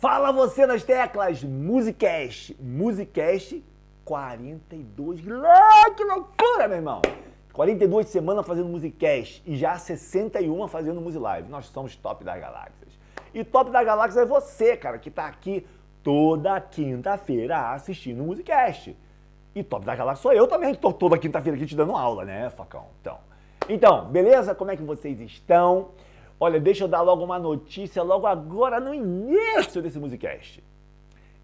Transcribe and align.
Fala 0.00 0.32
você 0.32 0.66
nas 0.66 0.82
teclas, 0.82 1.44
Musicast, 1.44 2.56
Musicast 2.58 3.62
42. 4.02 5.20
Ah, 5.44 5.90
que 5.94 6.02
loucura, 6.02 6.66
meu 6.66 6.78
irmão! 6.78 7.02
42 7.52 8.08
semanas 8.08 8.46
fazendo 8.46 8.70
Musicast 8.70 9.42
e 9.44 9.58
já 9.58 9.76
61 9.76 10.66
fazendo 10.68 11.02
Musilive. 11.02 11.50
Nós 11.50 11.66
somos 11.66 11.94
top 11.96 12.24
das 12.24 12.40
galáxias. 12.40 12.98
E 13.34 13.44
top 13.44 13.70
da 13.70 13.84
galáxia 13.84 14.20
é 14.20 14.24
você, 14.24 14.74
cara, 14.74 14.98
que 14.98 15.10
tá 15.10 15.26
aqui 15.26 15.66
toda 16.02 16.58
quinta-feira 16.62 17.70
assistindo 17.72 18.24
Musicast. 18.24 18.96
E 19.54 19.62
top 19.62 19.84
da 19.84 19.94
galáxia 19.94 20.22
sou 20.22 20.32
eu 20.32 20.46
também, 20.46 20.72
que 20.74 20.80
tô 20.80 20.94
toda 20.94 21.18
quinta-feira 21.18 21.58
aqui 21.58 21.66
te 21.66 21.76
dando 21.76 21.94
aula, 21.94 22.24
né, 22.24 22.48
Facão? 22.48 22.86
Então, 23.02 23.18
então, 23.68 24.06
beleza? 24.06 24.54
Como 24.54 24.70
é 24.70 24.76
que 24.78 24.82
vocês 24.82 25.20
estão? 25.20 25.90
Olha, 26.42 26.58
deixa 26.58 26.84
eu 26.84 26.88
dar 26.88 27.02
logo 27.02 27.22
uma 27.22 27.38
notícia 27.38 28.02
logo 28.02 28.26
agora 28.26 28.80
no 28.80 28.94
início 28.94 29.82
desse 29.82 29.98
Musicast. 29.98 30.64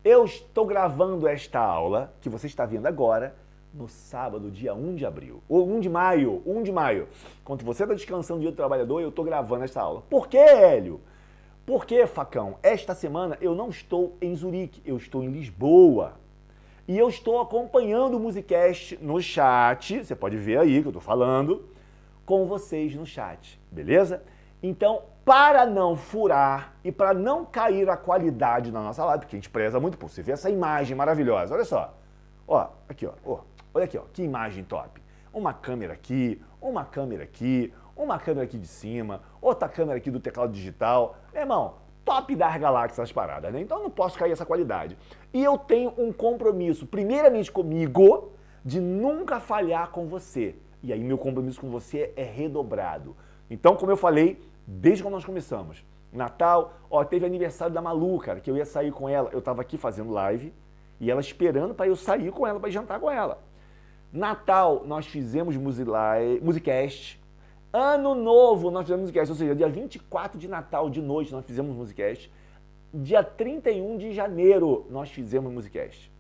Eu 0.02 0.24
estou 0.24 0.64
gravando 0.64 1.28
esta 1.28 1.60
aula, 1.60 2.14
que 2.18 2.30
você 2.30 2.46
está 2.46 2.64
vendo 2.64 2.87
agora, 2.87 3.37
no 3.74 3.88
sábado, 3.88 4.51
dia 4.51 4.74
1 4.74 4.95
de 4.95 5.04
abril. 5.04 5.42
Ou 5.51 5.68
1 5.68 5.80
de 5.80 5.90
maio, 5.90 6.42
1 6.46 6.62
de 6.62 6.73
maio. 6.73 7.09
Enquanto 7.42 7.62
você 7.62 7.82
está 7.82 7.95
descansando 7.95 8.40
dia 8.40 8.51
do 8.51 8.56
trabalhador, 8.56 9.01
eu 9.01 9.10
estou 9.10 9.23
gravando 9.23 9.64
esta 9.64 9.82
aula. 9.82 10.01
Por 10.09 10.28
quê, 10.28 10.38
Hélio? 10.38 10.98
Porque, 11.66 12.06
Facão, 12.06 12.56
esta 12.62 12.95
semana 12.95 13.37
eu 13.38 13.54
não 13.54 13.68
estou 13.68 14.16
em 14.18 14.34
Zurique, 14.34 14.80
eu 14.82 14.96
estou 14.96 15.23
em 15.23 15.28
Lisboa. 15.28 16.15
E 16.88 16.96
eu 16.96 17.10
estou 17.10 17.38
acompanhando 17.38 18.16
o 18.16 18.20
Musicast 18.20 18.96
no 19.02 19.20
chat, 19.20 20.02
você 20.02 20.16
pode 20.16 20.38
ver 20.38 20.59
aí 20.59 20.80
que 20.80 20.87
eu 20.87 20.90
estou 20.90 21.02
falando, 21.02 21.68
com 22.24 22.46
vocês 22.46 22.95
no 22.95 23.04
chat, 23.04 23.60
beleza? 23.70 24.23
Então, 24.62 25.02
para 25.24 25.66
não 25.66 25.96
furar 25.96 26.74
e 26.84 26.92
para 26.92 27.12
não 27.12 27.45
cair 27.45 27.88
a 27.91 27.96
qualidade 27.96 28.70
na 28.70 28.80
nossa 28.80 29.05
live, 29.05 29.20
porque 29.20 29.37
a 29.37 29.38
gente 29.38 29.51
preza 29.51 29.80
muito 29.80 29.98
por 29.98 30.09
você 30.09 30.23
ver 30.23 30.32
essa 30.32 30.48
imagem 30.48 30.96
maravilhosa. 30.96 31.54
Olha 31.54 31.65
só. 31.65 31.95
Ó, 32.46 32.68
aqui, 32.88 33.07
ó. 33.07 33.13
ó. 33.24 33.40
Olha 33.74 33.85
aqui, 33.85 33.98
ó. 33.98 34.02
Que 34.13 34.23
imagem 34.23 34.65
top. 34.65 35.02
Uma 35.32 35.52
câmera 35.52 35.93
aqui, 35.93 36.40
uma 36.60 36.85
câmera 36.85 37.24
aqui, 37.24 37.73
uma 37.96 38.18
câmera 38.18 38.45
aqui 38.45 38.59
de 38.59 38.66
cima, 38.66 39.21
outra 39.40 39.68
câmera 39.68 39.98
aqui 39.98 40.10
do 40.10 40.21
teclado 40.21 40.52
digital. 40.52 41.16
Meu 41.32 41.43
irmão, 41.43 41.74
top 42.04 42.35
das 42.37 42.57
galáxias 42.57 43.01
as 43.01 43.13
paradas, 43.13 43.52
né? 43.52 43.60
Então 43.60 43.82
não 43.82 43.91
posso 43.91 44.18
cair 44.18 44.32
essa 44.32 44.46
qualidade. 44.46 44.96
E 45.35 45.43
eu 45.43 45.59
tenho 45.59 45.93
um 45.98 46.13
compromisso, 46.13 46.87
primeiramente 46.87 47.51
comigo, 47.51 48.32
de 48.65 48.80
nunca 48.80 49.41
falhar 49.41 49.91
com 49.91 50.07
você. 50.07 50.54
E 50.82 50.93
aí 50.93 51.02
meu 51.02 51.18
compromisso 51.18 51.60
com 51.60 51.68
você 51.68 52.13
é 52.16 52.23
redobrado. 52.23 53.16
Então, 53.50 53.76
como 53.76 53.92
eu 53.92 53.96
falei, 53.96 54.40
desde 54.66 55.02
quando 55.02 55.14
nós 55.14 55.24
começamos, 55.24 55.84
Natal, 56.12 56.74
ó, 56.90 57.04
teve 57.04 57.26
aniversário 57.26 57.74
da 57.74 57.82
Malu, 57.82 58.18
cara, 58.18 58.40
que 58.40 58.50
eu 58.50 58.56
ia 58.56 58.64
sair 58.64 58.90
com 58.90 59.08
ela. 59.08 59.30
Eu 59.32 59.42
tava 59.42 59.62
aqui 59.62 59.76
fazendo 59.76 60.10
live 60.10 60.52
e 60.98 61.10
ela 61.10 61.20
esperando 61.20 61.74
para 61.74 61.86
eu 61.86 61.96
sair 61.96 62.30
com 62.32 62.46
ela, 62.46 62.58
para 62.58 62.70
jantar 62.70 62.98
com 62.98 63.10
ela. 63.10 63.42
Natal, 64.12 64.82
nós 64.86 65.06
fizemos 65.06 65.56
Musicast. 65.56 67.20
Ano 67.72 68.14
Novo, 68.14 68.70
nós 68.70 68.82
fizemos 68.82 69.02
Musicast, 69.02 69.30
ou 69.30 69.36
seja, 69.36 69.54
dia 69.54 69.69
24 69.69 70.38
de 70.38 70.48
Natal, 70.48 70.88
de 70.88 71.02
noite, 71.02 71.32
nós 71.32 71.44
fizemos 71.44 71.76
Musicast. 71.76 72.30
Dia 72.94 73.22
31 73.22 73.98
de 73.98 74.14
janeiro, 74.14 74.86
nós 74.88 75.10
fizemos 75.10 75.52
Musicast. 75.52 76.10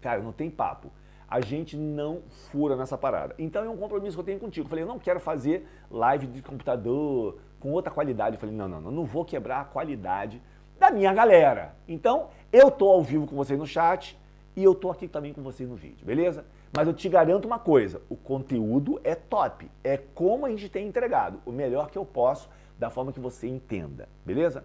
Cara, 0.00 0.22
não 0.22 0.32
tem 0.32 0.48
papo 0.48 0.90
a 1.28 1.40
gente 1.40 1.76
não 1.76 2.22
fura 2.50 2.74
nessa 2.74 2.96
parada. 2.96 3.34
Então 3.38 3.64
é 3.64 3.68
um 3.68 3.76
compromisso 3.76 4.16
que 4.16 4.20
eu 4.20 4.24
tenho 4.24 4.40
contigo. 4.40 4.64
Eu 4.64 4.70
falei, 4.70 4.84
eu 4.84 4.88
não 4.88 4.98
quero 4.98 5.20
fazer 5.20 5.66
live 5.90 6.26
de 6.26 6.40
computador 6.40 7.38
com 7.60 7.70
outra 7.72 7.92
qualidade. 7.92 8.36
Eu 8.36 8.40
falei, 8.40 8.54
não, 8.54 8.66
não, 8.66 8.80
não, 8.80 8.90
não 8.90 9.04
vou 9.04 9.24
quebrar 9.24 9.60
a 9.60 9.64
qualidade 9.64 10.40
da 10.78 10.90
minha 10.90 11.12
galera. 11.12 11.74
Então, 11.86 12.28
eu 12.52 12.70
tô 12.70 12.88
ao 12.88 13.02
vivo 13.02 13.26
com 13.26 13.36
vocês 13.36 13.58
no 13.58 13.66
chat 13.66 14.18
e 14.56 14.64
eu 14.64 14.74
tô 14.74 14.90
aqui 14.90 15.06
também 15.06 15.32
com 15.32 15.42
vocês 15.42 15.68
no 15.68 15.76
vídeo, 15.76 16.04
beleza? 16.06 16.44
Mas 16.74 16.86
eu 16.86 16.94
te 16.94 17.08
garanto 17.08 17.44
uma 17.44 17.58
coisa, 17.58 18.00
o 18.08 18.16
conteúdo 18.16 19.00
é 19.04 19.14
top. 19.14 19.70
É 19.84 19.96
como 19.96 20.46
a 20.46 20.50
gente 20.50 20.68
tem 20.68 20.86
entregado, 20.86 21.40
o 21.44 21.52
melhor 21.52 21.90
que 21.90 21.98
eu 21.98 22.04
posso, 22.04 22.48
da 22.78 22.90
forma 22.90 23.12
que 23.12 23.20
você 23.20 23.46
entenda, 23.46 24.08
beleza? 24.24 24.64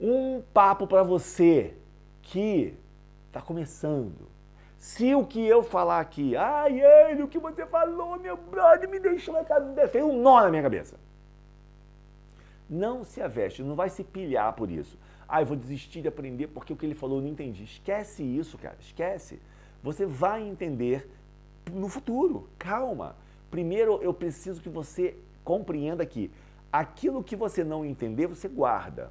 Um 0.00 0.42
papo 0.52 0.86
para 0.86 1.02
você 1.02 1.76
que 2.22 2.74
está 3.28 3.40
começando, 3.40 4.28
se 4.84 5.14
o 5.14 5.24
que 5.24 5.40
eu 5.40 5.62
falar 5.62 5.98
aqui, 5.98 6.36
ai, 6.36 6.78
ele, 6.78 7.22
o 7.22 7.26
que 7.26 7.38
você 7.38 7.64
falou, 7.64 8.18
meu 8.18 8.36
brother, 8.36 8.86
me 8.86 9.00
deixou 9.00 9.32
na 9.32 9.42
cabeça, 9.42 9.88
fez 9.88 10.04
um 10.04 10.20
nó 10.20 10.42
na 10.42 10.50
minha 10.50 10.62
cabeça. 10.62 10.96
Não 12.68 13.02
se 13.02 13.22
aveste, 13.22 13.62
não 13.62 13.74
vai 13.74 13.88
se 13.88 14.04
pilhar 14.04 14.52
por 14.52 14.70
isso. 14.70 14.98
Ah, 15.26 15.40
eu 15.40 15.46
vou 15.46 15.56
desistir 15.56 16.02
de 16.02 16.08
aprender 16.08 16.48
porque 16.48 16.70
o 16.70 16.76
que 16.76 16.84
ele 16.84 16.94
falou 16.94 17.16
eu 17.16 17.22
não 17.22 17.30
entendi. 17.30 17.64
Esquece 17.64 18.22
isso, 18.22 18.58
cara, 18.58 18.76
esquece. 18.78 19.40
Você 19.82 20.04
vai 20.04 20.46
entender 20.46 21.08
no 21.72 21.88
futuro. 21.88 22.46
Calma. 22.58 23.16
Primeiro 23.50 24.02
eu 24.02 24.12
preciso 24.12 24.60
que 24.60 24.68
você 24.68 25.16
compreenda 25.42 26.04
que 26.04 26.30
aquilo 26.70 27.24
que 27.24 27.34
você 27.34 27.64
não 27.64 27.86
entender, 27.86 28.26
você 28.26 28.48
guarda. 28.48 29.10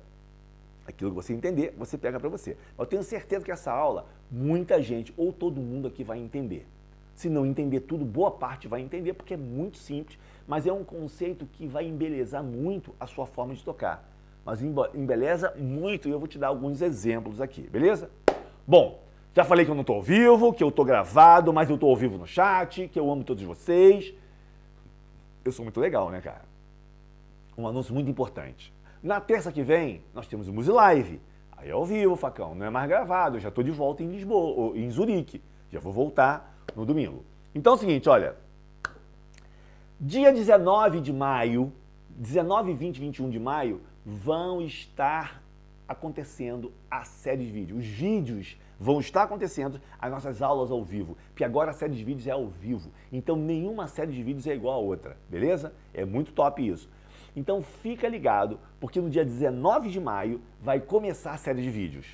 Aquilo 0.85 1.11
que 1.11 1.15
você 1.15 1.33
entender, 1.33 1.73
você 1.77 1.97
pega 1.97 2.19
para 2.19 2.29
você. 2.29 2.57
Eu 2.77 2.85
tenho 2.85 3.03
certeza 3.03 3.45
que 3.45 3.51
essa 3.51 3.71
aula, 3.71 4.05
muita 4.29 4.81
gente 4.81 5.13
ou 5.15 5.31
todo 5.31 5.61
mundo 5.61 5.87
aqui 5.87 6.03
vai 6.03 6.19
entender. 6.19 6.67
Se 7.15 7.29
não 7.29 7.45
entender 7.45 7.81
tudo, 7.81 8.03
boa 8.03 8.31
parte 8.31 8.67
vai 8.67 8.81
entender, 8.81 9.13
porque 9.13 9.35
é 9.35 9.37
muito 9.37 9.77
simples, 9.77 10.17
mas 10.47 10.65
é 10.65 10.73
um 10.73 10.83
conceito 10.83 11.45
que 11.45 11.67
vai 11.67 11.85
embelezar 11.85 12.43
muito 12.43 12.93
a 12.99 13.07
sua 13.07 13.25
forma 13.25 13.53
de 13.53 13.63
tocar. 13.63 14.09
Mas 14.43 14.61
embeleza 14.61 15.53
muito 15.55 16.09
e 16.09 16.11
eu 16.11 16.19
vou 16.19 16.27
te 16.27 16.37
dar 16.37 16.47
alguns 16.47 16.81
exemplos 16.81 17.39
aqui, 17.39 17.61
beleza? 17.61 18.09
Bom, 18.67 19.01
já 19.33 19.45
falei 19.45 19.63
que 19.63 19.71
eu 19.71 19.75
não 19.75 19.81
estou 19.81 19.95
ao 19.95 20.01
vivo, 20.01 20.51
que 20.51 20.63
eu 20.63 20.69
estou 20.69 20.83
gravado, 20.83 21.53
mas 21.53 21.69
eu 21.69 21.75
estou 21.75 21.89
ao 21.89 21.95
vivo 21.95 22.17
no 22.17 22.27
chat, 22.27 22.89
que 22.89 22.99
eu 22.99 23.09
amo 23.09 23.23
todos 23.23 23.43
vocês. 23.43 24.13
Eu 25.45 25.51
sou 25.51 25.63
muito 25.63 25.79
legal, 25.79 26.09
né, 26.09 26.19
cara? 26.19 26.45
Um 27.57 27.67
anúncio 27.67 27.93
muito 27.93 28.09
importante. 28.09 28.72
Na 29.03 29.19
terça 29.19 29.51
que 29.51 29.61
vem, 29.61 30.01
nós 30.13 30.27
temos 30.27 30.47
o 30.47 30.53
Musilive. 30.53 31.19
Aí 31.51 31.67
é 31.67 31.73
ao 31.73 31.85
vivo, 31.85 32.15
facão, 32.15 32.55
não 32.55 32.65
é 32.65 32.69
mais 32.69 32.87
gravado. 32.87 33.35
Eu 33.35 33.41
já 33.41 33.49
estou 33.49 33.61
de 33.61 33.69
volta 33.69 34.01
em 34.01 34.09
Lisboa, 34.09 34.77
em 34.77 34.89
Zurique. 34.89 35.43
Já 35.69 35.81
vou 35.81 35.91
voltar 35.91 36.55
no 36.73 36.85
domingo. 36.85 37.25
Então 37.53 37.73
é 37.73 37.75
o 37.75 37.79
seguinte, 37.79 38.07
olha. 38.07 38.37
Dia 39.99 40.31
19 40.31 41.01
de 41.01 41.11
maio, 41.11 41.73
19, 42.11 42.73
20 42.73 42.99
21 43.01 43.29
de 43.29 43.39
maio, 43.41 43.81
vão 44.05 44.61
estar 44.61 45.43
acontecendo 45.85 46.71
a 46.89 47.03
série 47.03 47.43
de 47.45 47.51
vídeos. 47.51 47.79
Os 47.79 47.85
vídeos 47.85 48.57
vão 48.79 49.01
estar 49.01 49.23
acontecendo, 49.23 49.81
as 49.99 50.11
nossas 50.11 50.41
aulas 50.41 50.71
ao 50.71 50.81
vivo. 50.81 51.17
Porque 51.27 51.43
agora 51.43 51.71
a 51.71 51.73
série 51.73 51.93
de 51.93 52.05
vídeos 52.05 52.25
é 52.25 52.31
ao 52.31 52.47
vivo. 52.47 52.89
Então 53.11 53.35
nenhuma 53.35 53.85
série 53.85 54.13
de 54.13 54.23
vídeos 54.23 54.47
é 54.47 54.55
igual 54.55 54.75
a 54.75 54.81
outra, 54.81 55.17
beleza? 55.29 55.73
É 55.93 56.05
muito 56.05 56.31
top 56.31 56.65
isso. 56.65 56.89
Então 57.35 57.61
fica 57.61 58.07
ligado, 58.07 58.59
porque 58.79 59.01
no 59.01 59.09
dia 59.09 59.25
19 59.25 59.89
de 59.89 59.99
maio 59.99 60.41
vai 60.61 60.79
começar 60.79 61.31
a 61.31 61.37
série 61.37 61.61
de 61.61 61.69
vídeos. 61.69 62.05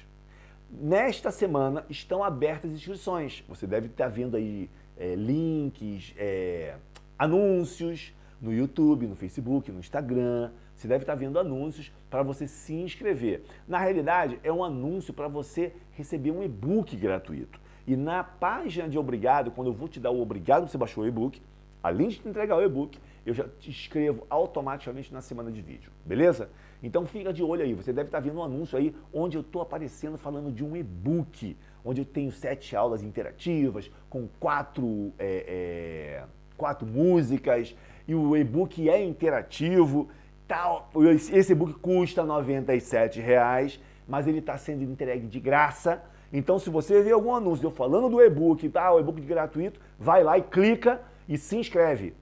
Nesta 0.71 1.31
semana 1.31 1.85
estão 1.89 2.23
abertas 2.23 2.71
inscrições. 2.71 3.43
Você 3.47 3.65
deve 3.65 3.87
estar 3.87 4.07
vendo 4.07 4.37
aí 4.37 4.69
é, 4.97 5.15
links, 5.15 6.13
é, 6.17 6.75
anúncios 7.17 8.13
no 8.41 8.53
YouTube, 8.53 9.07
no 9.07 9.15
Facebook, 9.15 9.71
no 9.71 9.79
Instagram. 9.79 10.51
Você 10.75 10.87
deve 10.87 11.03
estar 11.03 11.15
vendo 11.15 11.39
anúncios 11.39 11.91
para 12.09 12.23
você 12.23 12.47
se 12.47 12.73
inscrever. 12.73 13.43
Na 13.67 13.79
realidade, 13.79 14.39
é 14.43 14.51
um 14.51 14.63
anúncio 14.63 15.13
para 15.13 15.27
você 15.27 15.73
receber 15.91 16.31
um 16.31 16.43
e-book 16.43 16.95
gratuito. 16.95 17.59
E 17.85 17.95
na 17.95 18.23
página 18.23 18.87
de 18.87 18.97
obrigado, 18.97 19.51
quando 19.51 19.67
eu 19.67 19.73
vou 19.73 19.87
te 19.87 19.99
dar 19.99 20.11
o 20.11 20.21
obrigado, 20.21 20.69
você 20.69 20.77
baixou 20.77 21.03
o 21.03 21.07
e-book, 21.07 21.41
além 21.81 22.09
de 22.09 22.19
te 22.19 22.29
entregar 22.29 22.55
o 22.55 22.61
e-book, 22.61 22.99
eu 23.29 23.33
já 23.33 23.45
te 23.59 23.69
escrevo 23.69 24.25
automaticamente 24.29 25.13
na 25.13 25.21
semana 25.21 25.51
de 25.51 25.61
vídeo, 25.61 25.91
beleza? 26.03 26.49
Então 26.81 27.05
fica 27.05 27.31
de 27.31 27.43
olho 27.43 27.61
aí, 27.61 27.73
você 27.73 27.93
deve 27.93 28.07
estar 28.07 28.19
vendo 28.19 28.39
um 28.39 28.43
anúncio 28.43 28.77
aí 28.77 28.95
onde 29.13 29.37
eu 29.37 29.41
estou 29.41 29.61
aparecendo 29.61 30.17
falando 30.17 30.51
de 30.51 30.63
um 30.63 30.75
e-book, 30.75 31.55
onde 31.83 32.01
eu 32.01 32.05
tenho 32.05 32.31
sete 32.31 32.75
aulas 32.75 33.03
interativas 33.03 33.91
com 34.09 34.27
quatro, 34.39 35.13
é, 35.19 35.45
é, 35.47 36.23
quatro 36.57 36.87
músicas 36.87 37.75
e 38.07 38.15
o 38.15 38.35
e-book 38.35 38.89
é 38.89 39.03
interativo. 39.03 40.09
Tal. 40.47 40.89
Esse 41.31 41.51
e-book 41.51 41.73
custa 41.75 42.23
R$ 42.23 43.21
reais, 43.21 43.79
mas 44.07 44.25
ele 44.25 44.39
está 44.39 44.57
sendo 44.57 44.81
entregue 44.81 45.27
de 45.27 45.39
graça. 45.39 46.01
Então, 46.33 46.57
se 46.57 46.71
você 46.71 47.03
vê 47.03 47.11
algum 47.11 47.35
anúncio 47.35 47.67
eu 47.67 47.71
falando 47.71 48.09
do 48.09 48.19
e-book, 48.19 48.67
tá, 48.69 48.91
o 48.91 48.99
e-book 48.99 49.21
gratuito, 49.21 49.79
vai 49.99 50.23
lá 50.23 50.39
e 50.39 50.41
clica 50.41 51.01
e 51.27 51.37
se 51.37 51.55
inscreve. 51.55 52.15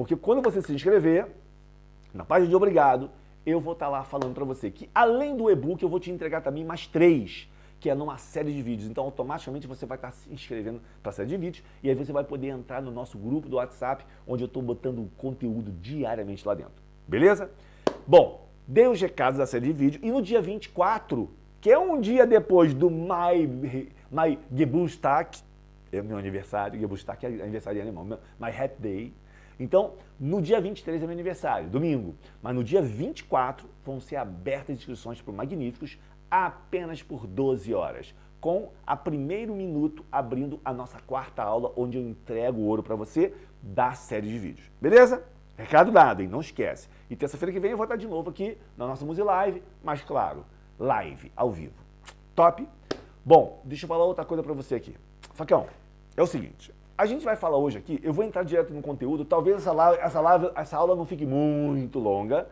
Porque 0.00 0.16
quando 0.16 0.40
você 0.40 0.62
se 0.62 0.72
inscrever, 0.72 1.26
na 2.14 2.24
página 2.24 2.48
de 2.48 2.56
obrigado, 2.56 3.10
eu 3.44 3.60
vou 3.60 3.74
estar 3.74 3.86
lá 3.86 4.02
falando 4.02 4.32
para 4.32 4.46
você 4.46 4.70
que 4.70 4.88
além 4.94 5.36
do 5.36 5.50
e-book, 5.50 5.82
eu 5.82 5.90
vou 5.90 6.00
te 6.00 6.10
entregar 6.10 6.40
também 6.40 6.64
mais 6.64 6.86
três, 6.86 7.46
que 7.78 7.90
é 7.90 7.94
numa 7.94 8.16
série 8.16 8.50
de 8.50 8.62
vídeos. 8.62 8.88
Então, 8.88 9.04
automaticamente 9.04 9.66
você 9.66 9.84
vai 9.84 9.98
estar 9.98 10.10
se 10.12 10.32
inscrevendo 10.32 10.80
para 11.02 11.10
a 11.10 11.12
série 11.12 11.28
de 11.28 11.36
vídeos 11.36 11.62
e 11.82 11.90
aí 11.90 11.94
você 11.94 12.14
vai 12.14 12.24
poder 12.24 12.46
entrar 12.46 12.80
no 12.80 12.90
nosso 12.90 13.18
grupo 13.18 13.46
do 13.46 13.56
WhatsApp, 13.56 14.06
onde 14.26 14.42
eu 14.42 14.46
estou 14.46 14.62
botando 14.62 15.06
conteúdo 15.18 15.70
diariamente 15.70 16.48
lá 16.48 16.54
dentro. 16.54 16.82
Beleza? 17.06 17.50
Bom, 18.06 18.48
dei 18.66 18.88
os 18.88 18.98
recados 18.98 19.36
da 19.36 19.44
série 19.44 19.66
de 19.66 19.74
vídeo 19.74 20.00
e 20.02 20.10
no 20.10 20.22
dia 20.22 20.40
24 20.40 21.28
que 21.60 21.70
é 21.70 21.78
um 21.78 22.00
dia 22.00 22.26
depois 22.26 22.72
do 22.72 22.88
My, 22.88 23.90
My 24.10 24.38
Geburtstag, 24.50 25.40
é 25.92 26.00
meu 26.00 26.16
aniversário, 26.16 26.80
Geburtstag 26.80 27.26
é 27.26 27.42
aniversário 27.42 27.80
em 27.80 27.82
alemão, 27.82 28.06
My 28.40 28.48
Happy 28.48 28.80
Day. 28.80 29.19
Então, 29.60 29.92
no 30.18 30.40
dia 30.40 30.58
23 30.58 31.02
é 31.02 31.06
meu 31.06 31.12
aniversário, 31.12 31.68
domingo, 31.68 32.14
mas 32.42 32.54
no 32.54 32.64
dia 32.64 32.80
24 32.80 33.68
vão 33.84 34.00
ser 34.00 34.16
abertas 34.16 34.74
inscrições 34.74 35.20
para 35.20 35.30
o 35.30 35.36
Magníficos 35.36 35.98
apenas 36.30 37.02
por 37.02 37.26
12 37.26 37.74
horas, 37.74 38.14
com 38.40 38.72
a 38.86 38.96
primeiro 38.96 39.54
minuto 39.54 40.02
abrindo 40.10 40.58
a 40.64 40.72
nossa 40.72 40.98
quarta 41.00 41.42
aula, 41.42 41.74
onde 41.76 41.98
eu 41.98 42.02
entrego 42.02 42.58
o 42.58 42.64
ouro 42.64 42.82
para 42.82 42.96
você 42.96 43.34
da 43.60 43.92
série 43.92 44.28
de 44.28 44.38
vídeos. 44.38 44.70
Beleza? 44.80 45.22
Recado 45.58 45.92
dado, 45.92 46.22
hein? 46.22 46.28
Não 46.28 46.40
esquece. 46.40 46.88
E 47.10 47.14
terça-feira 47.14 47.52
que 47.52 47.60
vem 47.60 47.72
eu 47.72 47.76
vou 47.76 47.84
estar 47.84 47.96
de 47.96 48.06
novo 48.06 48.30
aqui 48.30 48.56
na 48.78 48.86
nossa 48.86 49.04
Muse 49.04 49.22
Live, 49.22 49.62
mas 49.84 50.00
claro, 50.00 50.46
live, 50.78 51.30
ao 51.36 51.50
vivo. 51.50 51.74
Top? 52.34 52.66
Bom, 53.22 53.60
deixa 53.66 53.84
eu 53.84 53.88
falar 53.88 54.04
outra 54.04 54.24
coisa 54.24 54.42
para 54.42 54.54
você 54.54 54.76
aqui. 54.76 54.96
Facão, 55.34 55.66
é 56.16 56.22
o 56.22 56.26
seguinte, 56.26 56.72
a 57.00 57.06
gente 57.06 57.24
vai 57.24 57.34
falar 57.34 57.56
hoje 57.56 57.78
aqui, 57.78 57.98
eu 58.02 58.12
vou 58.12 58.22
entrar 58.22 58.42
direto 58.42 58.74
no 58.74 58.82
conteúdo, 58.82 59.24
talvez 59.24 59.56
essa, 59.56 59.72
essa, 60.02 60.52
essa 60.54 60.76
aula 60.76 60.94
não 60.94 61.06
fique 61.06 61.24
muito 61.24 61.98
longa, 61.98 62.46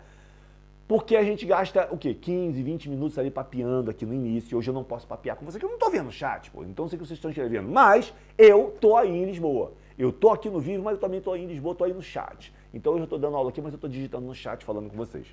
porque 0.86 1.16
a 1.16 1.22
gente 1.22 1.44
gasta 1.44 1.86
o 1.90 1.98
quê? 1.98 2.14
15, 2.14 2.62
20 2.62 2.88
minutos 2.88 3.18
ali 3.18 3.30
papeando 3.30 3.90
aqui 3.90 4.06
no 4.06 4.14
início. 4.14 4.56
Hoje 4.56 4.70
eu 4.70 4.72
não 4.72 4.82
posso 4.82 5.06
papear 5.06 5.36
com 5.36 5.44
você, 5.44 5.58
que 5.58 5.64
eu 5.66 5.68
não 5.68 5.76
estou 5.76 5.90
vendo 5.90 6.08
o 6.08 6.10
chat, 6.10 6.50
pô. 6.50 6.64
Então 6.64 6.88
sei 6.88 6.98
que 6.98 7.04
vocês 7.04 7.18
estão 7.18 7.30
escrevendo. 7.30 7.68
Mas 7.68 8.14
eu 8.38 8.74
tô 8.80 8.96
aí 8.96 9.14
em 9.14 9.26
Lisboa. 9.26 9.72
Eu 9.98 10.10
tô 10.10 10.30
aqui 10.30 10.48
no 10.48 10.60
vídeo, 10.60 10.82
mas 10.82 10.94
eu 10.94 10.98
também 10.98 11.20
tô 11.20 11.32
aí 11.32 11.44
em 11.44 11.46
Lisboa, 11.46 11.74
tô 11.74 11.84
aí 11.84 11.92
no 11.92 12.00
chat. 12.00 12.50
Então 12.72 12.92
eu 12.92 13.00
já 13.00 13.04
estou 13.04 13.18
dando 13.18 13.36
aula 13.36 13.50
aqui, 13.50 13.60
mas 13.60 13.74
eu 13.74 13.76
estou 13.76 13.90
digitando 13.90 14.26
no 14.26 14.34
chat 14.34 14.64
falando 14.64 14.88
com 14.88 14.96
vocês. 14.96 15.26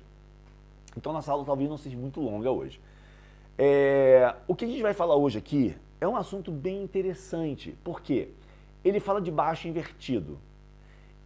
Então 0.94 1.10
nossa 1.10 1.32
aula 1.32 1.42
talvez 1.42 1.70
não 1.70 1.78
seja 1.78 1.96
muito 1.96 2.20
longa 2.20 2.50
hoje. 2.50 2.78
É... 3.56 4.34
O 4.46 4.54
que 4.54 4.66
a 4.66 4.68
gente 4.68 4.82
vai 4.82 4.92
falar 4.92 5.16
hoje 5.16 5.38
aqui 5.38 5.74
é 6.02 6.06
um 6.06 6.16
assunto 6.16 6.52
bem 6.52 6.82
interessante. 6.82 7.74
Por 7.82 8.02
quê? 8.02 8.28
Ele 8.86 9.00
fala 9.00 9.20
de 9.20 9.32
baixo 9.32 9.66
invertido. 9.66 10.38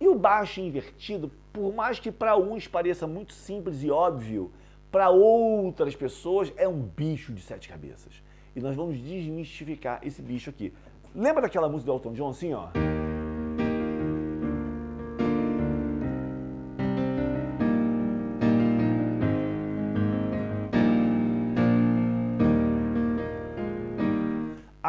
E 0.01 0.09
o 0.09 0.15
baixo 0.15 0.61
invertido, 0.61 1.31
por 1.53 1.75
mais 1.75 1.99
que 1.99 2.11
para 2.11 2.35
uns 2.35 2.67
pareça 2.67 3.07
muito 3.07 3.35
simples 3.35 3.83
e 3.83 3.91
óbvio, 3.91 4.51
para 4.91 5.11
outras 5.11 5.95
pessoas 5.95 6.51
é 6.57 6.67
um 6.67 6.81
bicho 6.81 7.35
de 7.35 7.43
sete 7.43 7.69
cabeças. 7.69 8.23
E 8.57 8.61
nós 8.61 8.75
vamos 8.75 8.99
desmistificar 8.99 10.01
esse 10.03 10.23
bicho 10.23 10.49
aqui. 10.49 10.73
Lembra 11.15 11.43
daquela 11.43 11.69
música 11.69 11.93
do 11.93 11.97
Elton 11.99 12.13
John 12.15 12.31
assim, 12.31 12.55
ó? 12.55 12.69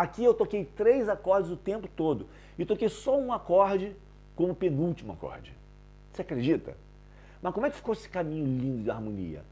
Aqui 0.01 0.24
eu 0.24 0.33
toquei 0.33 0.65
três 0.65 1.07
acordes 1.07 1.51
o 1.51 1.56
tempo 1.56 1.88
todo 1.88 2.25
e 2.57 2.65
toquei 2.65 2.89
só 2.89 3.19
um 3.19 3.31
acorde 3.31 3.95
como 4.36 4.56
penúltimo 4.56 5.13
acorde. 5.13 5.56
Você 6.12 6.24
acredita? 6.24 6.75
Mas 7.39 7.53
como 7.53 7.68
é 7.68 7.69
que 7.69 7.75
ficou 7.75 7.94
esse 7.94 8.09
caminho 8.09 8.44
lindo 8.44 8.81
de 8.81 8.89
harmonia? 8.89 9.44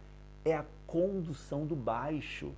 É 0.43 0.55
a 0.55 0.65
condução 0.87 1.67
do 1.67 1.75
baixo. 1.75 2.51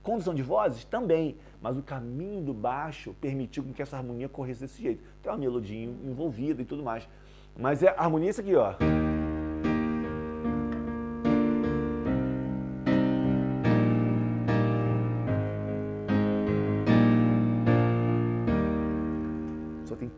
Condução 0.00 0.32
de 0.32 0.44
vozes 0.44 0.84
também, 0.84 1.36
mas 1.60 1.76
o 1.76 1.82
caminho 1.82 2.40
do 2.40 2.54
baixo 2.54 3.16
permitiu 3.20 3.64
que 3.74 3.82
essa 3.82 3.96
harmonia 3.96 4.28
corresse 4.28 4.60
desse 4.60 4.80
jeito. 4.80 5.02
Tem 5.20 5.32
uma 5.32 5.38
melodia 5.38 5.84
envolvida 5.84 6.62
e 6.62 6.64
tudo 6.64 6.84
mais. 6.84 7.08
Mas 7.58 7.82
é 7.82 7.88
a 7.88 8.02
harmonia 8.02 8.28
é 8.28 8.30
isso 8.30 8.40
aqui, 8.40 8.54
ó. 8.54 8.74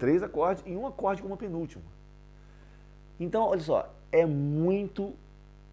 Três 0.04 0.22
acordes 0.22 0.62
e 0.66 0.76
um 0.76 0.86
acorde 0.86 1.22
como 1.22 1.34
penúltimo. 1.34 1.82
Então, 3.18 3.44
olha 3.44 3.60
só, 3.60 3.90
é 4.12 4.26
muito 4.26 5.14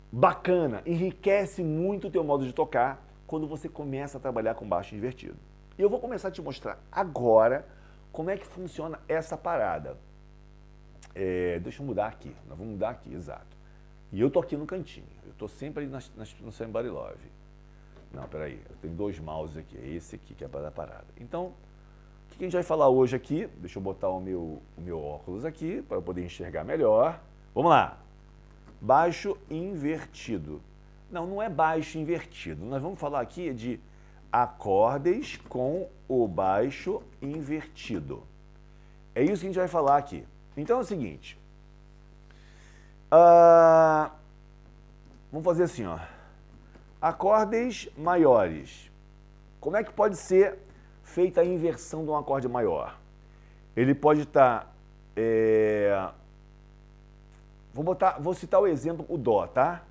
bacana, 0.10 0.82
enriquece 0.86 1.62
muito 1.62 2.08
o 2.08 2.10
teu 2.10 2.24
modo 2.24 2.46
de 2.46 2.54
tocar 2.54 3.06
quando 3.28 3.46
você 3.46 3.68
começa 3.68 4.18
a 4.18 4.22
trabalhar 4.22 4.56
com 4.56 4.66
baixo 4.66 4.96
invertido. 4.96 5.36
E 5.78 5.82
eu 5.82 5.90
vou 5.90 6.00
começar 6.00 6.30
a 6.30 6.32
te 6.32 6.42
mostrar 6.42 6.80
agora 6.90 7.68
como 8.10 8.30
é 8.30 8.38
que 8.38 8.46
funciona 8.46 9.02
essa 9.06 9.36
parada. 9.36 9.98
É, 11.14 11.60
deixa 11.60 11.82
eu 11.82 11.86
mudar 11.86 12.08
aqui, 12.08 12.34
nós 12.48 12.58
vamos 12.58 12.74
mudar 12.76 12.92
aqui, 12.92 13.14
exato. 13.14 13.58
E 14.14 14.22
eu 14.22 14.32
tô 14.32 14.40
aqui 14.40 14.56
no 14.56 14.66
cantinho, 14.66 15.08
eu 15.26 15.34
tô 15.34 15.50
sempre 15.50 15.84
ali 15.84 15.92
nas, 15.92 16.10
nas, 16.16 16.34
no 16.40 16.54
Somebody 16.54 16.88
Love. 16.88 17.20
Não, 18.14 18.24
peraí, 18.30 18.62
eu 18.70 18.76
tenho 18.82 18.94
dois 18.94 19.20
mouses 19.20 19.58
aqui, 19.58 19.78
é 19.78 19.90
esse 19.90 20.16
aqui 20.16 20.34
que 20.34 20.46
é 20.46 20.48
a 20.48 20.72
parada. 20.72 21.08
Então, 21.20 21.54
o 22.36 22.38
que 22.38 22.44
a 22.44 22.48
gente 22.48 22.54
vai 22.54 22.64
falar 22.64 22.90
hoje 22.90 23.16
aqui? 23.16 23.48
Deixa 23.58 23.78
eu 23.78 23.84
botar 23.84 24.10
o 24.10 24.20
meu, 24.20 24.62
o 24.78 24.82
meu 24.82 25.02
óculos 25.04 25.46
aqui 25.46 25.82
para 25.82 26.02
poder 26.02 26.26
enxergar 26.26 26.64
melhor. 26.64 27.20
Vamos 27.54 27.70
lá. 27.70 27.98
Baixo 28.80 29.38
invertido. 29.50 30.62
Não, 31.12 31.28
não 31.28 31.42
é 31.42 31.50
baixo 31.50 31.98
invertido. 31.98 32.66
Nós 32.66 32.82
vamos 32.82 33.00
falar 33.00 33.22
aqui 33.22 33.54
de 33.54 33.80
acordes 34.32 35.38
com 35.50 35.90
o 36.08 36.28
baixo 36.28 37.02
invertido. 37.22 38.24
É 39.14 39.22
isso 39.22 39.42
que 39.42 39.48
a 39.48 39.50
gente 39.50 39.60
vai 39.60 39.68
falar 39.68 39.98
aqui. 39.98 40.26
Então 40.56 40.78
é 40.78 40.82
o 40.82 40.86
seguinte. 40.86 41.38
Uh, 43.12 44.10
vamos 45.32 45.46
fazer 45.46 45.64
assim, 45.64 45.86
ó. 45.86 46.00
Acordes 47.02 47.90
maiores. 47.98 48.90
Como 49.60 49.76
é 49.76 49.84
que 49.84 49.92
pode 49.92 50.16
ser 50.16 50.58
feita 51.12 51.42
a 51.42 51.46
inversão 51.46 52.04
de 52.04 52.10
um 52.10 52.16
acorde 52.16 52.48
maior. 52.48 52.98
Ele 53.76 53.94
pode 53.94 54.22
estar. 54.22 54.62
Tá, 54.62 54.72
é... 55.16 56.10
Vou, 57.74 57.84
botar, 57.84 58.20
vou 58.20 58.34
citar 58.34 58.60
o 58.62 58.68
exemplo, 58.68 59.06
o 59.08 59.18
Dó, 59.18 59.48
tá? 59.48 59.84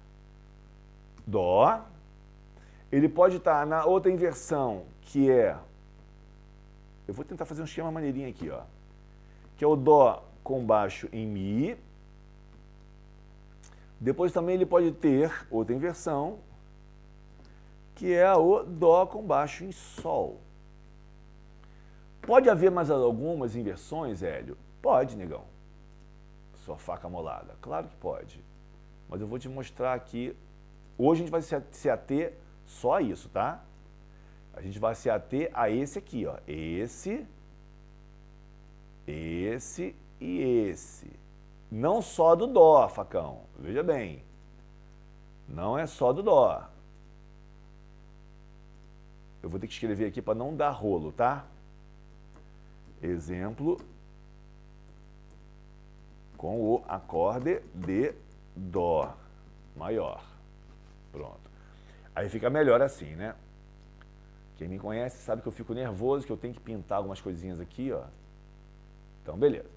Dó. 1.27 1.81
Ele 2.91 3.09
pode 3.09 3.37
estar 3.37 3.61
tá 3.61 3.67
na 3.67 3.85
outra 3.85 4.11
inversão, 4.11 4.85
que 5.03 5.31
é. 5.31 5.57
Eu 7.07 7.15
vou 7.15 7.25
tentar 7.25 7.45
fazer 7.45 7.63
um 7.63 7.65
esquema 7.65 7.91
maneirinho 7.91 8.29
aqui, 8.29 8.51
ó. 8.51 8.63
Que 9.57 9.65
é 9.65 9.67
o 9.67 9.77
Dó 9.77 10.25
com 10.43 10.65
baixo 10.65 11.09
em 11.13 11.27
Mi. 11.27 11.77
Depois 14.01 14.33
também 14.33 14.55
ele 14.55 14.67
pode 14.67 14.91
ter 14.93 15.31
outra 15.51 15.75
inversão, 15.75 16.39
que 17.95 18.13
é 18.13 18.35
o 18.35 18.63
Dó 18.63 19.05
com 19.07 19.23
baixo 19.23 19.65
em 19.65 19.73
Sol. 19.73 20.41
Pode 22.23 22.49
haver 22.49 22.71
mais 22.71 22.91
algumas 22.91 23.57
inversões, 23.57 24.23
Hélio? 24.23 24.57
Pode, 24.81 25.17
negão. 25.17 25.45
Sua 26.65 26.77
faca 26.77 27.09
molada. 27.09 27.57
Claro 27.61 27.89
que 27.89 27.97
pode. 27.97 28.43
Mas 29.09 29.21
eu 29.21 29.27
vou 29.27 29.39
te 29.39 29.49
mostrar 29.49 29.95
aqui. 29.95 30.37
Hoje 30.97 31.23
a 31.23 31.25
gente 31.25 31.33
vai 31.33 31.43
se 31.73 31.91
ater 31.91 32.35
só 32.67 32.97
a 32.97 33.03
isso, 33.03 33.29
tá? 33.29 33.63
A 34.53 34.61
gente 34.61 34.79
vai 34.79 34.95
se 34.95 35.09
ater 35.09 35.51
a 35.55 35.71
esse 35.71 35.99
aqui, 35.99 36.27
ó. 36.27 36.37
Esse, 36.47 37.27
esse 39.07 39.95
e 40.21 40.41
esse. 40.69 41.11
Não 41.71 42.03
só 42.03 42.37
do 42.37 42.47
Dó, 42.47 42.89
facão. 42.89 43.43
Veja 43.59 43.83
bem. 43.83 44.23
Não 45.49 45.79
é 45.79 45.87
só 45.87 46.13
do 46.13 46.23
Dó. 46.23 46.69
Eu 49.43 49.49
vou 49.49 49.59
ter 49.59 49.67
que 49.67 49.73
escrever 49.73 50.07
aqui 50.07 50.21
para 50.21 50.35
não 50.35 50.55
dar 50.55 50.71
rolo, 50.71 51.13
tá? 51.13 51.45
Exemplo 53.03 53.81
com 56.37 56.59
o 56.59 56.83
acorde 56.89 57.61
de 57.75 58.15
Dó 58.57 59.15
maior. 59.77 60.25
Pronto. 61.13 61.51
Aí 62.15 62.29
fica 62.29 62.49
melhor 62.49 62.81
assim, 62.81 63.15
né? 63.15 63.35
Quem 64.57 64.69
me 64.69 64.79
conhece 64.79 65.19
sabe 65.23 65.43
que 65.43 65.49
eu 65.49 65.53
fico 65.53 65.73
nervoso, 65.73 66.27
que 66.27 66.33
eu 66.33 66.37
tenho 66.37 66.55
que 66.55 66.61
pintar 66.61 66.99
algumas 66.99 67.21
coisinhas 67.21 67.61
aqui, 67.61 67.93
ó. 67.93 68.05
Então, 69.23 69.37
beleza. 69.37 69.71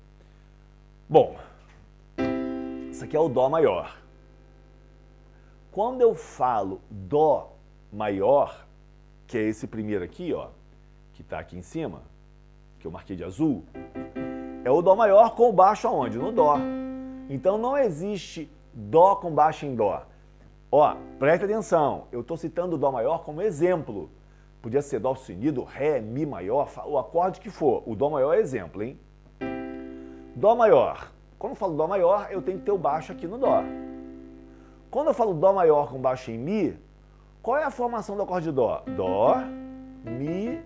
Bom, 1.08 1.38
isso 2.90 3.04
aqui 3.04 3.16
é 3.16 3.20
o 3.20 3.30
Dó 3.30 3.50
maior. 3.50 3.98
Quando 5.72 6.02
eu 6.02 6.16
falo 6.16 6.82
Dó 6.90 7.56
maior, 7.92 8.66
que 9.28 9.38
é 9.38 9.42
esse 9.42 9.68
primeiro 9.68 10.04
aqui, 10.04 10.34
ó, 10.34 10.50
que 11.14 11.22
está 11.22 11.40
aqui 11.40 11.58
em 11.58 11.62
cima, 11.62 12.02
que 12.84 12.88
eu 12.88 12.92
marquei 12.92 13.16
de 13.16 13.24
azul, 13.24 13.64
é 14.66 14.70
o 14.70 14.82
Dó 14.82 14.94
maior 14.94 15.36
com 15.36 15.50
o 15.50 15.54
baixo 15.54 15.88
aonde? 15.88 16.18
No 16.20 16.34
Dó. 16.34 16.58
Então 17.30 17.58
não 17.58 17.78
existe 17.78 18.52
Dó 18.74 19.16
com 19.16 19.32
baixo 19.32 19.66
em 19.66 19.74
Dó. 19.74 20.06
Ó, 20.70 20.96
presta 21.18 21.46
atenção, 21.46 22.08
eu 22.12 22.20
estou 22.20 22.36
citando 22.36 22.76
o 22.76 22.78
Dó 22.78 22.92
maior 22.92 23.24
como 23.24 23.42
exemplo. 23.42 24.10
Podia 24.62 24.82
ser 24.82 25.00
Dó 25.00 25.16
sustenido, 25.16 25.64
Ré, 25.64 26.02
Mi 26.02 26.26
maior, 26.26 26.70
o 26.86 26.98
acorde 26.98 27.40
que 27.40 27.50
for. 27.50 27.84
O 27.86 27.96
Dó 27.96 28.10
maior 28.10 28.34
é 28.34 28.42
exemplo, 28.42 28.84
hein? 28.84 29.00
Dó 30.36 30.54
maior. 30.54 31.10
Quando 31.40 31.54
eu 31.54 31.56
falo 31.56 31.78
Dó 31.78 31.88
maior, 31.88 32.28
eu 32.32 32.42
tenho 32.42 32.60
que 32.60 32.66
ter 32.66 32.72
o 32.72 32.78
baixo 32.78 33.14
aqui 33.14 33.26
no 33.26 33.38
Dó. 33.38 33.64
Quando 34.92 35.08
eu 35.08 35.14
falo 35.14 35.34
Dó 35.34 35.54
maior 35.54 35.90
com 35.90 36.00
baixo 36.00 36.32
em 36.32 36.38
Mi, 36.38 36.78
Qual 37.42 37.58
é 37.58 37.64
a 37.64 37.72
formação 37.72 38.18
do 38.18 38.24
acorde 38.24 38.48
de 38.48 38.52
Dó? 38.52 38.84
Dó, 38.98 39.38
Mi 40.04 40.62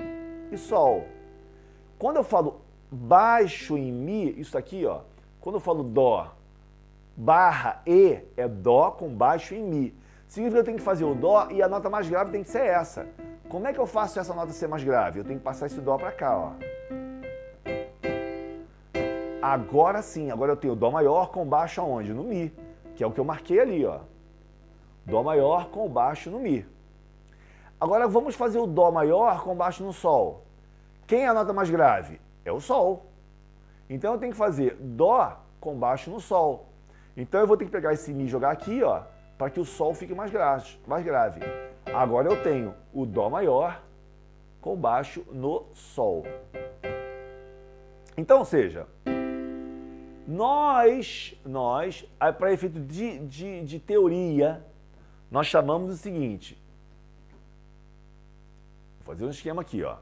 e 0.52 0.58
Sol. 0.58 1.06
Quando 1.98 2.18
eu 2.18 2.24
falo 2.24 2.62
baixo 2.92 3.78
em 3.78 3.92
Mi, 3.92 4.40
isso 4.40 4.58
aqui, 4.58 4.86
ó. 4.86 5.02
Quando 5.42 5.56
eu 5.56 5.62
falo 5.62 5.84
Dó 5.84 6.32
barra 7.18 7.82
E, 7.88 8.20
é 8.38 8.48
Dó 8.48 8.92
com 8.92 9.10
baixo 9.10 9.56
em 9.56 9.64
Mi. 9.64 9.96
Significa 10.28 10.58
que 10.58 10.60
eu 10.62 10.66
tenho 10.66 10.78
que 10.78 10.84
fazer 10.84 11.04
o 11.04 11.16
Dó 11.16 11.48
e 11.50 11.64
a 11.64 11.68
nota 11.68 11.90
mais 11.90 12.08
grave 12.08 12.32
tem 12.32 12.44
que 12.44 12.50
ser 12.50 12.66
essa. 12.66 13.08
Como 13.50 13.66
é 13.66 13.74
que 13.74 13.80
eu 13.80 13.88
faço 13.88 14.20
essa 14.20 14.34
nota 14.34 14.52
ser 14.52 14.68
mais 14.68 14.84
grave? 14.84 15.20
Eu 15.20 15.24
tenho 15.24 15.40
que 15.40 15.44
passar 15.44 15.66
esse 15.66 15.82
Dó 15.82 15.98
para 15.98 16.12
cá, 16.12 16.38
ó. 16.38 16.52
Agora 19.42 20.02
sim, 20.02 20.30
agora 20.30 20.52
eu 20.52 20.58
tenho 20.58 20.76
Dó 20.76 20.92
maior 20.92 21.32
com 21.32 21.46
baixo 21.46 21.82
aonde? 21.82 22.14
No 22.14 22.24
Mi, 22.24 22.54
que 22.96 23.04
é 23.04 23.08
o 23.08 23.12
que 23.12 23.20
eu 23.20 23.26
marquei 23.26 23.60
ali, 23.60 23.86
ó. 23.86 24.00
Dó 25.06 25.24
maior 25.24 25.70
com 25.70 25.88
baixo 25.90 26.30
no 26.30 26.40
Mi. 26.40 26.66
Agora 27.80 28.08
vamos 28.08 28.36
fazer 28.36 28.60
o 28.60 28.68
Dó 28.68 28.92
maior 28.92 29.44
com 29.44 29.56
baixo 29.56 29.84
no 29.84 29.94
Sol. 29.94 30.47
Quem 31.08 31.24
é 31.24 31.28
a 31.30 31.34
nota 31.34 31.54
mais 31.54 31.70
grave? 31.70 32.20
É 32.44 32.52
o 32.52 32.60
Sol. 32.60 33.10
Então 33.90 34.14
eu 34.14 34.20
tenho 34.20 34.34
que 34.34 34.38
fazer 34.38 34.76
Dó 34.78 35.42
com 35.60 35.80
baixo 35.80 36.12
no 36.12 36.20
Sol. 36.20 36.68
Então 37.16 37.40
eu 37.40 37.48
vou 37.48 37.56
ter 37.56 37.64
que 37.64 37.72
pegar 37.72 37.94
esse 37.94 38.14
Mi 38.14 38.26
e 38.26 38.28
jogar 38.28 38.52
aqui, 38.52 38.84
ó, 38.84 39.04
para 39.38 39.50
que 39.50 39.60
o 39.60 39.66
Sol 39.66 39.94
fique 39.94 40.14
mais 40.14 40.30
grave, 40.30 40.78
mais 40.86 41.06
grave. 41.06 41.40
Agora 41.94 42.28
eu 42.28 42.44
tenho 42.44 42.76
o 42.94 43.06
Dó 43.06 43.30
maior 43.30 43.82
com 44.60 44.76
baixo 44.76 45.26
no 45.32 45.66
Sol. 45.74 46.26
Então, 48.18 48.40
ou 48.40 48.46
seja, 48.46 48.86
nós, 50.28 51.40
nós, 51.46 52.06
para 52.38 52.52
efeito 52.52 52.80
de, 52.82 53.20
de, 53.20 53.64
de 53.64 53.80
teoria, 53.80 54.66
nós 55.32 55.48
chamamos 55.48 55.94
o 55.94 55.96
seguinte. 55.96 56.62
Vou 58.98 59.14
fazer 59.14 59.26
um 59.26 59.30
esquema 59.30 59.62
aqui, 59.62 59.84
ó. 59.84 59.98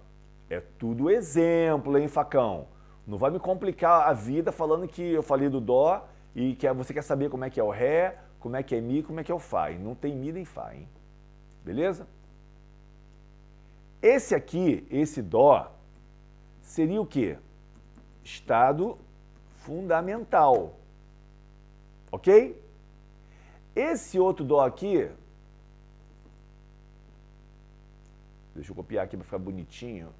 É 0.49 0.59
tudo 0.59 1.09
exemplo, 1.09 1.97
hein, 1.97 2.07
facão? 2.07 2.67
Não 3.05 3.17
vai 3.17 3.31
me 3.31 3.39
complicar 3.39 4.07
a 4.07 4.13
vida 4.13 4.51
falando 4.51 4.87
que 4.87 5.01
eu 5.01 5.23
falei 5.23 5.49
do 5.49 5.61
dó 5.61 6.07
e 6.35 6.55
que 6.55 6.71
você 6.73 6.93
quer 6.93 7.03
saber 7.03 7.29
como 7.29 7.45
é 7.45 7.49
que 7.49 7.59
é 7.59 7.63
o 7.63 7.69
ré, 7.69 8.19
como 8.39 8.55
é 8.55 8.63
que 8.63 8.75
é 8.75 8.81
mi, 8.81 9.01
como 9.01 9.19
é 9.19 9.23
que 9.23 9.31
é 9.31 9.35
o 9.35 9.39
fá. 9.39 9.71
E 9.71 9.77
não 9.77 9.95
tem 9.95 10.15
mi 10.15 10.31
nem 10.31 10.45
fá, 10.45 10.73
hein? 10.73 10.87
Beleza? 11.63 12.07
Esse 14.01 14.35
aqui, 14.35 14.85
esse 14.91 15.21
dó, 15.21 15.71
seria 16.61 17.01
o 17.01 17.07
quê? 17.07 17.37
Estado 18.23 18.97
fundamental. 19.55 20.77
Ok? 22.11 22.61
Esse 23.75 24.19
outro 24.19 24.45
dó 24.45 24.61
aqui, 24.61 25.09
deixa 28.53 28.71
eu 28.71 28.75
copiar 28.75 29.05
aqui 29.05 29.17
para 29.17 29.25
ficar 29.25 29.39
bonitinho, 29.39 30.13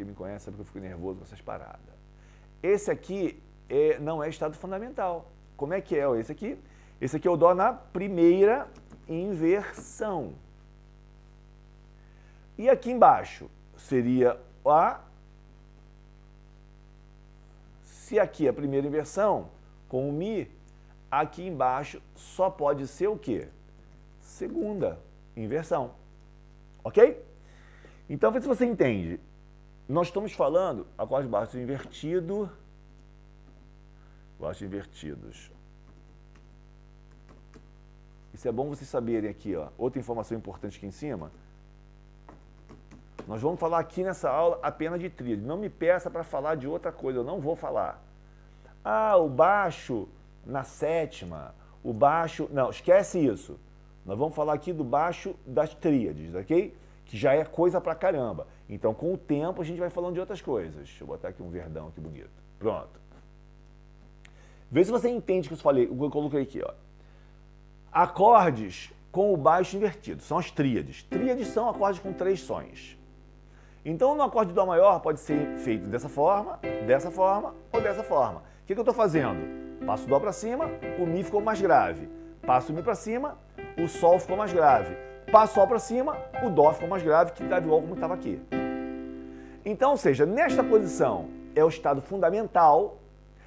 porque 0.00 0.04
me 0.04 0.14
conhece 0.14 0.46
sabe 0.46 0.56
que 0.56 0.62
eu 0.62 0.66
fico 0.66 0.78
nervoso 0.78 1.18
com 1.18 1.24
essas 1.24 1.40
paradas. 1.42 1.78
Esse 2.62 2.90
aqui 2.90 3.42
é, 3.68 3.98
não 3.98 4.22
é 4.22 4.28
estado 4.28 4.56
fundamental. 4.56 5.30
Como 5.56 5.74
é 5.74 5.80
que 5.80 5.94
é 5.94 6.08
esse 6.18 6.32
aqui? 6.32 6.58
Esse 7.00 7.16
aqui 7.16 7.28
é 7.28 7.30
o 7.30 7.36
dó 7.36 7.54
na 7.54 7.72
primeira 7.72 8.66
inversão. 9.06 10.32
E 12.56 12.68
aqui 12.68 12.90
embaixo 12.90 13.50
seria 13.76 14.40
a. 14.64 15.00
Se 17.84 18.18
aqui 18.18 18.46
é 18.46 18.50
a 18.50 18.54
primeira 18.54 18.86
inversão, 18.86 19.50
com 19.88 20.08
o 20.08 20.12
Mi, 20.12 20.50
aqui 21.10 21.46
embaixo 21.46 22.02
só 22.14 22.48
pode 22.48 22.86
ser 22.86 23.08
o 23.08 23.18
quê? 23.18 23.48
Segunda 24.20 24.98
inversão. 25.36 25.92
Ok? 26.82 27.22
Então, 28.08 28.32
vê 28.32 28.40
se 28.40 28.48
você 28.48 28.64
entende. 28.64 29.20
Nós 29.90 30.06
estamos 30.06 30.32
falando 30.32 30.86
acordes 30.96 31.28
baixos 31.28 31.56
invertido, 31.56 32.48
baixos 34.38 34.62
invertidos. 34.62 35.50
Isso 38.32 38.46
é 38.46 38.52
bom 38.52 38.68
vocês 38.68 38.88
saberem 38.88 39.28
aqui, 39.28 39.56
ó. 39.56 39.66
Outra 39.76 39.98
informação 39.98 40.38
importante 40.38 40.76
aqui 40.76 40.86
em 40.86 40.92
cima. 40.92 41.32
Nós 43.26 43.42
vamos 43.42 43.58
falar 43.58 43.80
aqui 43.80 44.04
nessa 44.04 44.30
aula 44.30 44.60
apenas 44.62 45.00
de 45.00 45.10
tríade. 45.10 45.42
Não 45.42 45.56
me 45.56 45.68
peça 45.68 46.08
para 46.08 46.22
falar 46.22 46.54
de 46.54 46.68
outra 46.68 46.92
coisa, 46.92 47.18
eu 47.18 47.24
não 47.24 47.40
vou 47.40 47.56
falar. 47.56 48.00
Ah, 48.84 49.16
o 49.16 49.28
baixo 49.28 50.06
na 50.46 50.62
sétima, 50.62 51.52
o 51.82 51.92
baixo. 51.92 52.48
Não, 52.52 52.70
esquece 52.70 53.18
isso. 53.18 53.58
Nós 54.06 54.16
vamos 54.16 54.36
falar 54.36 54.52
aqui 54.52 54.72
do 54.72 54.84
baixo 54.84 55.34
das 55.44 55.74
tríades, 55.74 56.32
ok? 56.32 56.76
Que 57.06 57.16
já 57.16 57.34
é 57.34 57.44
coisa 57.44 57.80
pra 57.80 57.96
caramba. 57.96 58.46
Então, 58.70 58.94
com 58.94 59.12
o 59.12 59.18
tempo, 59.18 59.60
a 59.60 59.64
gente 59.64 59.80
vai 59.80 59.90
falando 59.90 60.14
de 60.14 60.20
outras 60.20 60.40
coisas. 60.40 60.76
Deixa 60.76 61.02
eu 61.02 61.06
botar 61.08 61.28
aqui 61.28 61.42
um 61.42 61.50
verdão 61.50 61.88
aqui 61.88 62.00
bonito. 62.00 62.30
Pronto. 62.56 63.00
Vê 64.70 64.84
se 64.84 64.92
você 64.92 65.10
entende 65.10 65.48
o 65.48 65.50
que 65.50 65.54
eu 65.54 65.58
falei, 65.58 65.86
o 65.86 65.96
que 65.96 66.04
eu 66.04 66.10
coloquei 66.10 66.42
aqui, 66.42 66.62
ó. 66.62 66.72
Acordes 67.90 68.92
com 69.10 69.34
o 69.34 69.36
baixo 69.36 69.76
invertido, 69.76 70.22
são 70.22 70.38
as 70.38 70.52
tríades. 70.52 71.02
Tríades 71.02 71.48
são 71.48 71.68
acordes 71.68 72.00
com 72.00 72.12
três 72.12 72.42
sons. 72.42 72.96
Então, 73.84 74.14
no 74.14 74.22
acorde 74.22 74.50
de 74.50 74.54
Dó 74.54 74.64
maior 74.64 75.00
pode 75.00 75.18
ser 75.18 75.56
feito 75.58 75.88
dessa 75.88 76.08
forma, 76.08 76.60
dessa 76.86 77.10
forma 77.10 77.52
ou 77.72 77.80
dessa 77.80 78.04
forma. 78.04 78.38
O 78.38 78.66
que, 78.66 78.74
que 78.74 78.78
eu 78.78 78.82
estou 78.82 78.94
fazendo? 78.94 79.84
Passo 79.84 80.04
o 80.04 80.08
Dó 80.08 80.20
para 80.20 80.32
cima, 80.32 80.70
o 80.96 81.06
Mi 81.06 81.24
ficou 81.24 81.40
mais 81.40 81.60
grave. 81.60 82.08
Passo 82.46 82.72
o 82.72 82.76
Mi 82.76 82.84
para 82.84 82.94
cima, 82.94 83.36
o 83.76 83.88
Sol 83.88 84.20
ficou 84.20 84.36
mais 84.36 84.52
grave. 84.52 85.09
Passo 85.30 85.52
o 85.52 85.54
Sol 85.54 85.66
para 85.68 85.78
cima, 85.78 86.16
o 86.42 86.50
Dó 86.50 86.72
ficou 86.72 86.88
mais 86.88 87.04
grave, 87.04 87.30
que 87.30 87.44
igual 87.44 87.80
como 87.80 87.94
estava 87.94 88.14
aqui. 88.14 88.42
Então, 89.64 89.92
ou 89.92 89.96
seja, 89.96 90.26
nesta 90.26 90.64
posição 90.64 91.28
é 91.54 91.64
o 91.64 91.68
estado 91.68 92.02
fundamental. 92.02 92.98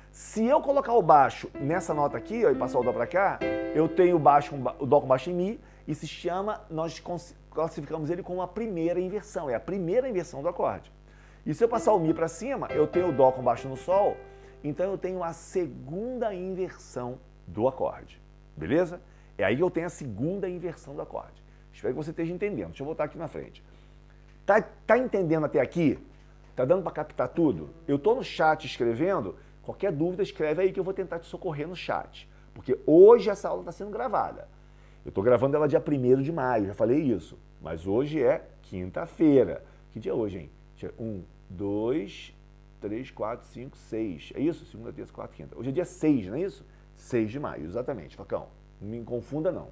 Se 0.09 0.45
eu 0.45 0.61
colocar 0.61 0.93
o 0.93 1.01
baixo 1.01 1.49
nessa 1.53 1.93
nota 1.93 2.17
aqui 2.17 2.45
ó, 2.45 2.51
e 2.51 2.55
passar 2.55 2.79
o 2.79 2.83
Dó 2.83 2.93
para 2.93 3.05
cá, 3.05 3.37
eu 3.75 3.89
tenho 3.89 4.15
o, 4.15 4.19
baixo, 4.19 4.55
o 4.79 4.85
Dó 4.85 5.01
com 5.01 5.07
baixo 5.07 5.29
em 5.29 5.33
Mi 5.33 5.59
e 5.85 5.93
se 5.93 6.07
chama, 6.07 6.61
nós 6.69 7.03
classificamos 7.51 8.09
ele 8.09 8.23
como 8.23 8.41
a 8.41 8.47
primeira 8.47 8.97
inversão, 9.01 9.49
é 9.49 9.55
a 9.55 9.59
primeira 9.59 10.07
inversão 10.07 10.41
do 10.41 10.47
acorde. 10.47 10.89
E 11.45 11.53
se 11.53 11.65
eu 11.65 11.67
passar 11.67 11.91
o 11.91 11.99
Mi 11.99 12.13
para 12.13 12.29
cima, 12.29 12.67
eu 12.69 12.87
tenho 12.87 13.09
o 13.09 13.11
Dó 13.11 13.29
com 13.33 13.43
baixo 13.43 13.67
no 13.67 13.75
Sol, 13.75 14.15
então 14.63 14.89
eu 14.89 14.97
tenho 14.97 15.21
a 15.21 15.33
segunda 15.33 16.33
inversão 16.33 17.19
do 17.45 17.67
acorde. 17.67 18.21
Beleza? 18.55 19.01
É 19.37 19.43
aí 19.43 19.57
que 19.57 19.63
eu 19.63 19.69
tenho 19.69 19.87
a 19.87 19.89
segunda 19.89 20.47
inversão 20.47 20.95
do 20.95 21.01
acorde. 21.01 21.42
Espero 21.73 21.93
que 21.93 22.03
você 22.03 22.11
esteja 22.11 22.33
entendendo. 22.33 22.69
Deixa 22.69 22.83
eu 22.83 22.85
voltar 22.85 23.05
aqui 23.05 23.17
na 23.17 23.27
frente. 23.27 23.63
Tá, 24.45 24.61
tá 24.61 24.97
entendendo 24.97 25.45
até 25.45 25.59
aqui? 25.59 25.97
Tá 26.55 26.65
dando 26.65 26.83
para 26.83 26.91
captar 26.91 27.29
tudo? 27.29 27.69
Eu 27.87 27.97
tô 27.97 28.13
no 28.15 28.23
chat 28.23 28.65
escrevendo. 28.65 29.35
Qualquer 29.63 29.91
dúvida, 29.91 30.21
escreve 30.21 30.61
aí 30.61 30.71
que 30.71 30.79
eu 30.79 30.83
vou 30.83 30.93
tentar 30.93 31.19
te 31.19 31.25
socorrer 31.25 31.67
no 31.67 31.75
chat. 31.75 32.29
Porque 32.53 32.77
hoje 32.85 33.29
essa 33.29 33.49
aula 33.49 33.61
está 33.61 33.71
sendo 33.71 33.91
gravada. 33.91 34.47
Eu 35.03 35.09
estou 35.09 35.23
gravando 35.23 35.55
ela 35.55 35.67
dia 35.67 35.83
1 35.85 36.21
de 36.21 36.31
maio, 36.31 36.67
já 36.67 36.73
falei 36.73 36.99
isso. 36.99 37.37
Mas 37.61 37.87
hoje 37.87 38.21
é 38.21 38.45
quinta-feira. 38.61 39.63
Que 39.91 39.99
dia 39.99 40.11
é 40.11 40.15
hoje, 40.15 40.37
hein? 40.37 40.49
Um, 40.99 41.23
dois, 41.49 42.35
3, 42.81 43.11
4, 43.11 43.47
5, 43.47 43.77
6. 43.77 44.33
É 44.35 44.41
isso? 44.41 44.65
Segunda, 44.65 44.91
terça, 44.91 45.13
quarta, 45.13 45.33
quinta. 45.33 45.57
Hoje 45.57 45.69
é 45.69 45.71
dia 45.71 45.85
6, 45.85 46.27
não 46.27 46.35
é 46.35 46.41
isso? 46.41 46.65
6 46.95 47.31
de 47.31 47.39
maio, 47.39 47.63
exatamente, 47.65 48.15
Facão. 48.15 48.47
Não 48.81 48.89
me 48.89 49.01
confunda, 49.03 49.51
não. 49.51 49.69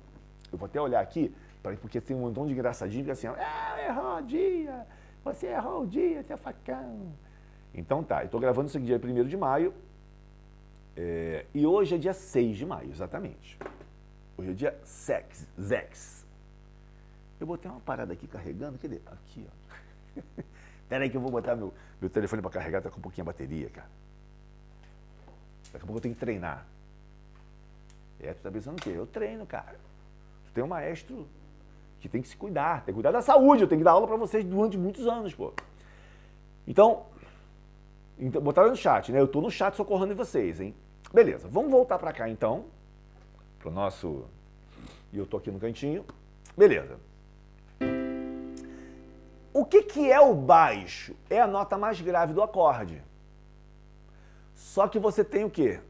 Eu 0.51 0.57
vou 0.57 0.65
até 0.65 0.79
olhar 0.79 1.01
aqui, 1.01 1.33
porque 1.61 2.01
tem 2.01 2.15
um 2.15 2.21
montão 2.21 2.47
de 2.47 2.53
engraçadinho 2.53 3.05
que 3.05 3.11
assim, 3.11 3.27
é, 3.27 3.87
errou 3.87 4.17
o 4.17 4.21
dia, 4.21 4.87
você 5.23 5.47
errou 5.47 5.83
o 5.83 5.87
dia, 5.87 6.23
seu 6.23 6.37
facão. 6.37 7.13
Então 7.73 8.03
tá, 8.03 8.23
eu 8.23 8.29
tô 8.29 8.39
gravando 8.39 8.67
isso 8.67 8.77
aqui 8.77 8.85
dia 8.87 8.97
1 8.97 9.27
de 9.27 9.37
maio, 9.37 9.73
é, 10.95 11.45
e 11.53 11.65
hoje 11.65 11.95
é 11.95 11.97
dia 11.97 12.13
6 12.13 12.57
de 12.57 12.65
maio, 12.65 12.89
exatamente. 12.91 13.57
Hoje 14.37 14.51
é 14.51 14.53
dia 14.53 14.79
sex, 14.83 15.47
Zex. 15.59 16.25
Eu 17.39 17.47
botei 17.47 17.69
uma 17.69 17.79
parada 17.79 18.13
aqui 18.13 18.27
carregando, 18.27 18.77
cadê? 18.77 18.99
Aqui, 19.05 19.47
ó. 19.47 20.21
Pera 20.89 21.03
aí 21.03 21.09
que 21.09 21.15
eu 21.15 21.21
vou 21.21 21.31
botar 21.31 21.55
meu, 21.55 21.73
meu 21.99 22.09
telefone 22.09 22.41
para 22.41 22.51
carregar, 22.51 22.81
tá 22.81 22.89
com 22.89 22.97
um 22.97 23.01
pouquinho 23.01 23.23
a 23.23 23.31
bateria, 23.31 23.69
cara. 23.69 23.89
Daqui 25.71 25.83
a 25.83 25.87
pouco 25.87 25.97
eu 25.97 26.01
tenho 26.01 26.13
que 26.13 26.19
treinar. 26.19 26.65
É, 28.19 28.33
tu 28.33 28.41
tá 28.41 28.51
pensando 28.51 28.77
o 28.77 28.81
quê? 28.81 28.89
Eu 28.89 29.07
treino, 29.07 29.45
cara. 29.45 29.79
Tu 30.45 30.51
tem 30.53 30.63
um 30.63 30.67
maestro 30.67 31.27
que 32.01 32.09
tem 32.09 32.21
que 32.21 32.27
se 32.27 32.35
cuidar, 32.35 32.83
tem 32.83 32.93
que 32.93 32.93
cuidar 32.93 33.11
da 33.11 33.21
saúde, 33.21 33.61
eu 33.61 33.67
tenho 33.67 33.79
que 33.79 33.85
dar 33.85 33.91
aula 33.91 34.07
para 34.07 34.17
vocês 34.17 34.43
durante 34.43 34.75
muitos 34.75 35.07
anos, 35.07 35.35
pô. 35.35 35.53
Então, 36.67 37.05
então 38.17 38.41
botaram 38.41 38.71
no 38.71 38.75
chat, 38.75 39.11
né? 39.11 39.19
Eu 39.19 39.27
tô 39.27 39.39
no 39.39 39.51
chat 39.51 39.75
socorrendo 39.75 40.15
vocês, 40.15 40.59
hein? 40.59 40.73
Beleza, 41.13 41.47
vamos 41.47 41.69
voltar 41.69 41.99
para 41.99 42.11
cá 42.11 42.27
então, 42.27 42.65
pro 43.59 43.71
nosso... 43.71 44.25
E 45.13 45.17
eu 45.17 45.27
tô 45.27 45.37
aqui 45.37 45.51
no 45.51 45.59
cantinho. 45.59 46.03
Beleza. 46.57 46.97
O 49.53 49.65
que, 49.65 49.83
que 49.83 50.11
é 50.11 50.19
o 50.19 50.33
baixo? 50.33 51.13
É 51.29 51.39
a 51.39 51.47
nota 51.47 51.77
mais 51.77 51.99
grave 51.99 52.33
do 52.33 52.41
acorde. 52.41 53.01
Só 54.55 54.87
que 54.87 54.97
você 54.97 55.23
tem 55.23 55.43
o 55.43 55.49
quê? 55.49 55.81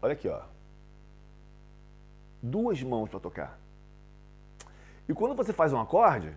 Olha 0.00 0.14
aqui, 0.14 0.28
ó. 0.28 0.40
Duas 2.42 2.82
mãos 2.82 3.10
para 3.10 3.20
tocar. 3.20 3.58
E 5.08 5.14
quando 5.14 5.34
você 5.34 5.54
faz 5.54 5.72
um 5.72 5.80
acorde, 5.80 6.34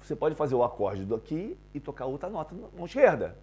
você 0.00 0.16
pode 0.16 0.34
fazer 0.34 0.54
o 0.54 0.64
acorde 0.64 1.04
do 1.04 1.14
aqui 1.14 1.58
e 1.74 1.78
tocar 1.78 2.06
outra 2.06 2.30
nota 2.30 2.54
na 2.54 2.68
mão 2.74 2.86
esquerda. 2.86 3.36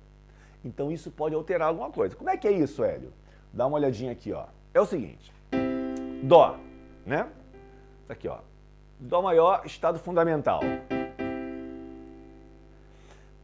Então 0.65 0.91
isso 0.91 1.11
pode 1.11 1.35
alterar 1.35 1.67
alguma 1.67 1.91
coisa. 1.91 2.15
Como 2.15 2.31
é 2.31 2.35
que 2.35 2.47
é 2.47 2.51
isso, 2.51 2.83
Hélio? 2.83 3.13
Dá 3.53 3.67
uma 3.67 3.77
olhadinha 3.77 4.11
aqui, 4.11 4.33
ó. 4.33 4.45
É 4.73 4.81
o 4.81 4.85
seguinte. 4.85 5.31
Dó, 6.23 6.57
né? 7.05 7.27
Isso 8.03 8.11
aqui, 8.11 8.27
ó. 8.27 8.39
Dó 9.00 9.21
maior, 9.21 9.61
estado 9.65 10.00
fundamental. 10.00 10.61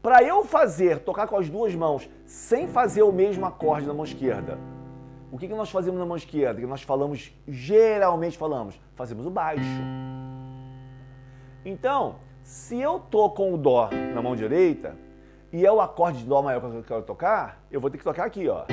Para 0.02 0.24
eu 0.24 0.44
fazer, 0.44 1.00
tocar 1.00 1.28
com 1.28 1.38
as 1.38 1.50
duas 1.50 1.76
mãos, 1.76 2.10
sem 2.26 2.68
fazer 2.68 3.04
o 3.04 3.12
mesmo 3.12 3.46
acorde 3.46 3.86
na 3.86 3.94
mão 3.94 4.06
esquerda, 4.06 4.58
o 5.32 5.38
que, 5.38 5.48
que 5.48 5.54
nós 5.54 5.70
fazemos 5.70 6.00
na 6.00 6.06
mão 6.06 6.16
esquerda? 6.16 6.60
Que 6.60 6.68
nós 6.68 6.82
falamos, 6.82 7.32
geralmente 7.48 8.38
falamos, 8.38 8.80
fazemos 8.96 9.26
o 9.26 9.30
baixo. 9.30 9.62
Então, 11.66 12.16
se 12.44 12.80
eu 12.80 13.00
tô 13.00 13.30
com 13.30 13.54
o 13.54 13.58
Dó 13.58 13.90
na 14.14 14.22
mão 14.22 14.36
direita, 14.36 14.96
e 15.52 15.66
é 15.66 15.72
o 15.72 15.82
acorde 15.82 16.20
de 16.20 16.26
Dó 16.26 16.42
maior 16.42 16.62
que 16.62 16.68
eu 16.68 16.84
quero 16.84 17.04
tocar, 17.04 17.62
eu 17.70 17.82
vou 17.82 17.90
ter 17.90 17.98
que 17.98 18.04
tocar 18.04 18.26
aqui, 18.26 18.48
ó. 18.48 18.66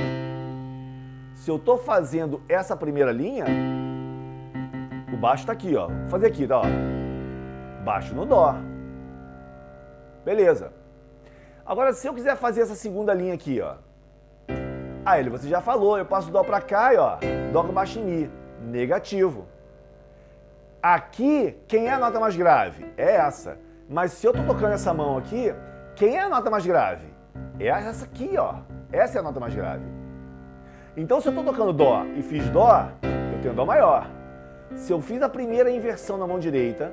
Se 1.35 1.51
eu 1.51 1.59
tô 1.59 1.77
fazendo 1.77 2.41
essa 2.49 2.77
primeira 2.77 3.11
linha, 3.11 3.47
o 5.13 5.17
baixo 5.17 5.43
está 5.43 5.53
aqui, 5.53 5.75
ó. 5.77 5.89
Vou 5.89 6.09
fazer 6.09 6.27
aqui, 6.27 6.47
tá, 6.47 6.61
ó. 6.61 6.65
Baixo 7.85 8.15
no 8.15 8.25
Dó. 8.25 8.55
Beleza. 10.25 10.73
Agora, 11.67 11.93
se 11.93 12.07
eu 12.07 12.15
quiser 12.15 12.37
fazer 12.37 12.61
essa 12.61 12.75
segunda 12.75 13.13
linha 13.13 13.35
aqui, 13.35 13.61
ó. 13.61 13.75
Ah, 15.07 15.21
ele, 15.21 15.29
você 15.29 15.47
já 15.49 15.61
falou, 15.61 15.99
eu 15.99 16.07
passo 16.07 16.31
Dó 16.31 16.43
para 16.43 16.63
cá 16.63 16.95
e 16.95 16.97
ó, 16.97 17.19
Dó 17.53 17.63
com 17.63 17.73
baixo 17.73 17.99
em 17.99 18.05
Mi. 18.05 18.31
Negativo. 18.63 19.47
Aqui, 20.83 21.59
quem 21.69 21.89
é 21.89 21.93
a 21.93 21.99
nota 21.99 22.19
mais 22.19 22.35
grave? 22.35 22.87
É 22.97 23.17
essa. 23.17 23.59
Mas 23.87 24.13
se 24.13 24.27
eu 24.27 24.33
tô 24.33 24.43
tocando 24.45 24.73
essa 24.73 24.95
mão 24.95 25.19
aqui, 25.19 25.55
quem 25.95 26.17
é 26.17 26.23
a 26.23 26.29
nota 26.29 26.51
mais 26.51 26.65
grave? 26.65 27.07
É 27.61 27.67
essa 27.67 28.07
aqui, 28.07 28.35
ó. 28.39 28.57
Essa 28.91 29.19
é 29.19 29.21
a 29.21 29.23
nota 29.23 29.39
mais 29.39 29.55
grave. 29.55 29.85
Então, 30.97 31.21
se 31.21 31.29
eu 31.29 31.33
estou 31.33 31.45
tocando 31.45 31.73
Dó 31.73 32.05
e 32.17 32.23
fiz 32.23 32.49
Dó, 32.49 32.89
eu 33.03 33.43
tenho 33.43 33.55
Dó 33.55 33.67
maior. 33.67 34.09
Se 34.75 34.91
eu 34.91 35.03
fiz 35.03 35.21
a 35.21 35.29
primeira 35.29 35.71
inversão 35.71 36.17
na 36.17 36.27
mão 36.27 36.39
direita, 36.39 36.93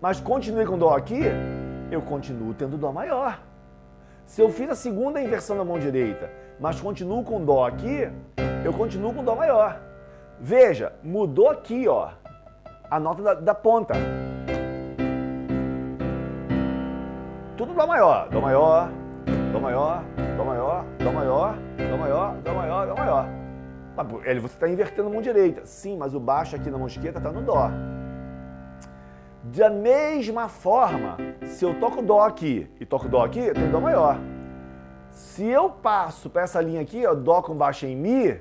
mas 0.00 0.18
continuei 0.20 0.66
com 0.66 0.76
Dó 0.76 0.96
aqui, 0.96 1.20
eu 1.92 2.02
continuo 2.02 2.54
tendo 2.54 2.76
Dó 2.76 2.90
maior. 2.90 3.38
Se 4.26 4.40
eu 4.40 4.48
fiz 4.50 4.70
a 4.70 4.74
segunda 4.74 5.20
inversão 5.20 5.56
na 5.56 5.64
mão 5.64 5.78
direita, 5.78 6.30
mas 6.58 6.80
continuo 6.80 7.22
com 7.22 7.44
Dó 7.44 7.66
aqui, 7.66 8.10
eu 8.64 8.72
continuo 8.72 9.12
com 9.12 9.22
Dó 9.22 9.34
maior. 9.34 9.80
Veja, 10.40 10.92
mudou 11.02 11.50
aqui, 11.50 11.86
ó, 11.86 12.10
a 12.90 12.98
nota 12.98 13.22
da, 13.22 13.34
da 13.34 13.54
ponta. 13.54 13.94
Tudo 17.56 17.74
Dó 17.74 17.86
maior, 17.86 18.28
Dó 18.30 18.40
maior, 18.40 18.90
Dó 19.52 19.60
maior, 19.60 20.02
Dó 20.36 20.44
maior, 20.44 20.84
Dó 20.98 21.12
maior, 21.12 21.56
Dó 21.76 21.96
maior, 21.96 22.36
Dó 22.42 22.54
maior, 22.54 22.86
Dó 22.86 22.94
maior. 22.96 23.26
Você 24.40 24.46
está 24.46 24.68
invertendo 24.68 25.08
a 25.08 25.12
mão 25.12 25.22
direita. 25.22 25.64
Sim, 25.64 25.96
mas 25.96 26.14
o 26.14 26.20
baixo 26.20 26.56
aqui 26.56 26.68
na 26.70 26.78
mão 26.78 26.88
esquerda 26.88 27.18
está 27.18 27.30
no 27.30 27.42
Dó. 27.42 27.70
Da 29.52 29.68
mesma 29.68 30.48
forma, 30.48 31.18
se 31.44 31.64
eu 31.64 31.78
toco 31.78 32.00
Dó 32.00 32.20
aqui 32.20 32.66
e 32.80 32.86
toco 32.86 33.08
Dó 33.08 33.22
aqui, 33.22 33.40
eu 33.40 33.54
tenho 33.54 33.70
Dó 33.70 33.78
maior. 33.78 34.18
Se 35.10 35.46
eu 35.46 35.68
passo 35.68 36.30
para 36.30 36.42
essa 36.42 36.60
linha 36.62 36.80
aqui, 36.80 37.06
ó, 37.06 37.14
Dó 37.14 37.42
com 37.42 37.54
baixo 37.54 37.84
em 37.84 37.94
Mi, 37.94 38.40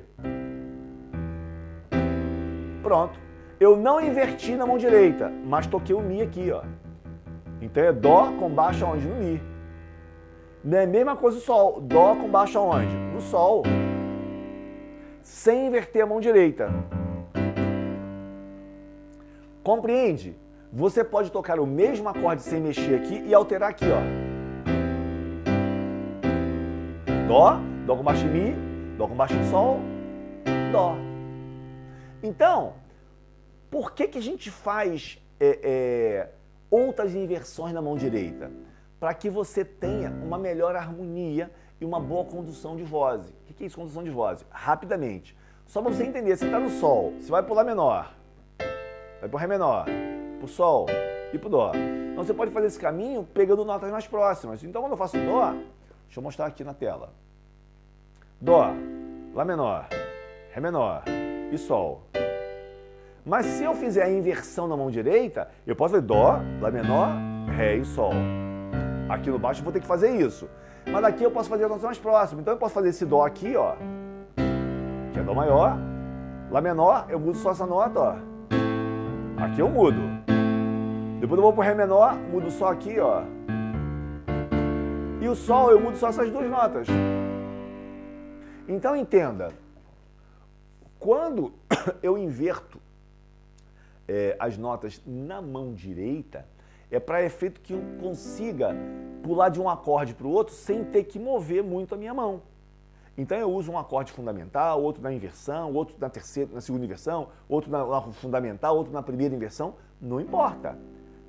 pronto. 2.82 3.20
Eu 3.60 3.76
não 3.76 4.00
inverti 4.00 4.56
na 4.56 4.66
mão 4.66 4.78
direita, 4.78 5.30
mas 5.46 5.68
toquei 5.68 5.94
o 5.94 6.02
Mi 6.02 6.22
aqui, 6.22 6.52
ó. 6.52 6.64
Então 7.62 7.84
é 7.84 7.92
Dó 7.92 8.32
com 8.40 8.50
baixo 8.50 8.86
aonde? 8.86 9.06
No 9.06 9.16
Mi. 9.16 9.42
Não 10.64 10.78
é 10.78 10.84
a 10.86 10.88
mesma 10.88 11.18
coisa 11.18 11.38
o 11.38 11.42
Sol. 11.42 11.82
Dó 11.82 12.16
com 12.16 12.30
baixo 12.30 12.58
aonde? 12.58 12.96
No 13.14 13.20
Sol. 13.20 13.64
Sem 15.22 15.68
inverter 15.68 16.04
a 16.04 16.06
mão 16.06 16.22
direita. 16.22 16.70
Compreende? 19.64 20.43
Você 20.74 21.04
pode 21.04 21.32
tocar 21.32 21.60
o 21.60 21.68
mesmo 21.68 22.10
acorde 22.10 22.42
sem 22.42 22.60
mexer 22.60 22.96
aqui 22.96 23.22
e 23.28 23.34
alterar 23.34 23.70
aqui, 23.70 23.86
ó. 23.86 24.02
Dó, 27.28 27.60
Dó 27.86 27.96
com 27.96 28.04
baixo 28.04 28.26
em 28.26 28.30
Mi, 28.30 28.56
Dó 28.98 29.08
com 29.08 29.16
baixo 29.16 29.36
em 29.36 29.50
Sol, 29.52 29.80
Dó. 30.72 30.96
Então, 32.22 32.74
por 33.70 33.94
que, 33.94 34.08
que 34.08 34.18
a 34.18 34.22
gente 34.22 34.50
faz 34.50 35.22
é, 35.40 35.60
é, 35.64 36.30
outras 36.72 37.14
inversões 37.14 37.74
na 37.74 37.82
mão 37.82 37.96
direita? 37.96 38.52
para 39.04 39.14
que 39.14 39.30
você 39.30 39.66
tenha 39.66 40.10
uma 40.12 40.38
melhor 40.38 40.78
harmonia 40.78 41.52
e 41.82 41.84
uma 41.84 42.00
boa 42.00 42.24
condução 42.24 42.78
de 42.78 42.84
voz. 42.84 43.34
O 43.50 43.54
que 43.54 43.62
é 43.62 43.68
isso, 43.68 43.76
condução 43.76 44.02
de 44.02 44.10
voz? 44.10 44.46
Rapidamente. 44.50 45.38
Só 45.66 45.82
para 45.82 45.92
você 45.92 46.06
entender, 46.06 46.38
você 46.38 46.46
está 46.46 46.58
no 46.58 46.70
Sol, 46.70 47.12
você 47.20 47.30
vai 47.30 47.46
Lá 47.46 47.66
menor, 47.66 48.16
vai 49.20 49.28
para 49.28 49.40
Ré 49.42 49.48
menor, 49.48 49.86
para 50.44 50.46
o 50.46 50.50
Sol 50.50 50.86
e 51.32 51.38
para 51.38 51.48
o 51.48 51.50
Dó. 51.50 51.72
Então 52.12 52.24
você 52.24 52.34
pode 52.34 52.52
fazer 52.52 52.68
esse 52.68 52.80
caminho 52.80 53.26
pegando 53.34 53.64
notas 53.64 53.90
mais 53.90 54.06
próximas. 54.06 54.64
Então 54.64 54.82
quando 54.82 54.92
eu 54.92 54.98
faço 54.98 55.18
Dó, 55.18 55.52
deixa 56.06 56.20
eu 56.20 56.24
mostrar 56.24 56.48
aqui 56.48 56.64
na 56.64 56.74
tela. 56.74 57.14
Dó, 58.40 58.72
Lá 59.34 59.44
menor, 59.44 59.88
Ré 60.52 60.62
menor 60.62 61.04
e 61.52 61.58
Sol. 61.58 62.04
Mas 63.26 63.46
se 63.46 63.64
eu 63.64 63.74
fizer 63.74 64.04
a 64.04 64.10
inversão 64.10 64.68
na 64.68 64.76
mão 64.76 64.92
direita, 64.92 65.50
eu 65.66 65.76
posso 65.76 65.94
fazer 65.94 66.06
Dó, 66.06 66.40
Lá 66.62 66.70
menor, 66.70 67.10
Ré 67.56 67.78
e 67.78 67.86
Sol. 67.86 68.12
Aqui 69.10 69.30
no 69.30 69.40
baixo 69.40 69.62
eu 69.62 69.64
vou 69.64 69.74
ter 69.74 69.80
que 69.80 69.88
fazer 69.88 70.12
isso. 70.12 70.50
Mas 70.86 71.04
aqui 71.06 71.24
eu 71.24 71.32
posso 71.32 71.50
fazer 71.50 71.64
a 71.64 71.68
notação 71.70 71.88
mais 71.88 71.98
próxima. 71.98 72.42
Então 72.42 72.54
eu 72.54 72.60
posso 72.60 72.74
fazer 72.74 72.90
esse 72.90 73.06
Dó 73.06 73.26
aqui, 73.26 73.56
ó. 73.56 73.76
Que 75.14 75.20
é 75.20 75.24
Dó 75.24 75.34
maior. 75.34 75.78
Lá 76.52 76.62
menor, 76.62 77.08
eu 77.10 77.20
mudo 77.20 77.38
só 77.38 77.52
essa 77.52 77.66
nota, 77.66 78.00
ó. 78.00 78.16
Aqui 79.42 79.62
eu 79.62 79.70
mudo. 79.70 80.33
Depois 81.24 81.38
eu 81.38 81.44
vou 81.44 81.54
pro 81.54 81.62
Ré 81.62 81.74
menor, 81.74 82.18
mudo 82.18 82.52
só 82.52 82.74
aqui, 82.74 83.00
ó. 83.00 83.24
E 85.22 85.30
o 85.30 85.34
Sol 85.34 85.72
eu 85.72 85.80
mudo 85.80 85.96
só 85.96 86.10
essas 86.10 86.30
duas 86.30 86.50
notas. 86.50 86.86
Então 88.68 88.94
entenda. 88.94 89.54
Quando 91.00 91.54
eu 92.04 92.18
inverto 92.18 92.78
é, 94.06 94.36
as 94.38 94.58
notas 94.58 95.02
na 95.08 95.42
mão 95.42 95.74
direita, 95.74 96.46
é 96.92 97.00
para 97.00 97.24
efeito 97.24 97.62
que 97.62 97.72
eu 97.72 97.82
consiga 98.02 98.76
pular 99.24 99.48
de 99.48 99.62
um 99.62 99.70
acorde 99.70 100.14
para 100.14 100.28
o 100.28 100.30
outro 100.30 100.54
sem 100.54 100.84
ter 100.84 101.06
que 101.06 101.18
mover 101.18 101.64
muito 101.64 101.96
a 101.96 101.98
minha 101.98 102.14
mão. 102.14 102.42
Então 103.18 103.38
eu 103.38 103.50
uso 103.50 103.72
um 103.72 103.78
acorde 103.78 104.12
fundamental, 104.12 104.84
outro 104.84 105.02
na 105.02 105.14
inversão, 105.14 105.74
outro 105.74 105.96
na 106.02 106.10
terceira, 106.10 106.52
na 106.54 106.60
segunda 106.60 106.84
inversão, 106.84 107.30
outro 107.48 107.72
na, 107.72 107.86
na 107.86 108.02
fundamental, 108.12 108.76
outro 108.76 108.92
na 108.92 109.02
primeira 109.02 109.34
inversão, 109.34 109.76
não 110.02 110.20
importa. 110.20 110.78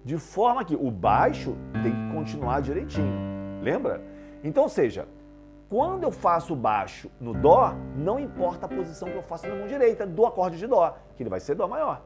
De 0.05 0.19
forma 0.19 0.65
que 0.65 0.77
o 0.77 0.91
baixo 0.91 1.57
tem 1.83 1.93
que 1.93 2.15
continuar 2.15 2.61
direitinho. 2.61 3.63
Lembra? 3.63 4.03
Então, 4.43 4.69
seja, 4.69 5.09
quando 5.69 6.05
eu 6.05 6.13
faço 6.13 6.55
baixo 6.55 7.11
no 7.19 7.33
dó, 7.33 7.75
não 7.97 8.21
importa 8.21 8.67
a 8.67 8.69
posição 8.69 9.09
que 9.09 9.17
eu 9.17 9.23
faço 9.23 9.47
na 9.49 9.55
mão 9.55 9.67
direita 9.67 10.07
do 10.07 10.27
acorde 10.27 10.59
de 10.59 10.67
dó, 10.67 10.97
que 11.17 11.23
ele 11.23 11.31
vai 11.31 11.41
ser 11.41 11.55
dó 11.55 11.67
maior. 11.67 12.03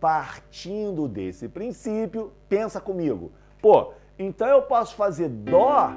Partindo 0.00 1.06
desse 1.06 1.48
princípio, 1.48 2.32
pensa 2.48 2.80
comigo. 2.80 3.32
Pô, 3.60 3.92
então 4.18 4.46
eu 4.48 4.62
posso 4.62 4.94
fazer 4.94 5.28
Dó 5.28 5.92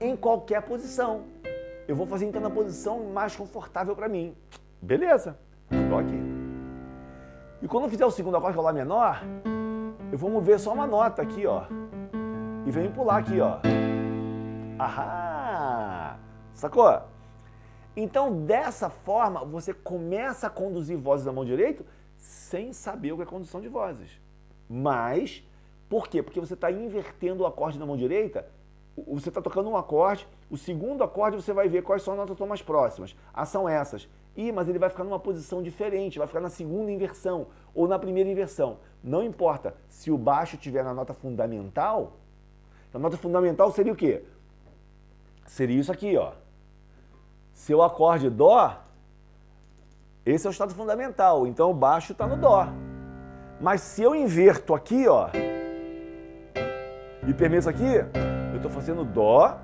em 0.00 0.16
qualquer 0.16 0.62
posição. 0.62 1.22
Eu 1.86 1.94
vou 1.94 2.06
fazer 2.06 2.26
então 2.26 2.40
na 2.40 2.50
posição 2.50 3.04
mais 3.04 3.34
confortável 3.36 3.94
para 3.94 4.08
mim. 4.08 4.36
Beleza, 4.80 5.38
Dó 5.88 5.98
aqui. 5.98 6.33
E 7.64 7.66
quando 7.66 7.84
eu 7.84 7.90
fizer 7.90 8.04
o 8.04 8.10
segundo 8.10 8.36
acorde, 8.36 8.52
que 8.52 8.60
é 8.60 8.62
Lá 8.62 8.74
menor, 8.74 9.22
eu 10.12 10.18
vou 10.18 10.28
mover 10.28 10.60
só 10.60 10.74
uma 10.74 10.86
nota 10.86 11.22
aqui, 11.22 11.46
ó. 11.46 11.62
E 12.66 12.70
venho 12.70 12.92
pular 12.92 13.16
aqui, 13.16 13.40
ó. 13.40 13.56
Ahá! 14.78 16.18
Sacou? 16.52 17.00
Então, 17.96 18.44
dessa 18.44 18.90
forma, 18.90 19.46
você 19.46 19.72
começa 19.72 20.46
a 20.46 20.50
conduzir 20.50 20.98
vozes 20.98 21.24
da 21.24 21.32
mão 21.32 21.42
direita 21.42 21.86
sem 22.18 22.70
saber 22.74 23.12
o 23.12 23.16
que 23.16 23.22
é 23.22 23.26
condução 23.26 23.62
de 23.62 23.68
vozes. 23.68 24.10
Mas, 24.68 25.42
por 25.88 26.06
quê? 26.08 26.22
Porque 26.22 26.40
você 26.40 26.52
está 26.52 26.70
invertendo 26.70 27.44
o 27.44 27.46
acorde 27.46 27.78
na 27.78 27.86
mão 27.86 27.96
direita, 27.96 28.46
você 29.06 29.30
está 29.30 29.40
tocando 29.40 29.70
um 29.70 29.76
acorde, 29.76 30.28
o 30.50 30.58
segundo 30.58 31.02
acorde 31.02 31.36
você 31.36 31.54
vai 31.54 31.66
ver 31.66 31.82
quais 31.82 32.02
são 32.02 32.12
as 32.12 32.28
notas 32.28 32.46
mais 32.46 32.60
próximas. 32.60 33.16
Ah, 33.32 33.46
são 33.46 33.66
essas. 33.66 34.06
Ih, 34.36 34.50
mas 34.50 34.68
ele 34.68 34.78
vai 34.78 34.88
ficar 34.90 35.04
numa 35.04 35.18
posição 35.18 35.62
diferente, 35.62 36.18
vai 36.18 36.26
ficar 36.26 36.40
na 36.40 36.50
segunda 36.50 36.90
inversão 36.90 37.46
ou 37.74 37.86
na 37.86 37.98
primeira 37.98 38.28
inversão. 38.28 38.78
Não 39.02 39.22
importa. 39.22 39.74
Se 39.88 40.10
o 40.10 40.18
baixo 40.18 40.56
estiver 40.56 40.82
na 40.82 40.92
nota 40.92 41.14
fundamental, 41.14 42.14
a 42.92 42.98
nota 42.98 43.16
fundamental 43.16 43.70
seria 43.70 43.92
o 43.92 43.96
quê? 43.96 44.24
Seria 45.46 45.78
isso 45.78 45.92
aqui, 45.92 46.16
ó. 46.16 46.32
Seu 47.52 47.82
acorde 47.82 48.28
Dó 48.28 48.80
Esse 50.26 50.46
é 50.46 50.50
o 50.50 50.52
estado 50.52 50.74
fundamental. 50.74 51.46
Então 51.46 51.70
o 51.70 51.74
baixo 51.74 52.12
está 52.12 52.26
no 52.26 52.36
Dó. 52.36 52.66
Mas 53.60 53.82
se 53.82 54.02
eu 54.02 54.14
inverto 54.14 54.74
aqui, 54.74 55.06
ó, 55.06 55.28
e 57.26 57.32
permesso 57.32 57.70
aqui, 57.70 57.94
eu 58.50 58.56
estou 58.56 58.70
fazendo 58.70 59.04
Dó 59.04 59.58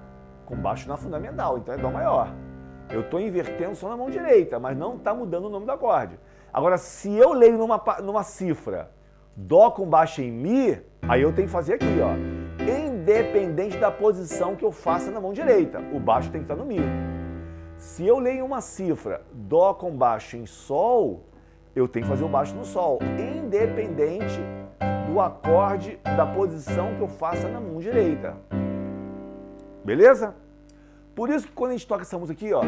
com 0.47 0.57
baixo 0.57 0.89
na 0.89 0.97
fundamental, 0.97 1.59
então 1.59 1.75
é 1.75 1.79
Dó 1.79 1.91
maior. 1.91 2.33
Eu 2.91 3.03
estou 3.03 3.21
invertendo 3.21 3.75
só 3.75 3.89
na 3.89 3.97
mão 3.97 4.11
direita, 4.11 4.59
mas 4.59 4.77
não 4.77 4.97
está 4.97 5.15
mudando 5.15 5.45
o 5.45 5.51
nome 5.51 5.65
do 5.65 5.73
acorde. 5.73 6.19
Agora, 6.53 6.77
se 6.77 7.13
eu 7.13 7.33
leio 7.33 7.57
numa, 7.57 7.81
numa 8.03 8.23
cifra 8.23 8.91
Dó 9.37 9.71
com 9.71 9.87
baixo 9.87 10.21
em 10.21 10.31
Mi, 10.31 10.83
aí 11.09 11.23
eu 11.23 11.33
tenho 11.33 11.47
que 11.47 11.53
fazer 11.53 11.75
aqui, 11.75 11.99
ó. 12.03 12.13
Independente 12.63 13.79
da 13.79 13.91
posição 13.91 14.57
que 14.57 14.65
eu 14.65 14.73
faça 14.73 15.11
na 15.11 15.21
mão 15.21 15.33
direita, 15.33 15.81
o 15.95 16.01
baixo 16.01 16.31
tem 16.31 16.41
que 16.41 16.45
estar 16.45 16.57
no 16.57 16.67
Mi. 16.67 16.81
Se 17.77 18.07
eu 18.07 18.19
leio 18.19 18.45
uma 18.45 18.61
cifra 18.61 19.23
Dó 19.33 19.73
com 19.73 19.91
baixo 19.97 20.37
em 20.37 20.45
Sol, 20.45 21.25
eu 21.75 21.89
tenho 21.89 22.05
que 22.05 22.11
fazer 22.11 22.25
o 22.25 22.29
baixo 22.29 22.55
no 22.55 22.65
Sol, 22.65 22.99
independente 23.19 24.41
do 25.07 25.21
acorde, 25.21 25.99
da 26.03 26.27
posição 26.27 26.95
que 26.97 27.01
eu 27.01 27.09
faça 27.09 27.49
na 27.49 27.61
mão 27.61 27.79
direita. 27.79 28.37
Beleza? 29.85 30.35
Por 31.21 31.29
isso 31.29 31.47
que 31.47 31.53
quando 31.53 31.73
a 31.73 31.75
gente 31.75 31.87
toca 31.87 32.01
essa 32.01 32.19
música 32.19 32.33
aqui, 32.33 32.51
ó, 32.55 32.63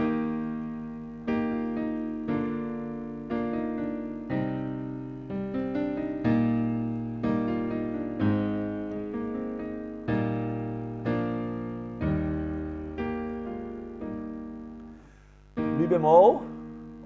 Mi 15.57 15.87
bemol, 15.87 16.43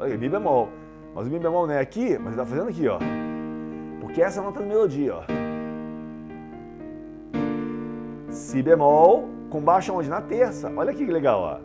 olha, 0.01 0.19
Mi 0.19 0.29
bemol. 0.29 0.69
Mas 1.15 1.29
o 1.29 1.31
Mi 1.31 1.39
bemol 1.39 1.69
não 1.69 1.75
é 1.75 1.79
aqui, 1.79 2.19
mas 2.19 2.33
ele 2.33 2.43
está 2.43 2.45
fazendo 2.45 2.71
aqui, 2.71 2.89
ó. 2.89 2.99
Porque 4.01 4.21
essa 4.21 4.41
é 4.41 4.43
a 4.43 4.47
nota 4.47 4.59
da 4.59 4.67
melodia, 4.67 5.15
ó. 5.15 5.23
Si 8.33 8.61
bemol 8.65 9.36
com 9.57 9.62
baixo 9.62 9.95
onde? 9.95 10.11
Na 10.11 10.21
terça. 10.21 10.71
Olha 10.77 10.92
que 10.92 11.07
legal, 11.07 11.40
ó. 11.40 11.59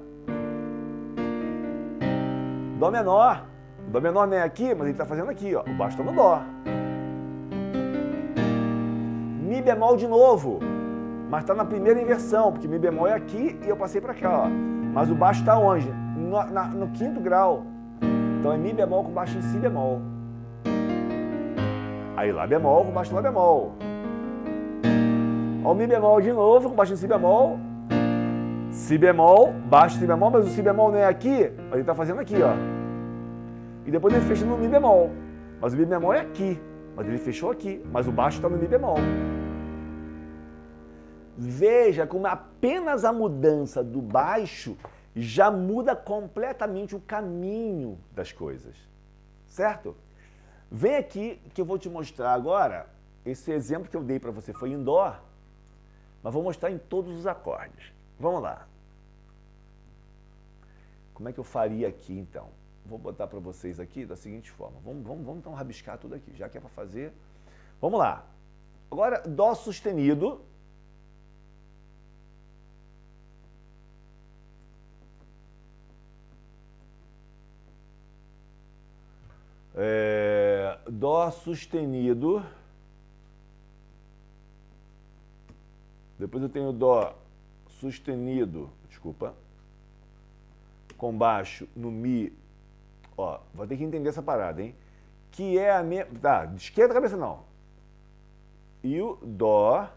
Dó 2.79 2.89
menor. 2.89 3.43
O 3.85 3.91
Dó 3.91 3.99
menor 3.99 4.27
não 4.27 4.37
é 4.37 4.43
aqui, 4.43 4.73
mas 4.73 4.83
ele 4.83 4.91
está 4.91 5.05
fazendo 5.05 5.29
aqui, 5.29 5.53
ó. 5.53 5.61
O 5.61 5.73
baixo 5.73 5.99
está 5.99 6.09
no 6.09 6.15
Dó. 6.15 6.41
Mi 9.41 9.61
bemol 9.61 9.97
de 9.97 10.07
novo. 10.07 10.59
Mas 11.29 11.41
está 11.41 11.53
na 11.53 11.65
primeira 11.65 12.01
inversão, 12.01 12.53
porque 12.53 12.67
Mi 12.67 12.79
bemol 12.79 13.07
é 13.07 13.13
aqui 13.13 13.59
e 13.61 13.67
eu 13.67 13.75
passei 13.75 13.99
para 13.99 14.13
cá, 14.13 14.45
ó. 14.45 14.47
Mas 14.93 15.11
o 15.11 15.15
baixo 15.15 15.41
está 15.41 15.57
onde? 15.57 15.89
No, 16.15 16.43
na, 16.45 16.67
no 16.67 16.87
quinto 16.89 17.19
grau. 17.19 17.65
Então 18.39 18.53
é 18.53 18.57
Mi 18.57 18.71
bemol 18.71 19.03
com 19.03 19.11
baixo 19.11 19.37
em 19.37 19.41
Si 19.41 19.57
bemol. 19.57 20.01
Aí 22.15 22.31
Lá 22.31 22.47
bemol 22.47 22.85
com 22.85 22.91
baixo 22.91 23.11
em 23.11 23.15
Lá 23.15 23.21
bemol. 23.21 23.73
Ó, 25.65 25.71
o 25.73 25.75
Mi 25.75 25.85
bemol 25.85 26.21
de 26.21 26.31
novo 26.31 26.69
com 26.69 26.75
baixo 26.75 26.93
em 26.93 26.95
Si 26.95 27.05
bemol. 27.05 27.59
Si 28.71 28.97
bemol, 28.97 29.51
baixo 29.51 29.97
Si 29.99 30.07
bemol, 30.07 30.31
mas 30.31 30.45
o 30.47 30.49
Si 30.49 30.61
bemol 30.61 30.91
não 30.91 30.97
é 30.97 31.05
aqui, 31.05 31.51
ele 31.71 31.81
está 31.81 31.93
fazendo 31.93 32.21
aqui, 32.21 32.41
ó. 32.41 32.53
E 33.85 33.91
depois 33.91 34.13
ele 34.13 34.25
fecha 34.25 34.45
no 34.45 34.57
Mi 34.57 34.67
bemol. 34.69 35.11
Mas 35.59 35.73
o 35.73 35.77
Mi 35.77 35.85
bemol 35.85 36.13
é 36.13 36.21
aqui, 36.21 36.59
mas 36.95 37.05
ele 37.05 37.17
fechou 37.17 37.51
aqui, 37.51 37.83
mas 37.91 38.07
o 38.07 38.11
baixo 38.13 38.37
está 38.37 38.47
no 38.47 38.57
Mi 38.57 38.67
bemol. 38.67 38.95
Veja 41.37 42.07
como 42.07 42.27
apenas 42.27 43.03
a 43.03 43.11
mudança 43.11 43.83
do 43.83 44.01
baixo 44.01 44.77
já 45.13 45.51
muda 45.51 45.93
completamente 45.93 46.95
o 46.95 46.99
caminho 46.99 47.99
das 48.13 48.31
coisas. 48.31 48.75
Certo? 49.47 49.97
Vem 50.71 50.95
aqui 50.95 51.41
que 51.53 51.59
eu 51.59 51.65
vou 51.65 51.77
te 51.77 51.89
mostrar 51.89 52.31
agora. 52.31 52.87
Esse 53.25 53.51
exemplo 53.51 53.89
que 53.89 53.97
eu 53.97 54.03
dei 54.03 54.17
para 54.17 54.31
você 54.31 54.53
foi 54.53 54.71
em 54.71 54.81
Dó, 54.81 55.13
mas 56.23 56.33
vou 56.33 56.41
mostrar 56.41 56.71
em 56.71 56.77
todos 56.77 57.13
os 57.13 57.27
acordes. 57.27 57.90
Vamos 58.21 58.43
lá. 58.43 58.67
Como 61.15 61.27
é 61.27 61.33
que 61.33 61.39
eu 61.39 61.43
faria 61.43 61.87
aqui 61.87 62.13
então? 62.13 62.49
Vou 62.85 62.99
botar 62.99 63.25
para 63.25 63.39
vocês 63.39 63.79
aqui 63.79 64.05
da 64.05 64.15
seguinte 64.15 64.51
forma. 64.51 64.79
Vamos, 64.85 65.03
vamos, 65.03 65.25
vamos 65.25 65.39
então 65.39 65.53
rabiscar 65.53 65.97
tudo 65.97 66.13
aqui, 66.13 66.31
já 66.35 66.47
que 66.47 66.57
é 66.57 66.61
para 66.61 66.69
fazer. 66.69 67.11
Vamos 67.81 67.99
lá. 67.99 68.23
Agora, 68.91 69.21
Dó 69.27 69.55
sustenido. 69.55 70.41
É, 79.73 80.77
dó 80.87 81.31
sustenido. 81.31 82.45
Depois 86.19 86.43
eu 86.43 86.49
tenho 86.49 86.71
Dó 86.71 87.20
sustenido, 87.81 88.69
desculpa, 88.87 89.33
com 90.97 91.17
baixo 91.17 91.67
no 91.75 91.89
Mi. 91.89 92.31
Ó, 93.17 93.39
vou 93.55 93.65
ter 93.65 93.75
que 93.75 93.83
entender 93.83 94.09
essa 94.09 94.21
parada, 94.21 94.61
hein? 94.61 94.75
Que 95.31 95.57
é 95.57 95.71
a 95.75 95.81
mesma. 95.81 96.19
Tá, 96.19 96.45
de 96.45 96.61
esquerda 96.61 96.93
cabeça 96.93 97.17
não. 97.17 97.43
E 98.83 99.01
o 99.01 99.15
Dó 99.23 99.91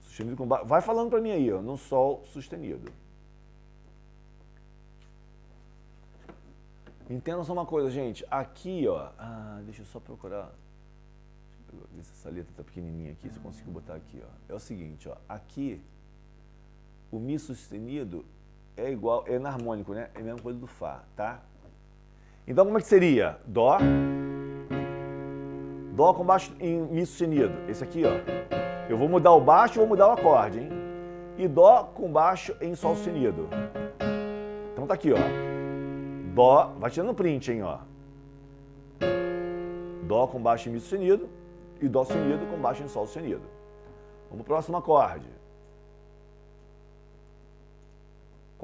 sustenido 0.00 0.36
com 0.36 0.46
baixo. 0.46 0.64
Vai 0.64 0.80
falando 0.80 1.10
para 1.10 1.20
mim 1.20 1.32
aí, 1.32 1.52
ó, 1.52 1.60
no 1.60 1.76
Sol 1.76 2.24
sustenido. 2.24 2.90
Entenda 7.10 7.44
só 7.44 7.52
uma 7.52 7.66
coisa, 7.66 7.90
gente. 7.90 8.24
Aqui, 8.30 8.88
ó. 8.88 9.10
Ah, 9.18 9.60
deixa 9.64 9.82
eu 9.82 9.86
só 9.86 10.00
procurar. 10.00 10.50
Deixa 11.68 11.84
eu 11.84 11.96
ver 11.96 12.04
se 12.04 12.12
essa 12.12 12.30
letra 12.30 12.50
tá 12.56 12.64
pequenininha 12.64 13.12
aqui, 13.12 13.28
se 13.28 13.36
eu 13.36 13.42
consigo 13.42 13.70
botar 13.70 13.96
aqui, 13.96 14.22
ó. 14.24 14.52
É 14.52 14.54
o 14.54 14.58
seguinte, 14.58 15.06
ó. 15.06 15.16
Aqui, 15.28 15.82
o 17.14 17.20
Mi 17.20 17.38
sustenido 17.38 18.24
é 18.76 18.90
igual, 18.90 19.24
é 19.28 19.34
enarmônico, 19.34 19.94
né? 19.94 20.08
É 20.14 20.20
a 20.20 20.22
mesma 20.22 20.40
coisa 20.40 20.58
do 20.58 20.66
Fá, 20.66 21.04
tá? 21.14 21.40
Então, 22.46 22.64
como 22.64 22.76
é 22.76 22.80
que 22.80 22.88
seria? 22.88 23.38
Dó. 23.46 23.78
Dó 25.94 26.12
com 26.12 26.24
baixo 26.24 26.52
em 26.58 26.82
Mi 26.82 27.06
sustenido. 27.06 27.54
Esse 27.68 27.84
aqui, 27.84 28.02
ó. 28.04 28.10
Eu 28.90 28.98
vou 28.98 29.08
mudar 29.08 29.32
o 29.32 29.40
baixo 29.40 29.74
e 29.76 29.78
vou 29.78 29.86
mudar 29.86 30.08
o 30.08 30.12
acorde, 30.12 30.58
hein? 30.58 30.68
E 31.38 31.46
Dó 31.46 31.84
com 31.94 32.10
baixo 32.10 32.56
em 32.60 32.74
Sol 32.74 32.96
sustenido. 32.96 33.48
Então 34.72 34.86
tá 34.86 34.94
aqui, 34.94 35.12
ó. 35.12 36.34
Dó, 36.34 36.74
vai 36.78 36.90
tirando 36.90 37.14
print, 37.14 37.52
hein, 37.52 37.62
ó. 37.62 37.78
Dó 40.02 40.26
com 40.26 40.42
baixo 40.42 40.68
em 40.68 40.72
Mi 40.72 40.80
sustenido 40.80 41.28
e 41.80 41.88
Dó 41.88 42.04
sustenido 42.04 42.44
com 42.46 42.58
baixo 42.58 42.82
em 42.82 42.88
Sol 42.88 43.06
sustenido. 43.06 43.42
Vamos 44.28 44.44
pro 44.44 44.54
próximo 44.54 44.76
acorde. 44.76 45.43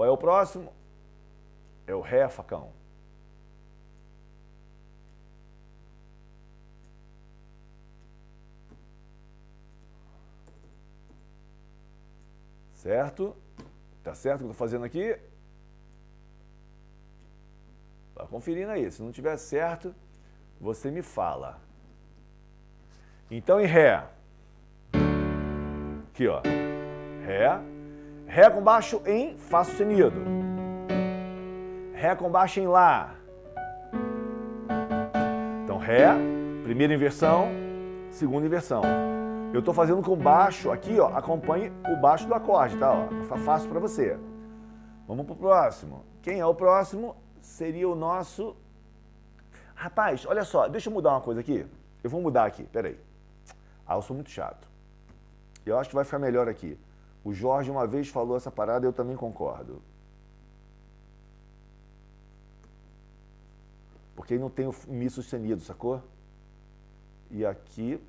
Qual 0.01 0.09
é 0.09 0.11
o 0.11 0.17
próximo? 0.17 0.73
É 1.87 1.95
o 1.95 2.01
Ré, 2.01 2.27
facão. 2.27 2.73
Certo? 12.73 13.37
Tá 14.03 14.15
certo 14.15 14.37
o 14.37 14.39
que 14.39 14.45
eu 14.45 14.51
estou 14.53 14.67
fazendo 14.67 14.87
aqui? 14.87 15.19
Vai 18.15 18.27
conferindo 18.27 18.71
aí. 18.71 18.91
Se 18.91 19.03
não 19.03 19.13
tiver 19.13 19.37
certo, 19.37 19.95
você 20.59 20.91
me 20.91 21.03
fala. 21.03 21.61
Então, 23.31 23.61
em 23.61 23.67
Ré. 23.67 24.09
Aqui, 26.15 26.27
ó. 26.27 26.41
Ré. 27.23 27.80
Ré 28.31 28.49
com 28.49 28.62
baixo 28.62 29.03
em 29.05 29.37
Fá 29.37 29.64
sustenido. 29.64 30.23
Ré 31.93 32.14
com 32.14 32.31
baixo 32.31 32.61
em 32.61 32.69
Lá. 32.69 33.16
Então, 35.64 35.79
Ré, 35.79 36.14
primeira 36.62 36.95
inversão, 36.95 37.49
segunda 38.09 38.47
inversão. 38.47 38.83
Eu 39.53 39.59
estou 39.59 39.75
fazendo 39.75 40.01
com 40.01 40.14
baixo 40.14 40.71
aqui, 40.71 41.01
ó. 41.01 41.09
Acompanhe 41.09 41.73
o 41.93 41.97
baixo 41.97 42.29
do 42.29 42.33
acorde, 42.33 42.77
tá? 42.77 42.93
Ó, 42.93 43.37
fácil 43.38 43.69
para 43.69 43.81
você. 43.81 44.16
Vamos 45.09 45.27
pro 45.27 45.35
próximo. 45.35 46.05
Quem 46.23 46.38
é 46.38 46.47
o 46.47 46.55
próximo? 46.55 47.16
Seria 47.43 47.88
o 47.88 47.97
nosso. 47.97 48.57
Rapaz, 49.75 50.25
olha 50.25 50.45
só, 50.45 50.69
deixa 50.69 50.88
eu 50.88 50.95
mudar 50.95 51.11
uma 51.11 51.21
coisa 51.21 51.40
aqui. 51.40 51.66
Eu 52.01 52.09
vou 52.09 52.23
mudar 52.23 52.45
aqui, 52.45 52.62
peraí. 52.62 52.97
Ah, 53.85 53.97
eu 53.97 54.03
sou 54.03 54.14
muito 54.14 54.31
chato. 54.31 54.69
Eu 55.66 55.77
acho 55.77 55.88
que 55.88 55.97
vai 55.97 56.05
ficar 56.05 56.21
melhor 56.21 56.49
aqui. 56.49 56.79
O 57.25 57.33
Jorge 57.33 57.71
uma 57.71 57.87
vez 57.87 58.09
falou 58.09 58.37
essa 58.37 58.51
parada, 58.51 58.87
eu 58.87 58.93
também 58.93 59.17
concordo. 59.17 59.83
Porque 64.17 64.35
aí 64.35 64.41
não 64.41 64.51
tem 64.51 64.67
o 64.67 64.75
mi 64.87 65.09
sustenido, 65.09 65.61
sacou? 65.63 66.03
E 67.31 67.45
aqui 67.45 68.01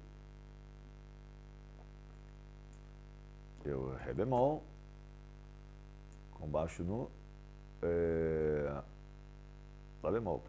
eu 3.64 3.96
ré 3.98 4.14
bemol 4.14 4.64
com 6.34 6.48
baixo 6.48 6.84
no 6.84 7.10
é, 7.82 8.82
lá 10.02 10.12
bemol. 10.12 10.44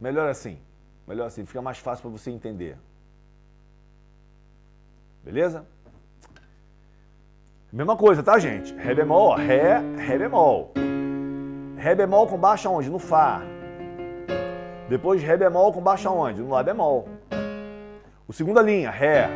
Melhor 0.00 0.28
assim. 0.28 0.58
Melhor 1.06 1.26
assim, 1.26 1.44
fica 1.44 1.60
mais 1.60 1.78
fácil 1.78 2.02
para 2.02 2.10
você 2.10 2.30
entender. 2.30 2.78
Beleza? 5.22 5.66
Mesma 7.72 7.96
coisa, 7.96 8.22
tá, 8.22 8.38
gente? 8.38 8.72
Ré 8.74 8.94
bemol, 8.94 9.30
ó, 9.30 9.34
Ré, 9.34 9.80
Ré 9.96 10.18
bemol. 10.18 10.72
Ré 11.76 11.94
bemol 11.94 12.26
com 12.28 12.38
baixa 12.38 12.68
onde? 12.70 12.88
No 12.88 12.98
Fá. 12.98 13.42
Depois 14.88 15.22
Ré 15.22 15.36
bemol 15.36 15.72
com 15.72 15.80
baixa 15.80 16.10
onde? 16.10 16.40
No 16.40 16.50
Lá 16.50 16.62
bemol. 16.62 17.08
O 18.28 18.32
segunda 18.32 18.62
linha, 18.62 18.90
Ré. 18.90 19.28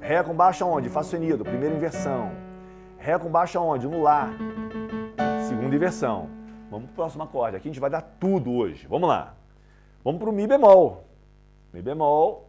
Ré 0.00 0.22
com 0.22 0.34
baixa 0.34 0.64
onde? 0.64 0.88
Fá 0.88 1.02
sustenido, 1.02 1.44
primeira 1.44 1.74
inversão. 1.74 2.30
Ré 2.96 3.18
com 3.18 3.28
baixa 3.28 3.58
onde? 3.58 3.88
No 3.88 4.02
Lá. 4.02 4.30
Segunda 5.48 5.74
inversão. 5.74 6.28
Vamos 6.70 6.86
pro 6.86 6.94
próximo 6.94 7.24
acorde. 7.24 7.56
Aqui 7.56 7.68
a 7.68 7.72
gente 7.72 7.80
vai 7.80 7.90
dar 7.90 8.02
tudo 8.02 8.52
hoje. 8.52 8.86
Vamos 8.86 9.08
lá. 9.08 9.34
Vamos 10.02 10.20
pro 10.20 10.32
Mi 10.32 10.46
bemol. 10.46 11.04
Mi 11.72 11.82
bemol. 11.82 12.48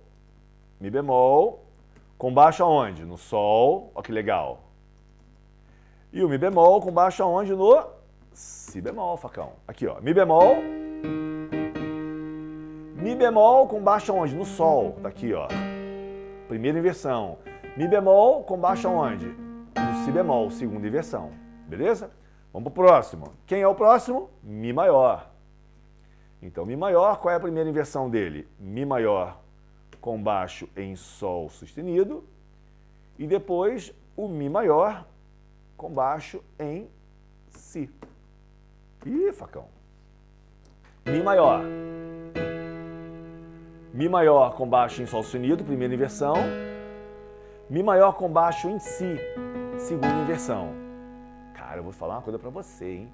Mi 0.79 0.89
bemol. 0.89 1.59
Com 2.17 2.33
baixa 2.33 2.65
onde? 2.65 3.03
No 3.03 3.17
Sol. 3.17 3.91
Olha 3.93 4.03
que 4.03 4.11
legal. 4.11 4.59
E 6.13 6.23
o 6.23 6.29
Mi 6.29 6.37
bemol 6.37 6.81
com 6.81 6.91
baixa 6.91 7.25
onde? 7.25 7.53
No 7.53 7.85
Si 8.33 8.79
bemol, 8.79 9.17
facão. 9.17 9.53
Aqui, 9.67 9.85
ó. 9.85 9.99
Mi 9.99 10.13
bemol. 10.13 10.55
Mi 12.95 13.15
bemol 13.15 13.67
com 13.67 13.81
baixa 13.81 14.13
onde? 14.13 14.33
No 14.33 14.45
Sol. 14.45 14.97
Tá 15.01 15.09
aqui, 15.09 15.33
ó. 15.33 15.47
Primeira 16.47 16.79
inversão. 16.79 17.37
Mi 17.75 17.87
bemol 17.87 18.43
com 18.43 18.57
baixa 18.57 18.87
onde? 18.87 19.25
No 19.25 20.05
Si 20.05 20.11
bemol, 20.11 20.49
segunda 20.51 20.87
inversão. 20.87 21.31
Beleza? 21.67 22.11
Vamos 22.53 22.71
pro 22.71 22.83
próximo. 22.85 23.31
Quem 23.45 23.61
é 23.61 23.67
o 23.67 23.75
próximo? 23.75 24.29
Mi 24.41 24.71
maior. 24.71 25.30
Então, 26.41 26.65
Mi 26.65 26.75
maior, 26.75 27.19
qual 27.19 27.31
é 27.33 27.37
a 27.37 27.39
primeira 27.39 27.69
inversão 27.69 28.09
dele? 28.09 28.47
Mi 28.59 28.85
maior 28.85 29.39
com 29.99 30.21
baixo 30.21 30.67
em 30.75 30.95
Sol 30.95 31.49
sustenido. 31.49 32.23
E 33.19 33.27
depois 33.27 33.93
o 34.17 34.27
Mi 34.27 34.49
maior 34.49 35.05
com 35.77 35.91
baixo 35.91 36.43
em 36.59 36.89
Si. 37.49 37.89
Ih, 39.05 39.31
facão. 39.33 39.67
Mi 41.05 41.21
maior. 41.21 41.61
Mi 43.93 44.09
maior 44.09 44.55
com 44.55 44.67
baixo 44.67 45.01
em 45.03 45.05
Sol 45.05 45.21
sustenido, 45.21 45.63
primeira 45.63 45.93
inversão. 45.93 46.35
Mi 47.69 47.83
maior 47.83 48.13
com 48.13 48.29
baixo 48.29 48.67
em 48.67 48.79
Si, 48.79 49.17
segunda 49.77 50.21
inversão. 50.23 50.69
Cara, 51.53 51.77
eu 51.77 51.83
vou 51.83 51.91
falar 51.91 52.15
uma 52.15 52.21
coisa 52.21 52.39
para 52.39 52.49
você, 52.49 52.85
hein? 52.85 53.13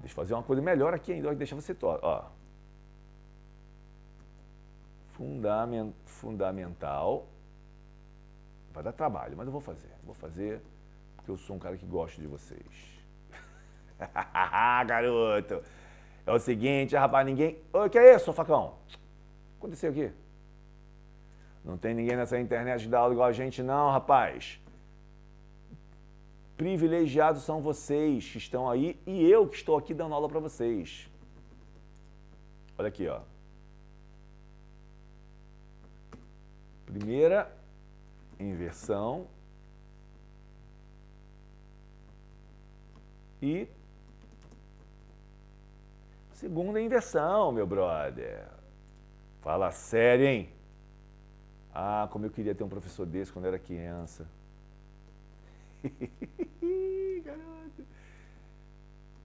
Deixa 0.00 0.12
eu 0.12 0.16
fazer 0.16 0.34
uma 0.34 0.42
coisa 0.42 0.62
melhor 0.62 0.94
aqui 0.94 1.12
ainda, 1.12 1.34
deixa 1.34 1.54
você 1.54 1.76
ó. 1.82 2.24
Fundament, 5.16 5.92
fundamental. 6.04 7.26
Vai 8.72 8.82
dar 8.82 8.92
trabalho, 8.92 9.36
mas 9.36 9.46
eu 9.46 9.52
vou 9.52 9.60
fazer. 9.60 9.90
Vou 10.04 10.14
fazer 10.14 10.60
porque 11.16 11.30
eu 11.30 11.36
sou 11.38 11.56
um 11.56 11.58
cara 11.58 11.76
que 11.76 11.86
gosta 11.86 12.20
de 12.20 12.26
vocês. 12.26 13.00
Garoto! 14.86 15.62
É 16.26 16.32
o 16.32 16.38
seguinte, 16.38 16.94
rapaz, 16.94 17.26
ninguém. 17.26 17.58
O 17.72 17.88
que 17.88 17.98
é 17.98 18.14
isso, 18.14 18.32
facão? 18.32 18.74
aconteceu 19.58 19.90
aqui? 19.90 20.12
Não 21.64 21.78
tem 21.78 21.94
ninguém 21.94 22.14
nessa 22.14 22.38
internet 22.38 22.86
dá 22.88 22.98
aula 22.98 23.14
igual 23.14 23.28
a 23.28 23.32
gente, 23.32 23.62
não, 23.62 23.90
rapaz. 23.90 24.60
Privilegiados 26.58 27.42
são 27.42 27.62
vocês 27.62 28.30
que 28.30 28.36
estão 28.36 28.68
aí 28.68 29.00
e 29.06 29.24
eu 29.24 29.48
que 29.48 29.56
estou 29.56 29.76
aqui 29.78 29.94
dando 29.94 30.14
aula 30.14 30.28
para 30.28 30.40
vocês. 30.40 31.10
Olha 32.76 32.88
aqui, 32.88 33.08
ó. 33.08 33.20
Primeira 36.94 37.50
inversão 38.38 39.26
e 43.42 43.66
segunda 46.34 46.80
inversão, 46.80 47.50
meu 47.50 47.66
brother. 47.66 48.46
Fala 49.40 49.72
sério, 49.72 50.24
hein? 50.24 50.48
Ah, 51.74 52.08
como 52.12 52.26
eu 52.26 52.30
queria 52.30 52.54
ter 52.54 52.62
um 52.62 52.68
professor 52.68 53.04
desse 53.04 53.32
quando 53.32 53.46
era 53.46 53.58
criança. 53.58 54.28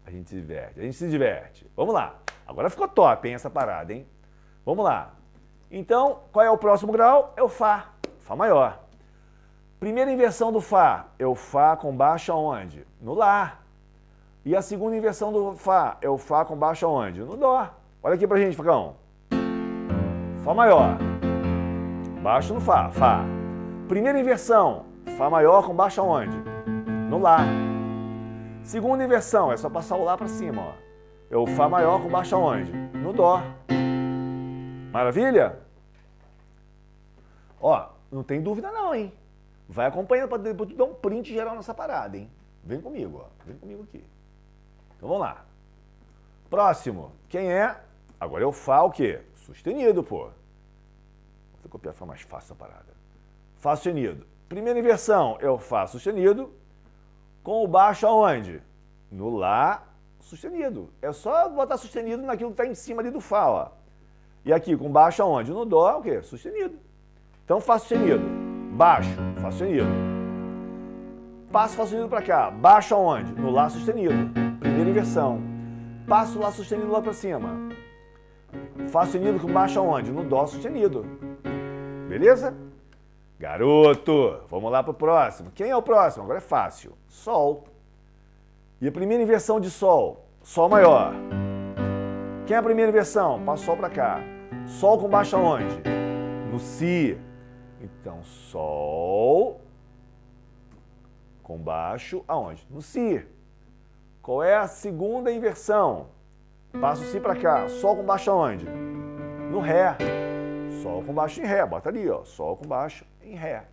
A 0.07 0.09
gente 0.09 0.27
se 0.27 0.35
diverte, 0.37 0.79
a 0.79 0.83
gente 0.83 0.97
se 0.97 1.07
diverte. 1.07 1.69
Vamos 1.75 1.93
lá. 1.93 2.19
Agora 2.47 2.67
ficou 2.71 2.87
top, 2.87 3.27
hein, 3.27 3.35
essa 3.35 3.47
parada, 3.47 3.93
hein? 3.93 4.07
Vamos 4.65 4.83
lá. 4.83 5.18
Então, 5.71 6.19
qual 6.31 6.45
é 6.45 6.49
o 6.49 6.57
próximo 6.57 6.91
grau? 6.91 7.33
É 7.37 7.43
o 7.43 7.49
Fá. 7.49 7.89
Fá 8.19 8.35
maior. 8.35 8.79
Primeira 9.79 10.11
inversão 10.11 10.51
do 10.51 10.59
Fá 10.59 11.05
é 11.17 11.25
o 11.25 11.35
Fá 11.35 11.75
com 11.75 11.95
baixa 11.95 12.33
onde? 12.33 12.85
No 12.99 13.13
Lá. 13.13 13.59
E 14.43 14.55
a 14.55 14.61
segunda 14.61 14.97
inversão 14.97 15.31
do 15.31 15.55
Fá 15.55 15.97
é 16.01 16.09
o 16.09 16.17
Fá 16.17 16.43
com 16.43 16.55
baixa 16.55 16.87
onde? 16.87 17.21
No 17.21 17.37
Dó. 17.37 17.69
Olha 18.01 18.15
aqui 18.15 18.25
pra 18.25 18.39
gente, 18.39 18.55
Facão. 18.55 18.95
Fá 20.43 20.53
maior. 20.53 20.97
Baixo 22.23 22.53
no 22.53 22.61
Fá. 22.61 22.89
Fá. 22.89 23.23
Primeira 23.87 24.19
inversão. 24.19 24.85
Fá 25.17 25.29
maior 25.29 25.65
com 25.65 25.75
baixa 25.75 26.01
onde? 26.01 26.35
No 27.09 27.19
Lá. 27.19 27.39
Segunda 28.63 29.03
inversão. 29.03 29.51
É 29.51 29.57
só 29.57 29.69
passar 29.69 29.97
o 29.97 30.03
Lá 30.03 30.17
para 30.17 30.27
cima. 30.27 30.61
Ó. 30.61 30.71
É 31.29 31.37
o 31.37 31.45
Fá 31.45 31.69
maior 31.69 32.01
com 32.01 32.09
baixa 32.09 32.35
onde? 32.35 32.71
No 32.71 33.13
Dó. 33.13 33.41
Maravilha? 34.91 35.59
Ó, 37.61 37.89
não 38.11 38.23
tem 38.23 38.41
dúvida 38.41 38.71
não, 38.71 38.93
hein? 38.95 39.13
Vai 39.67 39.85
acompanhando 39.85 40.29
para 40.29 40.39
depois 40.39 40.69
tu 40.69 40.75
dar 40.75 40.85
um 40.85 40.93
print 40.93 41.31
geral 41.31 41.55
nessa 41.55 41.73
parada, 41.73 42.17
hein? 42.17 42.29
Vem 42.63 42.81
comigo, 42.81 43.23
ó. 43.23 43.45
Vem 43.45 43.57
comigo 43.57 43.83
aqui. 43.83 44.03
Então 44.97 45.07
vamos 45.07 45.23
lá. 45.23 45.45
Próximo. 46.49 47.11
Quem 47.27 47.51
é? 47.51 47.79
Agora 48.19 48.43
é 48.43 48.47
o 48.47 48.51
Fá 48.51 48.81
o 48.81 48.91
quê? 48.91 49.21
Sustenido, 49.35 50.03
pô. 50.03 50.29
Vou 51.61 51.69
copiar 51.69 51.93
Fá 51.93 52.05
mais 52.05 52.21
fácil 52.21 52.53
a 52.53 52.55
parada. 52.55 52.93
Fá 53.57 53.75
sustenido. 53.75 54.25
Primeira 54.47 54.79
inversão 54.79 55.37
é 55.39 55.49
o 55.49 55.59
Fá 55.59 55.85
sustenido 55.85 56.51
com 57.43 57.63
o 57.63 57.67
baixo 57.67 58.07
aonde? 58.07 58.61
No 59.11 59.29
Lá 59.29 59.87
sustenido. 60.19 60.91
É 61.01 61.11
só 61.11 61.47
botar 61.49 61.77
sustenido 61.77 62.23
naquilo 62.23 62.49
que 62.49 62.61
está 62.61 62.65
em 62.65 62.75
cima 62.75 63.01
ali 63.01 63.11
do 63.11 63.21
Fá, 63.21 63.47
ó. 63.47 63.69
E 64.45 64.53
aqui 64.53 64.75
com 64.75 64.89
baixo 64.89 65.21
aonde? 65.21 65.51
No 65.51 65.65
Dó, 65.65 65.99
o 65.99 66.01
quê? 66.01 66.21
Sustenido. 66.21 66.77
Então, 67.45 67.59
Fá 67.59 67.77
sustenido. 67.77 68.23
Baixo, 68.73 69.09
Fá 69.41 69.51
sustenido. 69.51 69.89
Passo 71.51 71.75
Fá 71.75 71.83
sustenido 71.83 72.07
para 72.07 72.21
cá. 72.21 72.51
Baixo 72.51 72.95
aonde? 72.95 73.31
No 73.33 73.49
Lá 73.49 73.69
sustenido. 73.69 74.13
Primeira 74.59 74.89
inversão. 74.89 75.41
Passo 76.07 76.39
Lá 76.39 76.51
sustenido 76.51 76.91
lá 76.91 77.01
para 77.01 77.13
cima. 77.13 77.49
Fá 78.89 79.03
sustenido 79.03 79.39
com 79.39 79.51
baixo 79.51 79.79
aonde? 79.79 80.11
No 80.11 80.23
Dó 80.23 80.45
sustenido. 80.45 81.05
Beleza? 82.07 82.55
Garoto, 83.39 84.41
vamos 84.49 84.71
lá 84.71 84.83
para 84.83 84.91
o 84.91 84.93
próximo. 84.93 85.51
Quem 85.55 85.69
é 85.69 85.75
o 85.75 85.81
próximo? 85.81 86.23
Agora 86.23 86.39
é 86.39 86.41
fácil. 86.41 86.93
Sol. 87.07 87.65
E 88.81 88.87
a 88.87 88.91
primeira 88.91 89.23
inversão 89.23 89.59
de 89.59 89.69
Sol? 89.69 90.25
Sol 90.43 90.67
maior. 90.67 91.13
Quem 92.49 92.55
é 92.55 92.57
a 92.57 92.63
primeira 92.63 92.89
inversão? 92.89 93.39
Passa 93.45 93.63
Sol 93.63 93.77
para 93.77 93.91
cá. 93.91 94.21
Sol 94.65 94.97
com 94.97 95.07
baixo 95.07 95.35
aonde? 95.35 95.83
No 96.51 96.57
Si. 96.57 97.15
Então, 97.79 98.23
Sol 98.23 99.61
com 101.43 101.59
baixo 101.59 102.23
aonde? 102.27 102.65
No 102.67 102.81
Si. 102.81 103.23
Qual 104.19 104.41
é 104.41 104.55
a 104.55 104.67
segunda 104.67 105.31
inversão? 105.31 106.07
Passa 106.81 107.03
o 107.03 107.05
Si 107.05 107.19
para 107.19 107.35
cá. 107.35 107.69
Sol 107.69 107.97
com 107.97 108.03
baixo 108.03 108.31
aonde? 108.31 108.65
No 108.65 109.59
Ré. 109.59 109.95
Sol 110.81 111.03
com 111.03 111.13
baixo 111.13 111.41
em 111.41 111.45
Ré. 111.45 111.63
Bota 111.67 111.89
ali, 111.89 112.09
ó. 112.09 112.23
Sol 112.23 112.57
com 112.57 112.65
baixo 112.65 113.05
em 113.21 113.35
Ré. 113.35 113.63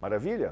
Maravilha? 0.00 0.50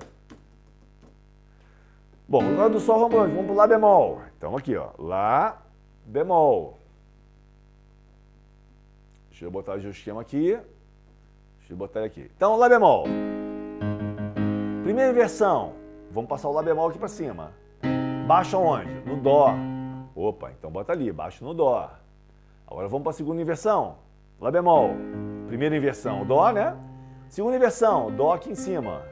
Bom, 2.28 2.44
agora 2.44 2.70
do 2.70 2.78
Sol 2.78 3.00
vamos 3.00 3.34
Vamos 3.34 3.44
para 3.46 3.52
o 3.52 3.56
Lá 3.56 3.66
bemol. 3.66 4.22
Então 4.38 4.56
aqui, 4.56 4.76
ó. 4.76 4.90
Lá 4.96 5.60
bemol. 6.06 6.79
Deixa 9.40 9.48
eu 9.48 9.50
botar 9.50 9.72
o 9.72 9.78
esquema 9.78 10.20
aqui. 10.20 10.50
Deixa 11.60 11.72
eu 11.72 11.76
botar 11.78 12.00
ele 12.00 12.08
aqui. 12.08 12.30
Então, 12.36 12.58
Lá 12.58 12.68
bemol. 12.68 13.06
Primeira 14.82 15.12
inversão. 15.12 15.72
Vamos 16.10 16.28
passar 16.28 16.50
o 16.50 16.52
Lá 16.52 16.62
bemol 16.62 16.90
aqui 16.90 16.98
para 16.98 17.08
cima. 17.08 17.50
Baixo 18.26 18.58
aonde? 18.58 18.92
No 19.06 19.16
Dó. 19.16 19.54
Opa, 20.14 20.50
então 20.50 20.70
bota 20.70 20.92
ali, 20.92 21.10
baixo 21.10 21.42
no 21.42 21.54
Dó. 21.54 21.90
Agora 22.66 22.86
vamos 22.86 23.02
para 23.02 23.12
a 23.12 23.14
segunda 23.14 23.40
inversão. 23.40 23.96
Lá 24.38 24.50
bemol. 24.50 24.90
Primeira 25.46 25.74
inversão, 25.74 26.26
Dó, 26.26 26.52
né? 26.52 26.76
Segunda 27.30 27.56
inversão, 27.56 28.14
Dó 28.14 28.34
aqui 28.34 28.50
em 28.50 28.54
cima. 28.54 29.02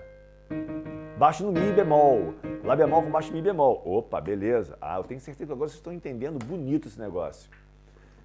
Baixo 1.16 1.42
no 1.42 1.52
Mi 1.52 1.72
bemol. 1.72 2.34
Lá 2.64 2.76
bemol 2.76 3.02
com 3.02 3.10
baixo 3.10 3.32
Mi 3.32 3.40
bemol. 3.40 3.80
Opa, 3.82 4.20
beleza. 4.20 4.76
Ah, 4.78 4.98
eu 4.98 5.04
tenho 5.04 5.22
certeza 5.22 5.46
que 5.46 5.52
agora 5.54 5.70
vocês 5.70 5.78
estão 5.78 5.90
entendendo 5.90 6.38
bonito 6.44 6.86
esse 6.86 7.00
negócio. 7.00 7.50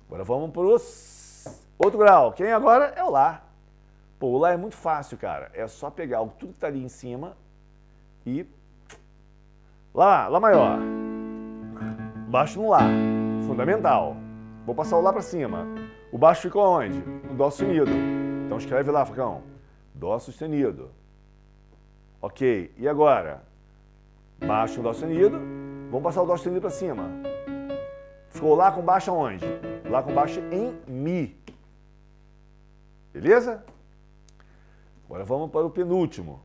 Agora 0.06 0.26
vamos 0.26 0.52
para 0.52 0.64
Outro 1.78 2.00
grau. 2.00 2.32
Quem 2.34 2.52
agora 2.52 2.94
é 2.96 3.04
o 3.04 3.10
Lá. 3.10 3.44
Pô, 4.20 4.28
o 4.28 4.38
Lá 4.38 4.52
é 4.52 4.58
muito 4.58 4.76
fácil, 4.76 5.18
cara. 5.18 5.52
É 5.54 5.68
só 5.68 5.90
pegar 5.90 6.26
tudo 6.40 6.54
que 6.54 6.60
tá 6.60 6.68
ali 6.68 6.84
em 6.84 6.90
cima 6.90 7.36
e. 8.26 8.46
Lá, 9.94 10.28
Lá 10.28 10.40
maior. 10.40 10.80
Baixo 12.30 12.62
no 12.62 12.70
Lá. 12.70 12.82
Fundamental. 13.46 14.16
Vou 14.66 14.74
passar 14.74 14.98
o 14.98 15.02
Lá 15.02 15.12
para 15.12 15.22
cima. 15.22 15.66
O 16.12 16.18
baixo 16.18 16.44
ficou 16.44 16.64
onde? 16.64 17.00
No 17.00 17.34
Dó 17.34 17.50
sustenido. 17.50 17.92
Então 18.46 18.58
escreve 18.58 18.92
lá, 18.92 19.06
Facão. 19.06 19.42
Dó 19.94 20.18
sustenido. 20.20 20.92
Ok. 22.22 22.74
E 22.78 22.88
agora? 22.88 23.44
Baixo 24.40 24.78
no 24.78 24.84
Dó 24.84 24.94
sustenido. 24.94 25.38
Vamos 25.90 26.04
passar 26.04 26.22
o 26.22 26.26
Dó 26.26 26.36
sustenido 26.36 26.62
para 26.62 26.70
cima. 26.70 27.10
Ficou 28.30 28.56
Lá 28.56 28.72
com 28.72 28.82
baixo 28.82 29.12
aonde? 29.12 29.46
Lá 29.94 30.02
com 30.02 30.12
baixo 30.12 30.40
em 30.52 30.76
Mi. 30.88 31.40
Beleza? 33.14 33.64
Agora 35.06 35.24
vamos 35.24 35.52
para 35.52 35.68
o 35.68 35.70
penúltimo. 35.70 36.42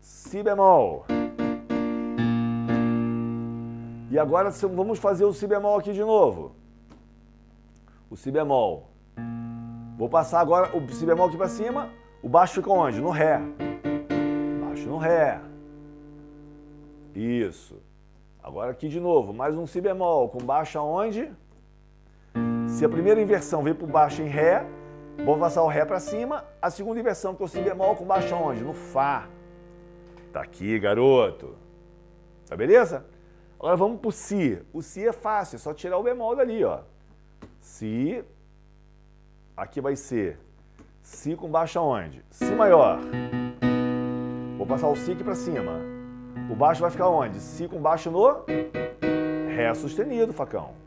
Si 0.00 0.42
bemol. 0.42 1.06
E 4.10 4.18
agora 4.18 4.50
vamos 4.50 4.98
fazer 4.98 5.24
o 5.24 5.32
si 5.32 5.46
bemol 5.46 5.78
aqui 5.78 5.94
de 5.94 6.02
novo. 6.02 6.52
O 8.10 8.18
si 8.18 8.30
bemol. 8.30 8.90
Vou 9.96 10.10
passar 10.10 10.40
agora 10.40 10.76
o 10.76 10.86
si 10.92 11.06
bemol 11.06 11.28
aqui 11.28 11.38
para 11.38 11.48
cima. 11.48 11.88
O 12.22 12.28
baixo 12.28 12.56
fica 12.56 12.70
onde? 12.70 13.00
No 13.00 13.08
ré. 13.08 13.40
Baixo 14.60 14.86
no 14.90 14.98
ré. 14.98 15.40
Isso. 17.14 17.80
Agora 18.42 18.72
aqui 18.72 18.90
de 18.90 19.00
novo, 19.00 19.32
mais 19.32 19.56
um 19.56 19.66
si 19.66 19.80
bemol 19.80 20.28
com 20.28 20.36
baixo 20.36 20.78
aonde? 20.78 21.32
Se 22.74 22.84
a 22.84 22.88
primeira 22.88 23.22
inversão 23.22 23.62
veio 23.62 23.76
para 23.76 23.86
baixo 23.86 24.20
em 24.20 24.26
ré, 24.26 24.66
vou 25.24 25.38
passar 25.38 25.62
o 25.62 25.68
ré 25.68 25.84
para 25.84 26.00
cima. 26.00 26.44
A 26.60 26.68
segunda 26.70 26.98
inversão 26.98 27.32
que 27.32 27.40
é 27.40 27.46
o 27.46 27.48
si 27.48 27.60
bemol 27.60 27.94
com 27.94 28.04
baixo 28.04 28.34
aonde? 28.34 28.64
No 28.64 28.72
fá. 28.72 29.28
Tá 30.32 30.40
aqui, 30.40 30.76
garoto. 30.80 31.54
Tá 32.48 32.56
beleza? 32.56 33.06
Agora 33.60 33.76
vamos 33.76 34.00
pro 34.00 34.10
si. 34.10 34.60
O 34.72 34.82
si 34.82 35.06
é 35.06 35.12
fácil, 35.12 35.54
é 35.54 35.58
só 35.60 35.72
tirar 35.72 35.98
o 35.98 36.02
bemol 36.02 36.34
dali, 36.34 36.64
ó. 36.64 36.80
Si. 37.60 38.24
Aqui 39.56 39.80
vai 39.80 39.94
ser 39.94 40.40
si 41.00 41.36
com 41.36 41.48
baixo 41.48 41.78
aonde? 41.78 42.24
Si 42.28 42.52
maior. 42.56 42.98
Vou 44.58 44.66
passar 44.66 44.88
o 44.88 44.96
si 44.96 45.12
aqui 45.12 45.22
para 45.22 45.36
cima. 45.36 45.78
O 46.50 46.56
baixo 46.56 46.80
vai 46.80 46.90
ficar 46.90 47.08
onde? 47.08 47.38
Si 47.38 47.68
com 47.68 47.80
baixo 47.80 48.10
no 48.10 48.44
Ré 49.54 49.72
sustenido, 49.74 50.32
facão. 50.32 50.83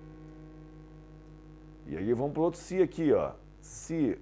E 1.88 1.96
aí 1.96 2.14
vamos 2.14 2.34
pro 2.34 2.44
outro 2.44 2.60
si 2.60 2.82
aqui, 2.82 3.14
ó. 3.14 3.32
Si 3.62 4.20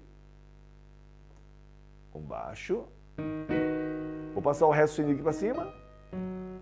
com 2.12 2.20
baixo. 2.20 2.86
Vou 4.32 4.42
passar 4.42 4.66
o 4.66 4.70
Ré 4.70 4.86
sustenido 4.86 5.14
aqui 5.14 5.22
para 5.22 5.32
cima. 5.32 5.74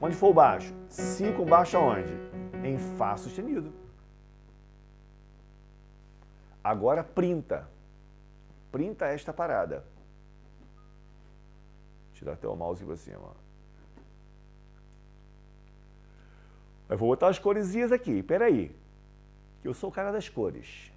Onde 0.01 0.17
for 0.17 0.31
o 0.31 0.35
baixo? 0.35 0.75
Si 0.89 1.31
com 1.33 1.45
baixo 1.45 1.77
aonde? 1.77 2.13
Em 2.65 2.79
Fá 2.97 3.17
sustenido. 3.17 3.71
Agora 6.63 7.05
printa. 7.05 7.69
Printa 8.73 9.07
esta 9.07 9.33
parada. 9.33 9.85
Tirar 12.15 12.33
até 12.33 12.49
o 12.49 12.57
mouse 12.57 12.81
aqui 12.81 12.87
para 12.87 12.97
cima. 12.97 13.37
Eu 16.89 16.97
vou 16.97 17.09
botar 17.09 17.29
as 17.29 17.39
coresinhas 17.39 17.93
aqui. 17.93 18.23
Peraí. 18.23 18.75
Que 19.61 19.69
eu 19.69 19.75
sou 19.75 19.91
o 19.91 19.93
cara 19.93 20.11
das 20.11 20.29
cores. 20.29 20.94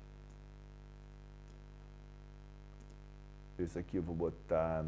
Esse 3.60 3.80
aqui 3.80 3.98
eu 3.98 4.04
vou 4.04 4.16
botar. 4.16 4.86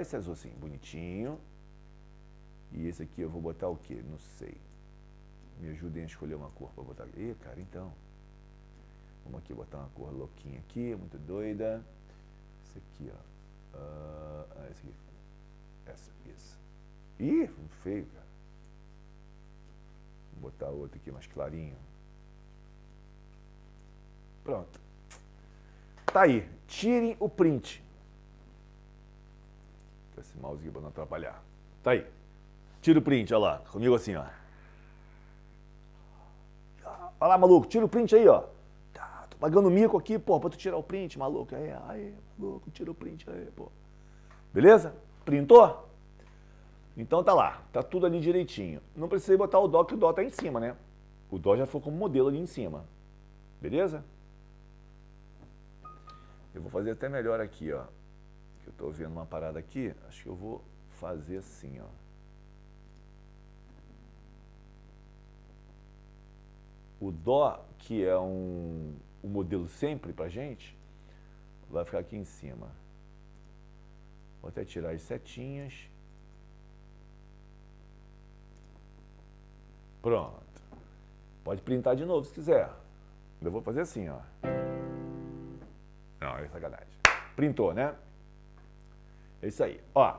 Esse 0.00 0.16
azul 0.16 0.32
assim, 0.32 0.50
bonitinho. 0.50 1.38
E 2.72 2.88
esse 2.88 3.02
aqui 3.02 3.20
eu 3.20 3.30
vou 3.30 3.40
botar 3.40 3.68
o 3.68 3.76
quê? 3.76 4.02
Não 4.10 4.18
sei. 4.18 4.56
Me 5.60 5.68
ajudem 5.70 6.02
a 6.02 6.06
escolher 6.06 6.34
uma 6.34 6.50
cor 6.50 6.70
para 6.72 6.82
botar. 6.82 7.06
Ih, 7.16 7.36
cara, 7.40 7.60
então. 7.60 7.92
Vamos 9.24 9.38
aqui 9.38 9.54
botar 9.54 9.78
uma 9.78 9.88
cor 9.90 10.12
louquinha 10.12 10.58
aqui, 10.58 10.94
muito 10.96 11.16
doida. 11.18 11.84
Esse 12.64 12.78
aqui, 12.78 13.12
ó. 13.12 13.78
Uh, 13.78 14.70
esse 14.70 14.86
aqui. 14.86 14.94
Essa, 15.86 16.10
isso. 16.26 16.58
Ih, 17.20 17.48
feio, 17.82 18.06
cara. 18.06 18.26
Vou 20.32 20.50
botar 20.50 20.70
outro 20.70 20.98
aqui 20.98 21.12
mais 21.12 21.26
clarinho. 21.28 21.78
Pronto. 24.42 24.80
Tá 26.14 26.22
aí. 26.22 26.48
Tirem 26.68 27.16
o 27.18 27.28
print. 27.28 27.82
Esse 30.16 30.38
mouse 30.38 30.70
para 30.70 30.80
não 30.80 30.88
atrapalhar. 30.88 31.42
Tá 31.82 31.90
aí. 31.90 32.06
Tira 32.80 33.00
o 33.00 33.02
print, 33.02 33.34
olha 33.34 33.42
lá. 33.42 33.58
Comigo 33.72 33.96
assim, 33.96 34.14
ó. 34.14 34.24
Olha 37.18 37.28
lá, 37.28 37.36
maluco. 37.36 37.66
Tira 37.66 37.84
o 37.84 37.88
print 37.88 38.14
aí, 38.14 38.28
ó. 38.28 38.44
Tá, 38.92 39.26
tô 39.28 39.36
pagando 39.38 39.68
mico 39.68 39.98
aqui, 39.98 40.16
pô, 40.16 40.38
pra 40.38 40.50
tu 40.50 40.56
tirar 40.56 40.76
o 40.76 40.84
print, 40.84 41.18
maluco. 41.18 41.52
Aí, 41.52 41.72
aí, 41.88 42.14
maluco, 42.38 42.70
tira 42.70 42.92
o 42.92 42.94
print 42.94 43.28
aí, 43.28 43.50
pô. 43.56 43.72
Beleza? 44.52 44.94
Printou? 45.24 45.88
Então 46.96 47.24
tá 47.24 47.34
lá, 47.34 47.60
tá 47.72 47.82
tudo 47.82 48.06
ali 48.06 48.20
direitinho. 48.20 48.80
Não 48.94 49.08
precisei 49.08 49.36
botar 49.36 49.58
o 49.58 49.66
dó, 49.66 49.82
que 49.82 49.94
o 49.94 49.96
dó 49.96 50.12
tá 50.12 50.22
em 50.22 50.30
cima, 50.30 50.60
né? 50.60 50.76
O 51.28 51.40
dó 51.40 51.56
já 51.56 51.66
foi 51.66 51.80
como 51.80 51.96
modelo 51.96 52.28
ali 52.28 52.38
em 52.38 52.46
cima. 52.46 52.84
Beleza? 53.60 54.04
Eu 56.54 56.62
vou 56.62 56.70
fazer 56.70 56.92
até 56.92 57.08
melhor 57.08 57.40
aqui, 57.40 57.72
ó. 57.72 57.84
Eu 58.64 58.70
estou 58.70 58.90
vendo 58.92 59.12
uma 59.12 59.26
parada 59.26 59.58
aqui. 59.58 59.92
Acho 60.08 60.22
que 60.22 60.28
eu 60.28 60.36
vou 60.36 60.64
fazer 60.90 61.38
assim, 61.38 61.80
ó. 61.80 61.88
O 67.00 67.10
Dó, 67.10 67.62
que 67.78 68.04
é 68.04 68.16
um, 68.16 68.94
um 69.22 69.28
modelo 69.28 69.66
sempre 69.66 70.12
pra 70.12 70.28
gente, 70.28 70.76
vai 71.68 71.84
ficar 71.84 71.98
aqui 71.98 72.16
em 72.16 72.24
cima. 72.24 72.70
Vou 74.40 74.48
até 74.48 74.64
tirar 74.64 74.90
as 74.90 75.02
setinhas. 75.02 75.90
Pronto. 80.00 80.44
Pode 81.42 81.62
printar 81.62 81.96
de 81.96 82.04
novo 82.04 82.24
se 82.24 82.32
quiser. 82.32 82.70
Eu 83.42 83.50
vou 83.50 83.60
fazer 83.60 83.80
assim, 83.80 84.08
ó. 84.08 84.20
Não, 86.24 86.38
é 86.38 86.48
sacanagem. 86.48 86.86
Printou, 87.36 87.74
né? 87.74 87.94
É 89.42 89.48
isso 89.48 89.62
aí. 89.62 89.78
Ó, 89.94 90.16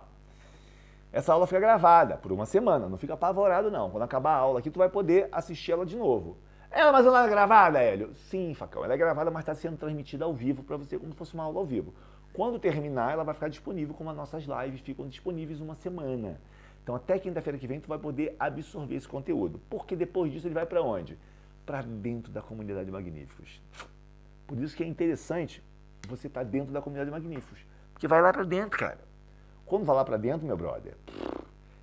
essa 1.12 1.34
aula 1.34 1.48
fica 1.48 1.60
gravada 1.60 2.16
por 2.16 2.32
uma 2.32 2.46
semana, 2.46 2.88
não 2.88 2.96
fica 2.98 3.16
apavorado 3.16 3.72
não. 3.72 3.90
Quando 3.90 4.04
acabar 4.04 4.34
a 4.34 4.38
aula 4.38 4.60
aqui, 4.60 4.70
tu 4.70 4.78
vai 4.78 4.88
poder 4.88 5.28
assistir 5.32 5.72
ela 5.72 5.84
de 5.84 5.98
novo. 5.98 6.38
Ela, 6.70 6.92
mas 6.92 7.08
ela 7.08 7.26
é 7.26 7.30
gravada, 7.30 7.82
Hélio? 7.82 8.14
Sim, 8.14 8.54
Facão, 8.54 8.84
ela 8.84 8.94
é 8.94 8.98
gravada, 8.98 9.32
mas 9.32 9.42
está 9.42 9.56
sendo 9.56 9.78
transmitida 9.78 10.26
ao 10.26 10.34
vivo 10.34 10.62
para 10.62 10.78
você 10.78 11.00
como 11.00 11.12
se 11.12 11.18
fosse 11.18 11.34
uma 11.34 11.44
aula 11.44 11.60
ao 11.60 11.66
vivo. 11.66 11.92
Quando 12.34 12.60
terminar, 12.60 13.14
ela 13.14 13.24
vai 13.24 13.34
ficar 13.34 13.48
disponível, 13.48 13.96
como 13.96 14.12
as 14.12 14.16
nossas 14.16 14.44
lives 14.44 14.82
ficam 14.82 15.08
disponíveis 15.08 15.60
uma 15.60 15.74
semana. 15.74 16.40
Então, 16.84 16.94
até 16.94 17.18
quinta-feira 17.18 17.58
que 17.58 17.66
vem, 17.66 17.80
tu 17.80 17.88
vai 17.88 17.98
poder 17.98 18.36
absorver 18.40 18.96
esse 18.96 19.08
conteúdo. 19.08 19.60
Porque 19.72 19.96
depois 19.96 20.32
disso, 20.32 20.46
ele 20.46 20.54
vai 20.54 20.68
para 20.68 20.84
onde? 20.84 21.18
Para 21.66 21.82
dentro 21.82 22.32
da 22.32 22.44
comunidade 22.44 22.92
Magníficos. 22.92 23.60
Por 24.46 24.60
isso 24.60 24.76
que 24.76 24.84
é 24.84 24.86
interessante 24.86 25.64
você 26.08 26.28
está 26.28 26.44
dentro 26.44 26.72
da 26.72 26.82
comunidade 26.82 27.12
Magníficos. 27.12 27.66
Porque 27.94 28.08
vai 28.08 28.22
lá 28.22 28.32
para 28.32 28.44
dentro, 28.44 28.78
cara. 28.78 29.00
Quando 29.66 29.86
vai 29.86 29.96
lá 29.96 30.06
para 30.06 30.18
dentro, 30.18 30.46
meu 30.46 30.56
brother, 30.56 30.94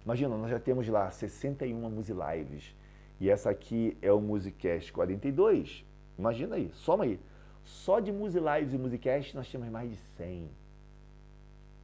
imagina, 0.05 0.37
nós 0.37 0.51
já 0.51 0.61
temos 0.61 0.87
lá 0.89 1.11
61 1.11 1.89
Lives 1.91 2.77
E 3.21 3.29
essa 3.29 3.51
aqui 3.51 3.97
é 4.01 4.13
o 4.13 4.21
Musicast 4.21 4.93
42. 4.93 5.85
Imagina 6.19 6.57
aí, 6.57 6.71
soma 6.75 7.05
aí. 7.05 7.19
Só 7.65 8.01
de 8.01 8.11
Lives 8.13 8.75
e 8.75 8.79
Musicast 8.79 9.35
nós 9.35 9.51
temos 9.51 9.69
mais 9.69 9.91
de 9.91 9.97
100 9.97 10.51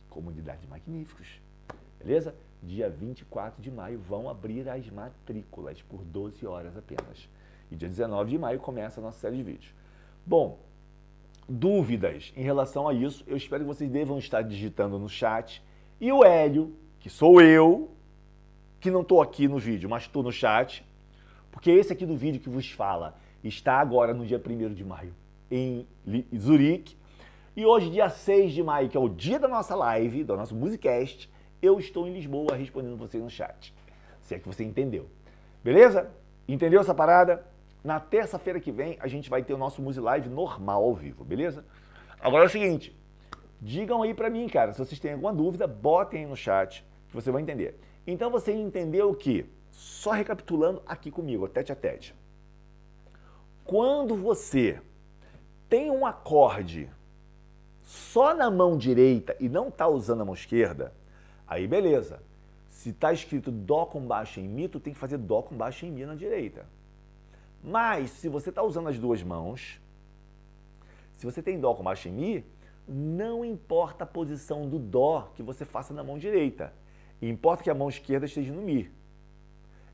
comunidades 0.08 0.68
magníficos. 0.68 1.40
Beleza? 1.98 2.34
Dia 2.62 2.90
24 2.90 3.62
de 3.62 3.70
maio 3.70 3.98
vão 3.98 4.28
abrir 4.28 4.68
as 4.68 4.88
matrículas 4.90 5.80
por 5.82 6.04
12 6.04 6.44
horas 6.46 6.76
apenas. 6.76 7.28
E 7.70 7.76
dia 7.76 7.88
19 7.88 8.30
de 8.30 8.38
maio 8.38 8.58
começa 8.58 9.00
a 9.00 9.02
nossa 9.02 9.18
série 9.18 9.36
de 9.36 9.42
vídeos. 9.42 9.74
Bom, 10.26 10.58
dúvidas 11.48 12.32
em 12.36 12.42
relação 12.42 12.86
a 12.86 12.92
isso, 12.92 13.24
eu 13.26 13.36
espero 13.36 13.64
que 13.64 13.68
vocês 13.68 13.90
devam 13.90 14.18
estar 14.18 14.42
digitando 14.42 14.98
no 14.98 15.08
chat. 15.08 15.62
E 16.00 16.12
o 16.12 16.24
Hélio, 16.24 16.74
que 17.00 17.08
sou 17.08 17.40
eu, 17.40 17.90
que 18.80 18.90
não 18.90 19.00
estou 19.00 19.22
aqui 19.22 19.48
no 19.48 19.58
vídeo, 19.58 19.88
mas 19.88 20.02
estou 20.02 20.22
no 20.22 20.30
chat, 20.30 20.84
porque 21.50 21.70
esse 21.70 21.92
aqui 21.92 22.04
do 22.04 22.16
vídeo 22.16 22.40
que 22.40 22.48
vos 22.48 22.70
fala 22.70 23.16
está 23.42 23.80
agora 23.80 24.12
no 24.12 24.26
dia 24.26 24.40
1 24.44 24.74
de 24.74 24.84
maio 24.84 25.14
em 25.50 25.86
Zurique. 26.36 26.96
E 27.56 27.66
hoje, 27.66 27.90
dia 27.90 28.08
6 28.08 28.52
de 28.52 28.62
maio, 28.62 28.88
que 28.88 28.96
é 28.96 29.00
o 29.00 29.08
dia 29.08 29.38
da 29.38 29.48
nossa 29.48 29.74
live, 29.74 30.22
do 30.22 30.36
nosso 30.36 30.54
Musicast, 30.54 31.28
eu 31.60 31.78
estou 31.80 32.06
em 32.06 32.12
Lisboa 32.12 32.54
respondendo 32.54 32.96
vocês 32.96 33.22
no 33.22 33.30
chat. 33.30 33.74
Se 34.20 34.34
é 34.34 34.38
que 34.38 34.46
você 34.46 34.62
entendeu. 34.62 35.08
Beleza? 35.64 36.10
Entendeu 36.46 36.80
essa 36.80 36.94
parada? 36.94 37.44
Na 37.82 38.00
terça-feira 38.00 38.60
que 38.60 38.72
vem, 38.72 38.96
a 39.00 39.06
gente 39.06 39.30
vai 39.30 39.42
ter 39.42 39.54
o 39.54 39.58
nosso 39.58 39.80
Music 39.80 40.04
Live 40.04 40.28
normal 40.28 40.82
ao 40.82 40.94
vivo, 40.94 41.24
beleza? 41.24 41.64
Agora 42.20 42.44
é 42.44 42.46
o 42.46 42.50
seguinte, 42.50 42.96
digam 43.60 44.02
aí 44.02 44.12
pra 44.12 44.28
mim, 44.28 44.48
cara, 44.48 44.72
se 44.72 44.78
vocês 44.78 44.98
têm 44.98 45.12
alguma 45.12 45.32
dúvida, 45.32 45.66
botem 45.66 46.24
aí 46.24 46.26
no 46.26 46.36
chat, 46.36 46.84
que 47.08 47.14
você 47.14 47.30
vai 47.30 47.40
entender. 47.40 47.78
Então 48.06 48.30
você 48.30 48.52
entendeu 48.52 49.10
o 49.10 49.14
que? 49.14 49.46
Só 49.70 50.10
recapitulando 50.10 50.82
aqui 50.86 51.10
comigo, 51.10 51.48
tete 51.48 51.70
a 51.70 51.76
tete. 51.76 52.14
Quando 53.64 54.16
você 54.16 54.80
tem 55.68 55.90
um 55.90 56.04
acorde 56.04 56.90
só 57.82 58.34
na 58.34 58.50
mão 58.50 58.76
direita 58.76 59.36
e 59.38 59.48
não 59.48 59.68
está 59.68 59.86
usando 59.86 60.22
a 60.22 60.24
mão 60.24 60.34
esquerda, 60.34 60.92
aí 61.46 61.66
beleza. 61.68 62.20
Se 62.68 62.90
está 62.90 63.12
escrito 63.12 63.50
Dó 63.50 63.86
com 63.86 64.00
baixo 64.00 64.40
em 64.40 64.48
Mi, 64.48 64.68
tu 64.68 64.80
tem 64.80 64.92
que 64.92 64.98
fazer 64.98 65.18
Dó 65.18 65.42
com 65.42 65.56
baixo 65.56 65.84
em 65.84 65.90
Mi 65.90 66.06
na 66.06 66.14
direita. 66.14 66.66
Mas 67.62 68.10
se 68.10 68.28
você 68.28 68.50
está 68.50 68.62
usando 68.62 68.88
as 68.88 68.98
duas 68.98 69.22
mãos, 69.22 69.80
se 71.12 71.26
você 71.26 71.42
tem 71.42 71.58
Dó 71.58 71.74
com 71.74 71.82
baixo 71.82 72.08
em 72.08 72.12
Mi, 72.12 72.46
não 72.86 73.44
importa 73.44 74.04
a 74.04 74.06
posição 74.06 74.68
do 74.68 74.78
Dó 74.78 75.30
que 75.34 75.42
você 75.42 75.64
faça 75.64 75.92
na 75.92 76.02
mão 76.04 76.18
direita. 76.18 76.72
Importa 77.20 77.62
que 77.62 77.70
a 77.70 77.74
mão 77.74 77.88
esquerda 77.88 78.26
esteja 78.26 78.52
no 78.52 78.62
Mi. 78.62 78.90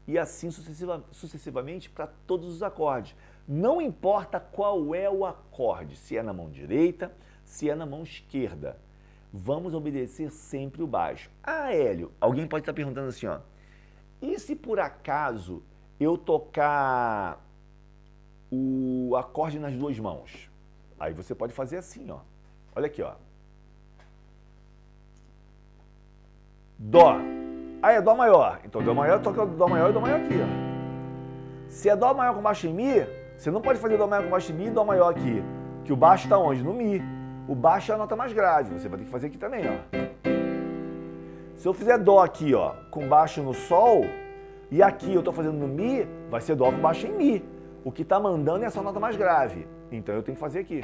E 0.06 0.18
assim 0.18 0.50
sucessiva, 0.50 1.02
sucessivamente 1.10 1.88
para 1.88 2.06
todos 2.06 2.48
os 2.48 2.62
acordes. 2.62 3.16
Não 3.48 3.80
importa 3.80 4.38
qual 4.38 4.94
é 4.94 5.08
o 5.08 5.24
acorde, 5.24 5.96
se 5.96 6.16
é 6.16 6.22
na 6.22 6.32
mão 6.32 6.50
direita, 6.50 7.10
se 7.44 7.70
é 7.70 7.74
na 7.74 7.86
mão 7.86 8.02
esquerda. 8.02 8.78
Vamos 9.32 9.74
obedecer 9.74 10.30
sempre 10.30 10.82
o 10.82 10.86
baixo. 10.86 11.30
Ah, 11.42 11.74
Hélio, 11.74 12.12
alguém 12.20 12.46
pode 12.46 12.62
estar 12.62 12.72
perguntando 12.72 13.08
assim, 13.08 13.26
ó. 13.26 13.40
E 14.20 14.38
se 14.38 14.54
por 14.54 14.78
acaso 14.78 15.62
eu 15.98 16.16
tocar 16.16 17.44
o 18.50 19.14
acorde 19.16 19.58
nas 19.58 19.74
duas 19.74 19.98
mãos? 19.98 20.50
Aí 20.98 21.12
você 21.12 21.34
pode 21.34 21.52
fazer 21.52 21.78
assim, 21.78 22.10
ó. 22.10 22.18
Olha 22.74 22.86
aqui, 22.86 23.02
ó. 23.02 23.12
Dó. 26.78 27.16
Ah, 27.82 27.92
é 27.92 28.00
Dó 28.00 28.14
maior. 28.14 28.60
Então 28.64 28.82
Dó 28.82 28.94
maior, 28.94 29.20
toca 29.20 29.44
Dó 29.44 29.68
maior 29.68 29.90
e 29.90 29.92
Dó 29.92 30.00
maior 30.00 30.20
aqui, 30.20 30.34
ó. 30.34 31.68
Se 31.68 31.88
é 31.88 31.96
Dó 31.96 32.14
maior 32.14 32.34
com 32.34 32.42
baixo 32.42 32.66
em 32.66 32.72
Mi, 32.72 33.06
você 33.36 33.50
não 33.50 33.60
pode 33.60 33.78
fazer 33.78 33.96
Dó 33.96 34.06
maior 34.06 34.24
com 34.24 34.30
baixo 34.30 34.52
em 34.52 34.54
Mi 34.54 34.66
e 34.66 34.70
Dó 34.70 34.84
maior 34.84 35.10
aqui. 35.10 35.42
Que 35.84 35.92
o 35.92 35.96
baixo 35.96 36.24
está 36.24 36.38
onde? 36.38 36.62
No 36.62 36.72
Mi. 36.72 37.02
O 37.46 37.54
baixo 37.54 37.92
é 37.92 37.94
a 37.94 37.98
nota 37.98 38.16
mais 38.16 38.32
grave. 38.32 38.78
Você 38.78 38.88
vai 38.88 38.98
ter 38.98 39.04
que 39.04 39.10
fazer 39.10 39.26
aqui 39.26 39.38
também, 39.38 39.64
ó. 39.68 40.04
Se 41.56 41.68
eu 41.68 41.74
fizer 41.74 41.98
Dó 41.98 42.20
aqui, 42.20 42.54
ó, 42.54 42.74
com 42.90 43.06
baixo 43.08 43.42
no 43.42 43.54
Sol, 43.54 44.04
e 44.70 44.82
aqui 44.82 45.12
eu 45.12 45.20
estou 45.20 45.32
fazendo 45.32 45.56
no 45.56 45.68
Mi, 45.68 46.06
vai 46.30 46.40
ser 46.40 46.56
Dó 46.56 46.70
com 46.70 46.78
baixo 46.78 47.06
em 47.06 47.12
Mi. 47.12 47.53
O 47.84 47.92
que 47.92 48.00
está 48.00 48.18
mandando 48.18 48.64
é 48.64 48.66
essa 48.66 48.80
nota 48.80 48.98
mais 48.98 49.14
grave. 49.14 49.68
Então 49.92 50.14
eu 50.14 50.22
tenho 50.22 50.34
que 50.34 50.40
fazer 50.40 50.60
aqui, 50.60 50.80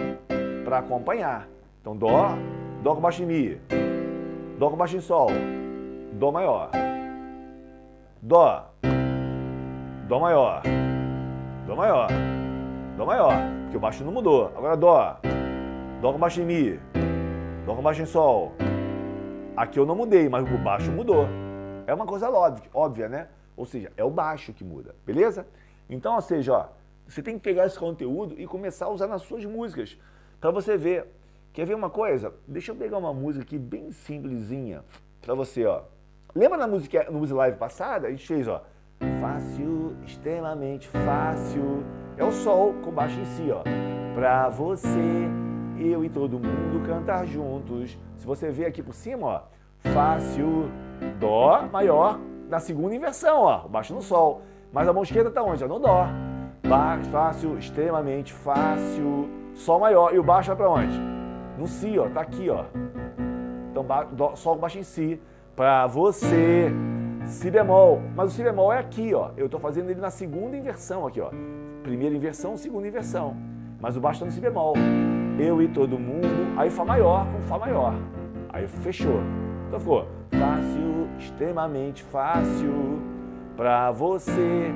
para 0.63 0.79
acompanhar. 0.79 1.49
Então 1.81 1.97
Dó, 1.97 2.29
Dó 2.83 2.95
com 2.95 3.01
baixo 3.01 3.23
em 3.23 3.27
Mi, 3.27 3.61
Dó 4.59 4.69
com 4.69 4.77
baixo 4.77 4.99
em 4.99 5.01
Sol, 5.01 5.29
Dó 6.13 6.31
maior, 6.31 6.71
Dó, 8.21 8.71
Dó 10.07 10.21
maior, 10.21 10.63
Dó 11.67 11.75
maior, 11.75 12.09
Dó 12.99 13.07
maior, 13.07 13.33
porque 13.63 13.79
o 13.79 13.81
baixo 13.81 14.05
não 14.05 14.13
mudou. 14.13 14.53
Agora 14.55 14.77
Dó, 14.77 15.17
Dó 16.03 16.13
com 16.13 16.19
baixo 16.19 16.43
em 16.43 16.45
Mi, 16.45 16.81
Dó 17.65 17.75
com 17.75 17.83
baixo 17.83 18.03
em 18.03 18.07
Sol. 18.07 18.53
Aqui 19.57 19.79
eu 19.79 19.87
não 19.87 19.97
mudei, 19.97 20.29
mas 20.29 20.45
o 20.45 20.59
baixo 20.59 20.93
mudou. 20.93 21.27
É 21.87 21.95
uma 21.95 22.05
coisa 22.05 22.31
óbvia, 22.31 22.69
óbvia, 22.75 23.09
né? 23.09 23.29
Ou 23.57 23.65
seja, 23.65 23.91
é 23.97 24.05
o 24.05 24.11
baixo 24.11 24.53
que 24.53 24.63
muda, 24.63 24.95
beleza? 25.07 25.47
Então, 25.89 26.15
ou 26.15 26.21
seja, 26.21 26.53
ó, 26.53 26.80
você 27.11 27.23
tem 27.23 27.35
que 27.35 27.41
pegar 27.41 27.67
esse 27.67 27.77
conteúdo 27.77 28.37
e 28.39 28.47
começar 28.47 28.87
a 28.87 28.89
usar 28.89 29.09
nas 29.09 29.23
suas 29.23 29.45
músicas, 29.45 29.99
para 30.41 30.53
você 30.53 30.77
ver. 30.77 31.09
Quer 31.53 31.67
ver 31.67 31.75
uma 31.75 31.91
coisa? 31.91 32.33
Deixa 32.47 32.71
eu 32.71 32.77
pegar 32.77 32.99
uma 32.99 33.13
música 33.13 33.45
aqui 33.45 33.59
bem 33.59 33.91
simplesinha 33.91 34.85
para 35.21 35.35
você, 35.35 35.67
ó. 35.67 35.83
Lembra 36.33 36.57
na 36.57 36.69
música 36.69 37.11
no 37.11 37.19
Music 37.19 37.37
Live 37.37 37.59
passada? 37.59 38.07
A 38.07 38.11
gente 38.11 38.25
fez, 38.25 38.47
ó. 38.47 38.63
Fácil, 39.21 39.97
extremamente 40.07 40.87
fácil. 40.87 41.83
É 42.17 42.25
o 42.25 42.31
sol 42.31 42.75
com 42.85 42.93
baixo 42.93 43.19
em 43.19 43.25
si, 43.25 43.51
ó. 43.51 43.65
Pra 44.15 44.49
você, 44.49 45.29
eu 45.81 46.05
e 46.05 46.09
todo 46.09 46.39
mundo 46.39 46.87
cantar 46.87 47.27
juntos. 47.27 47.99
Se 48.17 48.25
você 48.25 48.53
ver 48.53 48.67
aqui 48.67 48.85
por 48.85 48.95
cima, 48.95 49.27
ó. 49.27 49.43
Fácil, 49.93 50.71
dó 51.19 51.67
maior 51.73 52.21
na 52.49 52.61
segunda 52.61 52.95
inversão, 52.95 53.41
ó. 53.41 53.67
Baixo 53.67 53.93
no 53.93 54.01
sol. 54.01 54.43
Mas 54.73 54.87
a 54.87 54.93
mão 54.93 55.03
esquerda 55.03 55.33
tá 55.33 55.43
onde? 55.43 55.67
No 55.67 55.81
dó. 55.81 56.07
Fácil, 56.71 57.59
extremamente 57.59 58.33
fácil. 58.33 59.29
Sol 59.55 59.81
maior. 59.81 60.15
E 60.15 60.21
o 60.21 60.23
baixo 60.23 60.49
vai 60.51 60.57
pra 60.57 60.71
onde? 60.71 60.97
No 61.59 61.67
si, 61.67 61.99
ó. 61.99 62.09
Tá 62.09 62.21
aqui, 62.21 62.49
ó. 62.49 62.65
Então, 63.73 63.85
dó, 64.13 64.37
sol 64.37 64.55
baixo 64.55 64.79
em 64.79 64.85
si. 64.85 65.21
Pra 65.57 65.89
você. 65.89 66.73
Si 67.27 67.51
bemol. 67.51 68.01
Mas 68.15 68.31
o 68.31 68.37
si 68.37 68.45
bemol 68.45 68.73
é 68.73 68.79
aqui, 68.79 69.13
ó. 69.13 69.31
Eu 69.37 69.49
tô 69.49 69.59
fazendo 69.59 69.91
ele 69.91 70.01
na 70.01 70.11
segunda 70.11 70.57
inversão 70.57 71.05
aqui, 71.05 71.21
ó. 71.21 71.31
Primeira 71.83 72.15
inversão, 72.15 72.57
segunda 72.57 72.87
inversão. 72.87 73.37
Mas 73.81 73.97
o 73.97 74.01
baixo 74.01 74.21
tá 74.21 74.27
no 74.27 74.31
si 74.31 74.41
bemol. 74.41 74.75
Eu 75.41 75.61
e 75.61 75.67
todo 75.67 75.99
mundo. 75.99 76.57
Aí 76.57 76.71
Fá 76.71 76.85
maior 76.85 77.27
com 77.33 77.41
Fá 77.49 77.59
maior. 77.59 77.95
Aí 78.49 78.69
fechou. 78.69 79.21
Então 79.67 79.81
ficou 79.81 80.07
fácil, 80.31 81.09
extremamente 81.19 82.05
fácil. 82.05 83.01
Pra 83.57 83.91
você, 83.91 84.73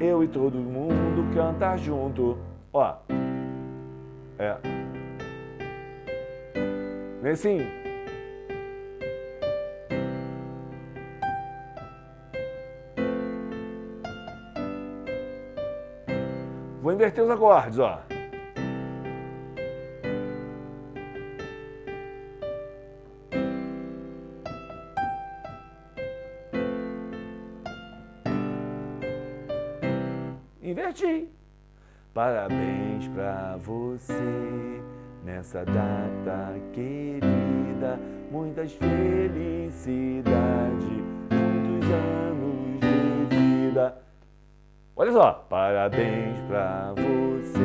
eu 0.00 0.22
e 0.24 0.28
todo 0.28 0.58
mundo 0.58 1.34
cantar 1.34 1.78
junto. 1.78 2.38
Ó. 2.72 2.94
É. 4.38 4.56
Nesse 7.22 7.48
Vou 16.82 16.92
inverter 16.92 17.22
os 17.22 17.30
acordes, 17.30 17.78
ó. 17.78 18.11
Inverti. 30.92 31.28
Parabéns 32.12 33.08
pra 33.08 33.56
você 33.56 34.82
nessa 35.24 35.64
data 35.64 36.54
querida, 36.74 37.98
muitas 38.30 38.72
felicidades, 38.74 39.72
muitos 41.30 41.90
anos 41.90 42.78
de 42.80 43.24
vida. 43.34 43.96
Olha 44.94 45.12
só, 45.12 45.32
parabéns 45.48 46.38
pra 46.46 46.92
você 46.92 47.58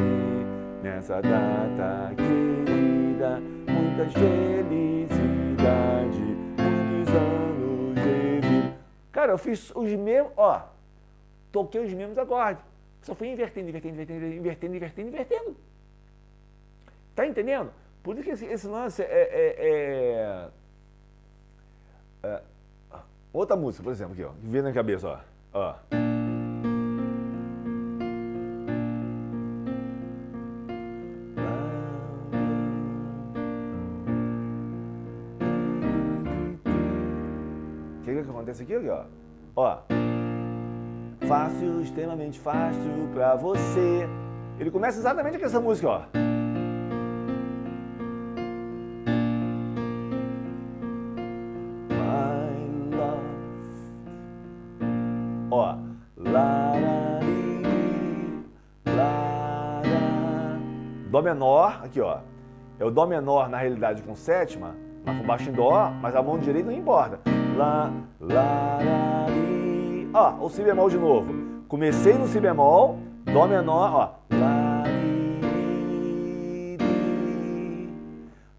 nessa 0.81 1.21
data 1.21 2.13
querida, 2.15 3.41
muitas 3.67 4.13
felicidades, 4.13 5.17
muitos 6.57 7.13
anos 7.13 7.95
de 7.95 8.39
vida. 8.47 8.73
Cara, 9.11 9.33
eu 9.33 9.37
fiz 9.37 9.75
os 9.75 9.93
mesmos, 9.95 10.31
ó, 10.37 10.61
toquei 11.51 11.83
os 11.83 11.93
mesmos 11.93 12.17
acordes. 12.17 12.63
Só 13.01 13.15
fui 13.15 13.29
invertendo, 13.29 13.69
invertendo, 13.69 13.95
invertendo, 14.01 14.25
invertendo, 14.25 14.75
invertendo, 14.75 15.07
invertendo. 15.09 15.57
Tá 17.15 17.25
entendendo? 17.25 17.71
Por 18.03 18.15
isso 18.15 18.23
que 18.23 18.31
esse, 18.31 18.45
esse 18.45 18.67
lance 18.67 19.01
é, 19.01 19.05
é, 19.05 19.55
é, 19.59 20.49
é, 22.23 22.41
Outra 23.33 23.55
música, 23.55 23.83
por 23.83 23.91
exemplo, 23.91 24.13
aqui, 24.13 24.23
ó. 24.23 24.31
Vem 24.41 24.61
na 24.61 24.71
cabeça, 24.71 25.07
ó. 25.07 25.19
ó. 25.59 25.75
O 37.99 38.03
que, 38.03 38.13
que 38.13 38.19
acontece 38.19 38.63
aqui, 38.63 38.75
ó? 38.89 39.05
Ó. 39.55 40.06
Fácil, 41.27 41.81
extremamente 41.81 42.39
fácil 42.39 43.09
pra 43.13 43.35
você. 43.35 44.07
Ele 44.57 44.71
começa 44.71 44.97
exatamente 44.97 45.37
com 45.37 45.45
essa 45.45 45.59
música, 45.59 45.89
ó. 45.89 46.01
Ó. 55.51 55.75
Lá, 56.15 56.73
lá, 56.73 57.19
li, 57.21 57.61
lá, 58.95 59.81
lá. 59.85 60.59
Dó 61.09 61.21
menor, 61.21 61.81
aqui, 61.83 61.99
ó. 61.99 62.19
É 62.79 62.85
o 62.85 62.89
Dó 62.91 63.05
menor, 63.05 63.49
na 63.49 63.57
realidade, 63.57 64.01
com 64.01 64.15
sétima, 64.15 64.75
mas 65.05 65.17
com 65.17 65.25
baixo 65.25 65.49
em 65.49 65.53
Dó, 65.53 65.91
mas 66.01 66.15
a 66.15 66.23
mão 66.23 66.39
direita 66.39 66.71
não 66.71 66.77
importa. 66.77 67.19
Lá, 67.57 67.91
lá, 68.19 68.79
lá, 68.81 69.16
li. 70.07 70.11
Ó, 70.13 70.45
o 70.45 70.49
Si 70.49 70.63
bemol 70.63 70.89
de 70.89 70.97
novo. 70.97 71.33
Comecei 71.67 72.13
no 72.13 72.27
Si 72.27 72.39
bemol, 72.39 72.97
Dó 73.25 73.45
menor, 73.45 73.93
ó. 73.93 74.09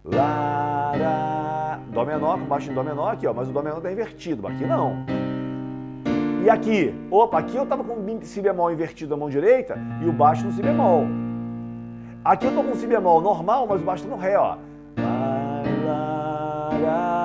Lá, 0.04 0.92
lá, 0.92 0.92
lá. 0.96 1.80
Dó 1.90 2.04
menor, 2.04 2.38
com 2.38 2.44
baixo 2.44 2.70
em 2.70 2.74
Dó 2.74 2.82
menor 2.82 3.14
aqui, 3.14 3.26
ó. 3.26 3.32
Mas 3.32 3.48
o 3.48 3.52
Dó 3.52 3.62
menor 3.62 3.80
tá 3.80 3.90
invertido, 3.90 4.46
aqui 4.46 4.66
não. 4.66 5.06
E 6.44 6.50
aqui? 6.50 6.94
Opa, 7.10 7.38
aqui 7.38 7.56
eu 7.56 7.66
tava 7.66 7.82
com 7.82 7.96
Si 8.22 8.40
bemol 8.40 8.70
invertido 8.70 9.10
na 9.10 9.16
mão 9.16 9.28
direita 9.28 9.78
e 10.02 10.08
o 10.08 10.12
baixo 10.12 10.44
no 10.44 10.52
Si 10.52 10.62
bemol. 10.62 11.06
Aqui 12.24 12.46
eu 12.46 12.54
tô 12.54 12.62
com 12.62 12.74
Si 12.74 12.86
bemol 12.86 13.20
normal, 13.20 13.66
mas 13.66 13.80
o 13.80 13.84
baixo 13.84 14.04
tá 14.04 14.10
no 14.10 14.16
Ré, 14.16 14.36
ó. 14.36 14.56
Lá, 14.98 15.62
lá, 15.86 16.70
lá, 16.82 17.17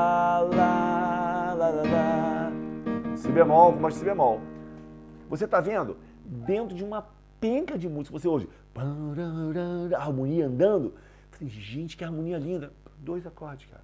Si 3.24 3.32
bemol 3.32 3.71
baixo 3.71 3.99
Si 3.99 4.03
bemol. 4.03 4.41
Você 5.30 5.47
tá 5.47 5.61
vendo? 5.61 5.95
Dentro 6.26 6.76
de 6.76 6.84
uma 6.84 7.07
penca 7.39 7.78
de 7.78 7.88
música, 7.88 8.19
você 8.19 8.28
a 9.95 9.97
harmonia 9.97 10.45
andando. 10.45 10.93
Falei, 11.32 11.47
gente, 11.47 11.95
que 11.95 12.03
harmonia 12.03 12.38
linda. 12.38 12.74
Dois 12.97 13.26
acordes, 13.26 13.69
cara. 13.69 13.84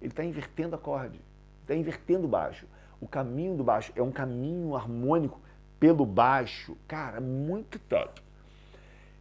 Ele 0.00 0.10
está 0.10 0.24
invertendo 0.24 0.74
acorde. 0.74 1.20
Está 1.60 1.74
invertendo 1.74 2.26
baixo. 2.26 2.66
O 2.98 3.06
caminho 3.06 3.54
do 3.54 3.62
baixo 3.62 3.92
é 3.94 4.02
um 4.02 4.10
caminho 4.10 4.74
harmônico 4.74 5.38
pelo 5.78 6.06
baixo. 6.06 6.74
Cara, 6.88 7.20
muito 7.20 7.78
top. 7.80 8.22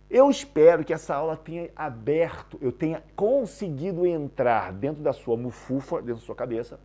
Eu 0.09 0.29
espero 0.29 0.85
que 0.85 0.93
essa 0.93 1.13
aula 1.13 1.35
tenha 1.35 1.69
aberto, 1.75 2.57
eu 2.61 2.71
tenha 2.71 3.03
conseguido 3.13 4.07
entrar 4.07 4.71
dentro 4.71 5.03
da 5.03 5.11
sua 5.11 5.35
mufufa, 5.35 5.97
dentro 5.97 6.21
da 6.21 6.25
sua 6.25 6.35
cabeça, 6.35 6.79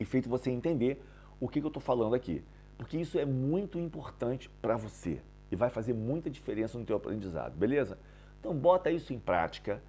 e 0.00 0.06
feito 0.06 0.26
você 0.26 0.50
entender 0.50 0.98
o 1.42 1.48
que, 1.48 1.58
que 1.60 1.66
eu 1.66 1.70
estou 1.70 1.82
falando 1.82 2.14
aqui. 2.14 2.44
Porque 2.78 2.96
isso 2.96 3.18
é 3.18 3.24
muito 3.24 3.76
importante 3.76 4.48
para 4.62 4.76
você 4.76 5.20
e 5.50 5.56
vai 5.56 5.68
fazer 5.68 5.92
muita 5.92 6.30
diferença 6.30 6.78
no 6.78 6.84
teu 6.84 6.96
aprendizado, 6.96 7.56
beleza? 7.56 7.98
Então 8.38 8.54
bota 8.54 8.92
isso 8.92 9.12
em 9.12 9.18
prática, 9.18 9.82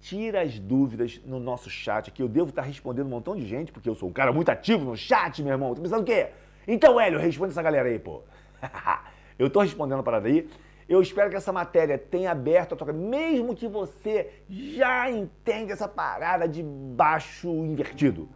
tira 0.00 0.42
as 0.42 0.58
dúvidas 0.58 1.20
no 1.24 1.38
nosso 1.38 1.70
chat 1.70 2.08
aqui. 2.08 2.20
Eu 2.20 2.28
devo 2.28 2.48
estar 2.48 2.62
respondendo 2.62 3.06
um 3.06 3.10
montão 3.10 3.36
de 3.36 3.46
gente, 3.46 3.70
porque 3.70 3.88
eu 3.88 3.94
sou 3.94 4.08
um 4.08 4.12
cara 4.12 4.32
muito 4.32 4.48
ativo 4.48 4.84
no 4.84 4.96
chat, 4.96 5.40
meu 5.40 5.52
irmão. 5.52 5.72
Tô 5.72 5.80
pensando 5.80 6.02
o 6.02 6.04
quê? 6.04 6.30
Então, 6.66 7.00
Hélio, 7.00 7.20
responde 7.20 7.52
essa 7.52 7.62
galera 7.62 7.88
aí, 7.88 7.98
pô. 8.00 8.22
eu 9.38 9.48
tô 9.48 9.60
respondendo 9.60 10.00
a 10.00 10.02
parada 10.02 10.26
aí. 10.26 10.50
Eu 10.88 11.00
espero 11.00 11.30
que 11.30 11.36
essa 11.36 11.52
matéria 11.52 11.96
tenha 11.96 12.32
aberto 12.32 12.72
a 12.72 12.76
tua 12.76 12.92
mesmo 12.92 13.54
que 13.54 13.68
você 13.68 14.42
já 14.48 15.08
entenda 15.08 15.74
essa 15.74 15.86
parada 15.86 16.48
de 16.48 16.60
baixo 16.62 17.48
invertido. 17.48 18.28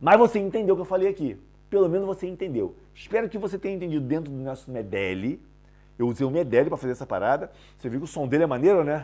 Mas 0.00 0.18
você 0.18 0.38
entendeu 0.38 0.74
o 0.74 0.78
que 0.78 0.82
eu 0.82 0.86
falei 0.86 1.08
aqui. 1.08 1.38
Pelo 1.68 1.88
menos 1.88 2.06
você 2.06 2.26
entendeu. 2.26 2.74
Espero 2.94 3.28
que 3.28 3.38
você 3.38 3.58
tenha 3.58 3.74
entendido 3.74 4.06
dentro 4.06 4.32
do 4.32 4.38
nosso 4.38 4.70
Medeli. 4.70 5.40
Eu 5.98 6.06
usei 6.06 6.26
o 6.26 6.30
Medeli 6.30 6.68
para 6.68 6.76
fazer 6.76 6.92
essa 6.92 7.06
parada. 7.06 7.50
Você 7.76 7.88
viu 7.88 8.00
que 8.00 8.04
o 8.04 8.08
som 8.08 8.26
dele 8.28 8.44
é 8.44 8.46
maneiro, 8.46 8.84
né? 8.84 9.00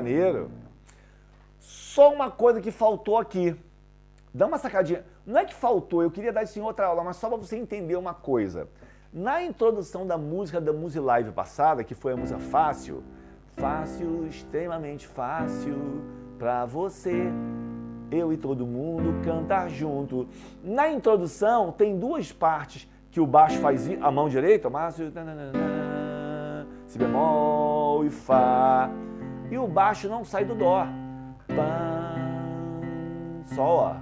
Maneiro. 0.00 0.50
Só 1.58 2.12
uma 2.12 2.30
coisa 2.30 2.60
que 2.60 2.70
faltou 2.70 3.18
aqui. 3.18 3.54
Dá 4.32 4.46
uma 4.46 4.58
sacadinha. 4.58 5.04
Não 5.26 5.38
é 5.38 5.44
que 5.44 5.54
faltou, 5.54 6.02
eu 6.02 6.10
queria 6.10 6.32
dar 6.32 6.42
isso 6.42 6.58
em 6.58 6.62
outra 6.62 6.86
aula, 6.86 7.04
mas 7.04 7.16
só 7.16 7.28
para 7.28 7.36
você 7.36 7.56
entender 7.56 7.96
uma 7.96 8.14
coisa. 8.14 8.68
Na 9.12 9.42
introdução 9.42 10.06
da 10.06 10.16
música 10.16 10.60
da 10.60 10.72
Music 10.72 11.04
Live 11.04 11.32
passada, 11.32 11.84
que 11.84 11.94
foi 11.94 12.12
a 12.12 12.16
música 12.16 12.38
Fácil, 12.38 13.02
fácil, 13.56 14.26
extremamente 14.26 15.06
fácil 15.06 16.02
para 16.38 16.64
você, 16.64 17.30
eu 18.10 18.32
e 18.32 18.36
todo 18.36 18.64
mundo 18.64 19.22
cantar 19.24 19.68
junto. 19.68 20.26
Na 20.64 20.88
introdução 20.88 21.70
tem 21.72 21.98
duas 21.98 22.32
partes 22.32 22.88
que 23.10 23.20
o 23.20 23.26
baixo 23.26 23.58
faz 23.58 23.88
a 24.00 24.10
mão 24.10 24.28
direita, 24.28 24.70
Márcio, 24.70 25.12
si 26.86 26.98
bemol 26.98 28.04
e 28.04 28.10
fá. 28.10 28.88
E 29.50 29.58
o 29.58 29.66
baixo 29.66 30.08
não 30.08 30.24
sai 30.24 30.44
do 30.44 30.54
dó. 30.54 30.86
Sol, 33.46 33.76
ó. 33.78 33.96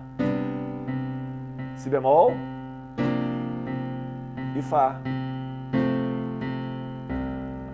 Si 1.75 1.89
bemol 1.89 2.33
e 4.55 4.63
Fá. 4.63 5.01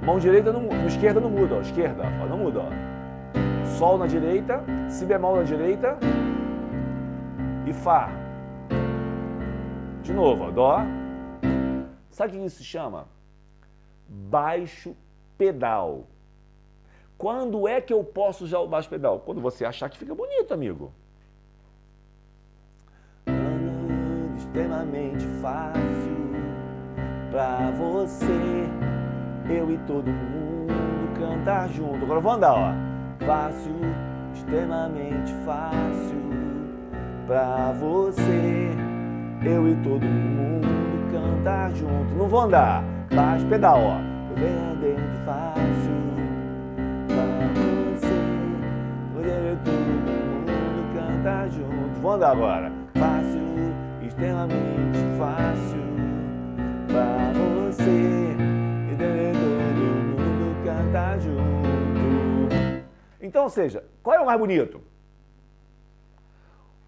Mão 0.04 0.18
direita 0.18 0.52
muda, 0.52 0.76
esquerda 0.86 1.20
não 1.20 1.30
muda, 1.30 1.56
ó. 1.56 1.60
Esquerda, 1.60 2.04
ó, 2.22 2.26
não 2.26 2.38
muda, 2.38 2.60
ó. 2.60 3.64
Sol 3.78 3.98
na 3.98 4.06
direita, 4.06 4.62
Si 4.88 5.04
bemol 5.04 5.36
na 5.36 5.42
direita 5.42 5.98
e 7.66 7.72
Fá. 7.72 8.10
De 10.02 10.12
novo, 10.12 10.44
ó. 10.44 10.50
Dó. 10.50 10.80
Sabe 12.10 12.36
o 12.36 12.40
que 12.40 12.46
isso 12.46 12.58
se 12.58 12.64
chama? 12.64 13.08
Baixo 14.08 14.94
pedal. 15.36 16.06
Quando 17.24 17.66
é 17.66 17.80
que 17.80 17.90
eu 17.90 18.04
posso 18.04 18.44
usar 18.44 18.58
o 18.58 18.68
baixo 18.68 18.90
pedal? 18.90 19.18
Quando 19.20 19.40
você 19.40 19.64
achar 19.64 19.88
que 19.88 19.96
fica 19.96 20.14
bonito, 20.14 20.52
amigo. 20.52 20.92
Extremamente 24.36 25.24
fácil 25.40 26.16
pra 27.30 27.70
você, 27.70 28.68
eu 29.48 29.70
e 29.70 29.78
todo 29.86 30.06
mundo 30.06 30.74
cantar 31.18 31.66
junto. 31.70 32.04
Agora 32.04 32.20
vou 32.20 32.32
andar, 32.32 32.52
ó. 32.52 33.24
Fácil, 33.24 33.72
extremamente 34.34 35.32
fácil 35.46 36.20
pra 37.26 37.72
você, 37.72 38.68
eu 39.46 39.66
e 39.66 39.76
todo 39.82 40.04
mundo 40.04 40.68
cantar 41.10 41.72
junto. 41.72 42.14
Não 42.16 42.28
vou 42.28 42.40
andar, 42.40 42.84
baixo 43.14 43.46
pedal, 43.46 43.80
ó. 43.80 43.98
Eu 44.38 44.46
andando 44.46 45.24
fácil 45.24 46.03
cantar 51.24 51.48
junto. 51.50 52.00
Vamos 52.02 52.22
agora. 52.22 52.70
Fácil, 52.92 53.40
extremamente 54.06 54.98
fácil 55.18 55.82
pra 56.86 57.32
você 57.32 58.36
e 58.92 58.96
todo 58.98 60.20
mundo 60.20 60.64
cantar 60.64 61.18
junto. 61.18 62.84
Então, 63.22 63.44
ou 63.44 63.50
seja, 63.50 63.82
qual 64.02 64.16
é 64.16 64.20
o 64.20 64.26
mais 64.26 64.38
bonito? 64.38 64.82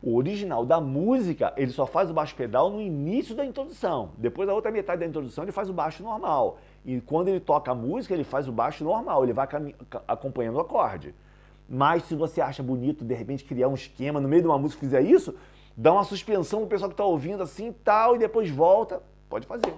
O 0.02 0.16
original 0.16 0.66
da 0.66 0.80
música, 0.82 1.54
ele 1.56 1.72
só 1.72 1.86
faz 1.86 2.10
o 2.10 2.14
baixo 2.14 2.36
pedal 2.36 2.70
no 2.70 2.80
início 2.80 3.34
da 3.34 3.44
introdução. 3.44 4.10
Depois 4.18 4.46
da 4.46 4.54
outra 4.54 4.70
metade 4.70 5.00
da 5.00 5.06
introdução, 5.06 5.44
ele 5.44 5.52
faz 5.52 5.70
o 5.70 5.72
baixo 5.72 6.02
normal. 6.02 6.58
E 6.84 7.00
quando 7.00 7.28
ele 7.28 7.40
toca 7.40 7.72
a 7.72 7.74
música, 7.74 8.12
ele 8.12 8.22
faz 8.22 8.46
o 8.46 8.52
baixo 8.52 8.84
normal, 8.84 9.24
ele 9.24 9.32
vai 9.32 9.48
acompanhando 10.06 10.56
o 10.56 10.60
acorde. 10.60 11.14
Mas 11.68 12.04
se 12.04 12.14
você 12.14 12.40
acha 12.40 12.62
bonito, 12.62 13.04
de 13.04 13.14
repente, 13.14 13.44
criar 13.44 13.68
um 13.68 13.74
esquema 13.74 14.20
no 14.20 14.28
meio 14.28 14.42
de 14.42 14.48
uma 14.48 14.58
música 14.58 14.80
fizer 14.80 15.02
isso, 15.02 15.34
dá 15.76 15.92
uma 15.92 16.04
suspensão 16.04 16.60
no 16.60 16.66
pessoal 16.66 16.88
que 16.88 16.94
está 16.94 17.04
ouvindo 17.04 17.42
assim 17.42 17.72
tal, 17.84 18.16
e 18.16 18.18
depois 18.18 18.48
volta, 18.50 19.02
pode 19.28 19.46
fazer. 19.46 19.74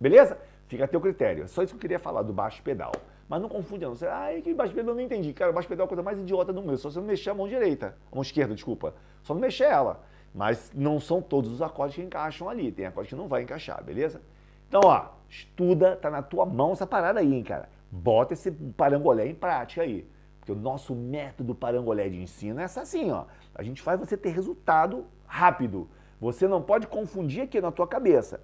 Beleza? 0.00 0.38
Fica 0.66 0.84
a 0.84 0.88
teu 0.88 1.00
critério. 1.00 1.44
É 1.44 1.46
só 1.46 1.62
isso 1.62 1.72
que 1.72 1.76
eu 1.76 1.80
queria 1.80 1.98
falar 1.98 2.22
do 2.22 2.32
baixo 2.32 2.62
pedal. 2.62 2.92
Mas 3.28 3.42
não 3.42 3.48
confunde 3.48 3.84
não. 3.84 3.94
Você, 3.94 4.06
ah, 4.06 4.28
que 4.42 4.54
baixo 4.54 4.74
pedal 4.74 4.92
eu 4.92 4.96
não 4.96 5.02
entendi. 5.02 5.32
Cara, 5.32 5.52
baixo 5.52 5.68
pedal 5.68 5.84
é 5.84 5.86
a 5.86 5.88
coisa 5.88 6.02
mais 6.02 6.18
idiota 6.18 6.52
do 6.52 6.62
mundo. 6.62 6.76
Só 6.78 6.90
você 6.90 6.98
não 6.98 7.06
mexer 7.06 7.30
a 7.30 7.34
mão 7.34 7.46
direita. 7.46 7.94
A 8.10 8.14
mão 8.14 8.22
esquerda, 8.22 8.54
desculpa. 8.54 8.94
Só 9.22 9.34
não 9.34 9.40
mexer 9.40 9.64
ela. 9.64 10.02
Mas 10.34 10.70
não 10.74 11.00
são 11.00 11.20
todos 11.20 11.50
os 11.50 11.60
acordes 11.60 11.96
que 11.96 12.02
encaixam 12.02 12.48
ali. 12.48 12.72
Tem 12.72 12.86
acordes 12.86 13.10
que 13.10 13.16
não 13.16 13.28
vai 13.28 13.42
encaixar, 13.42 13.82
beleza? 13.82 14.20
Então, 14.68 14.80
ó, 14.84 15.06
estuda, 15.28 15.96
tá 15.96 16.10
na 16.10 16.22
tua 16.22 16.44
mão 16.46 16.72
essa 16.72 16.86
parada 16.86 17.20
aí, 17.20 17.34
hein, 17.34 17.42
cara. 17.42 17.68
Bota 17.90 18.34
esse 18.34 18.50
parangolé 18.50 19.26
em 19.26 19.34
prática 19.34 19.82
aí. 19.82 20.06
Porque 20.48 20.52
o 20.52 20.62
nosso 20.62 20.94
método 20.94 21.54
parangolé 21.54 22.08
de 22.08 22.22
ensino 22.22 22.58
é 22.58 22.64
assim, 22.64 23.10
ó. 23.10 23.26
A 23.54 23.62
gente 23.62 23.82
faz 23.82 24.00
você 24.00 24.16
ter 24.16 24.30
resultado 24.30 25.04
rápido. 25.26 25.86
Você 26.18 26.48
não 26.48 26.62
pode 26.62 26.86
confundir 26.86 27.42
aqui 27.42 27.60
na 27.60 27.70
tua 27.70 27.86
cabeça. 27.86 28.40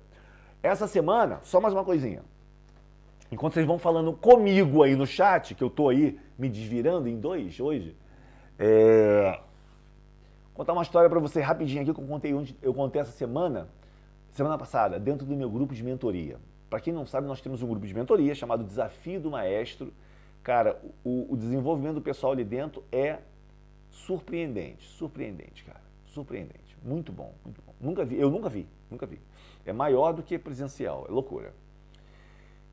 Essa 0.62 0.86
semana, 0.86 1.40
só 1.42 1.62
mais 1.62 1.72
uma 1.72 1.82
coisinha. 1.82 2.22
Enquanto 3.32 3.54
vocês 3.54 3.66
vão 3.66 3.78
falando 3.78 4.12
comigo 4.12 4.82
aí 4.82 4.94
no 4.94 5.06
chat, 5.06 5.54
que 5.54 5.64
eu 5.64 5.70
tô 5.70 5.88
aí 5.88 6.20
me 6.38 6.50
desvirando 6.50 7.08
em 7.08 7.18
dois 7.18 7.58
hoje, 7.58 7.96
é... 8.58 9.40
contar 10.52 10.74
uma 10.74 10.82
história 10.82 11.08
para 11.08 11.20
você 11.20 11.40
rapidinho 11.40 11.80
aqui 11.80 11.94
que 11.94 12.00
eu 12.00 12.06
contei, 12.06 12.34
eu 12.60 12.74
contei 12.74 13.00
essa 13.00 13.12
semana 13.12 13.66
semana 14.30 14.58
passada, 14.58 14.98
dentro 14.98 15.24
do 15.24 15.34
meu 15.34 15.48
grupo 15.48 15.74
de 15.74 15.82
mentoria. 15.82 16.36
Para 16.68 16.80
quem 16.80 16.92
não 16.92 17.06
sabe, 17.06 17.26
nós 17.26 17.40
temos 17.40 17.62
um 17.62 17.66
grupo 17.66 17.86
de 17.86 17.94
mentoria 17.94 18.34
chamado 18.34 18.62
Desafio 18.62 19.20
do 19.20 19.30
Maestro. 19.30 19.90
Cara, 20.44 20.78
o, 21.02 21.32
o 21.32 21.36
desenvolvimento 21.38 21.94
do 21.94 22.02
pessoal 22.02 22.32
ali 22.32 22.44
dentro 22.44 22.84
é 22.92 23.18
surpreendente, 23.88 24.86
surpreendente, 24.86 25.64
cara, 25.64 25.80
surpreendente, 26.04 26.76
muito 26.84 27.10
bom, 27.10 27.32
muito 27.42 27.62
bom. 27.62 27.72
Nunca 27.80 28.04
vi, 28.04 28.20
eu 28.20 28.30
nunca 28.30 28.50
vi, 28.50 28.68
nunca 28.90 29.06
vi. 29.06 29.18
É 29.64 29.72
maior 29.72 30.12
do 30.12 30.22
que 30.22 30.38
presencial, 30.38 31.06
é 31.08 31.10
loucura. 31.10 31.54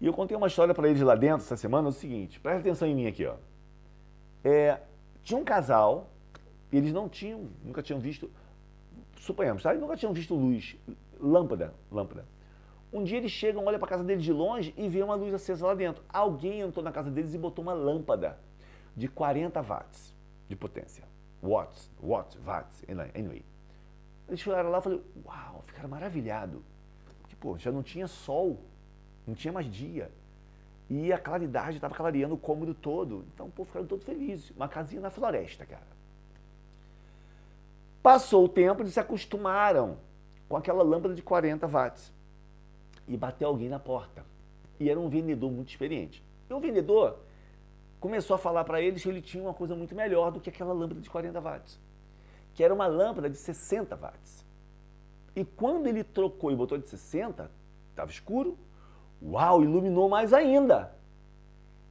E 0.02 0.06
eu 0.06 0.12
contei 0.12 0.36
uma 0.36 0.48
história 0.48 0.74
para 0.74 0.90
eles 0.90 1.02
lá 1.02 1.16
dentro 1.16 1.46
essa 1.46 1.56
semana, 1.56 1.88
é 1.88 1.92
o 1.92 1.94
seguinte, 1.94 2.42
presta 2.42 2.60
atenção 2.60 2.88
em 2.90 2.94
mim 2.94 3.08
aqui, 3.08 3.26
ó. 3.26 3.36
É, 4.44 4.82
tinha 5.24 5.40
um 5.40 5.46
casal, 5.46 6.10
eles 6.74 6.92
não 6.92 7.08
tinham, 7.08 7.48
nunca 7.64 7.82
tinham 7.82 8.02
visto, 8.02 8.30
suponhamos, 9.18 9.64
tá? 9.64 9.70
Eles 9.70 9.82
nunca 9.82 9.96
tinham 9.96 10.12
visto 10.12 10.36
luz, 10.36 10.76
lâmpada, 11.22 11.74
lâmpada. 11.90 12.26
Um 12.94 13.04
dia 13.04 13.18
eles 13.18 13.32
chegam, 13.32 13.66
olham 13.66 13.80
para 13.80 13.88
a 13.88 13.89
casa 13.89 14.04
deles 14.04 14.24
de 14.24 14.34
longe 14.34 14.74
e 14.78 14.89
vê 14.89 15.02
uma 15.02 15.16
luz 15.16 15.34
acesa 15.34 15.66
lá 15.66 15.74
dentro. 15.74 16.04
Alguém 16.10 16.60
entrou 16.60 16.84
na 16.84 16.92
casa 16.92 17.10
deles 17.10 17.34
e 17.34 17.38
botou 17.38 17.64
uma 17.64 17.74
lâmpada 17.74 18.38
de 18.96 19.08
40 19.08 19.62
watts 19.62 20.14
de 20.50 20.56
potência. 20.56 21.06
Watts, 21.42 21.89
watts, 22.02 22.38
watts, 22.44 22.84
anyway. 23.16 23.46
Eles 24.28 24.39
chegaram 24.39 24.70
lá 24.70 24.80
e 24.80 24.82
falaram, 24.82 25.04
uau, 25.26 25.64
ficaram 25.66 25.89
maravilhados. 25.89 26.62
Porque, 27.22 27.36
pô, 27.36 27.58
já 27.58 27.72
não 27.72 27.82
tinha 27.82 28.08
sol, 28.08 28.60
não 29.26 29.34
tinha 29.34 29.52
mais 29.52 29.66
dia. 29.66 30.12
E 30.89 31.14
a 31.14 31.18
claridade 31.18 31.78
estava 31.78 31.96
clareando 31.96 32.36
o 32.36 32.38
cômodo 32.38 32.74
todo. 32.74 33.26
Então, 33.34 33.50
pô, 33.50 33.64
ficaram 33.64 33.86
todos 33.86 34.06
felizes. 34.06 34.52
Uma 34.52 34.68
casinha 34.68 35.02
na 35.02 35.10
floresta, 35.10 35.66
cara. 35.66 35.88
Passou 38.04 38.46
o 38.46 38.50
tempo, 38.50 38.82
eles 38.82 38.94
se 38.94 39.00
acostumaram 39.00 39.98
com 40.50 40.58
aquela 40.58 40.84
lâmpada 40.84 41.14
de 41.14 41.22
40 41.22 41.66
watts. 41.68 42.12
E 43.12 43.18
bateu 43.18 43.47
alguém 43.47 43.68
na 43.68 43.80
porta. 43.80 44.24
E 44.80 44.89
era 44.89 44.99
um 44.99 45.09
vendedor 45.09 45.51
muito 45.51 45.70
experiente. 45.70 46.24
E 46.49 46.53
o 46.53 46.59
vendedor 46.59 47.20
começou 47.99 48.36
a 48.36 48.39
falar 48.39 48.64
para 48.64 48.82
eles 48.82 49.03
que 49.03 49.09
ele 49.09 49.22
tinha 49.22 49.43
uma 49.43 49.53
coisa 49.53 49.76
muito 49.76 49.93
melhor 49.93 50.32
do 50.32 50.39
que 50.39 50.49
aquela 50.49 50.74
lâmpada 50.74 51.01
de 51.01 51.09
40 51.09 51.39
watts. 51.41 51.80
Que 52.53 52.64
era 52.64 52.74
uma 52.74 52.88
lâmpada 52.88 53.30
de 53.30 53.38
60 53.38 53.95
watts. 53.95 54.45
E 55.36 55.43
quando 55.43 55.88
ele 55.88 56.03
trocou 56.03 56.51
e 56.51 56.55
botou 56.55 56.78
de 56.78 56.88
60, 56.88 57.51
estava 57.89 58.09
escuro, 58.09 58.57
uau, 59.22 59.62
iluminou 59.62 60.09
mais 60.09 60.34
ainda. 60.34 60.95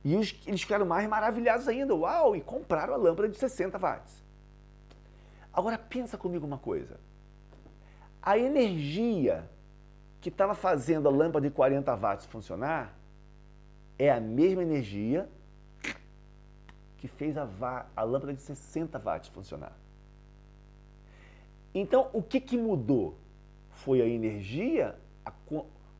E 0.02 0.16
os, 0.16 0.34
eles 0.46 0.62
ficaram 0.62 0.86
mais 0.86 1.08
maravilhados 1.08 1.68
ainda, 1.68 1.94
uau, 1.94 2.34
e 2.34 2.40
compraram 2.40 2.94
a 2.94 2.96
lâmpada 2.96 3.28
de 3.28 3.36
60 3.36 3.78
watts. 3.78 4.22
Agora 5.52 5.76
pensa 5.76 6.16
comigo 6.16 6.46
uma 6.46 6.58
coisa 6.58 6.98
a 8.22 8.38
energia 8.38 9.48
que 10.20 10.28
estava 10.28 10.54
fazendo 10.54 11.08
a 11.08 11.10
lâmpada 11.10 11.48
de 11.48 11.54
40 11.54 11.94
watts 11.96 12.26
funcionar 12.26 12.94
é 13.98 14.10
a 14.10 14.20
mesma 14.20 14.62
energia 14.62 15.28
que 16.98 17.08
fez 17.08 17.36
a, 17.36 17.48
a 17.96 18.02
lâmpada 18.02 18.34
de 18.34 18.42
60 18.42 18.98
watts 18.98 19.28
funcionar. 19.28 19.72
Então, 21.74 22.10
o 22.12 22.22
que, 22.22 22.40
que 22.40 22.56
mudou? 22.56 23.16
Foi 23.70 24.02
a 24.02 24.06
energia, 24.06 24.94
a, 25.24 25.32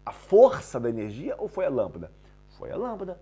a 0.04 0.12
força 0.12 0.78
da 0.78 0.90
energia 0.90 1.34
ou 1.38 1.48
foi 1.48 1.64
a 1.64 1.70
lâmpada? 1.70 2.12
Foi 2.58 2.70
a 2.70 2.76
lâmpada. 2.76 3.18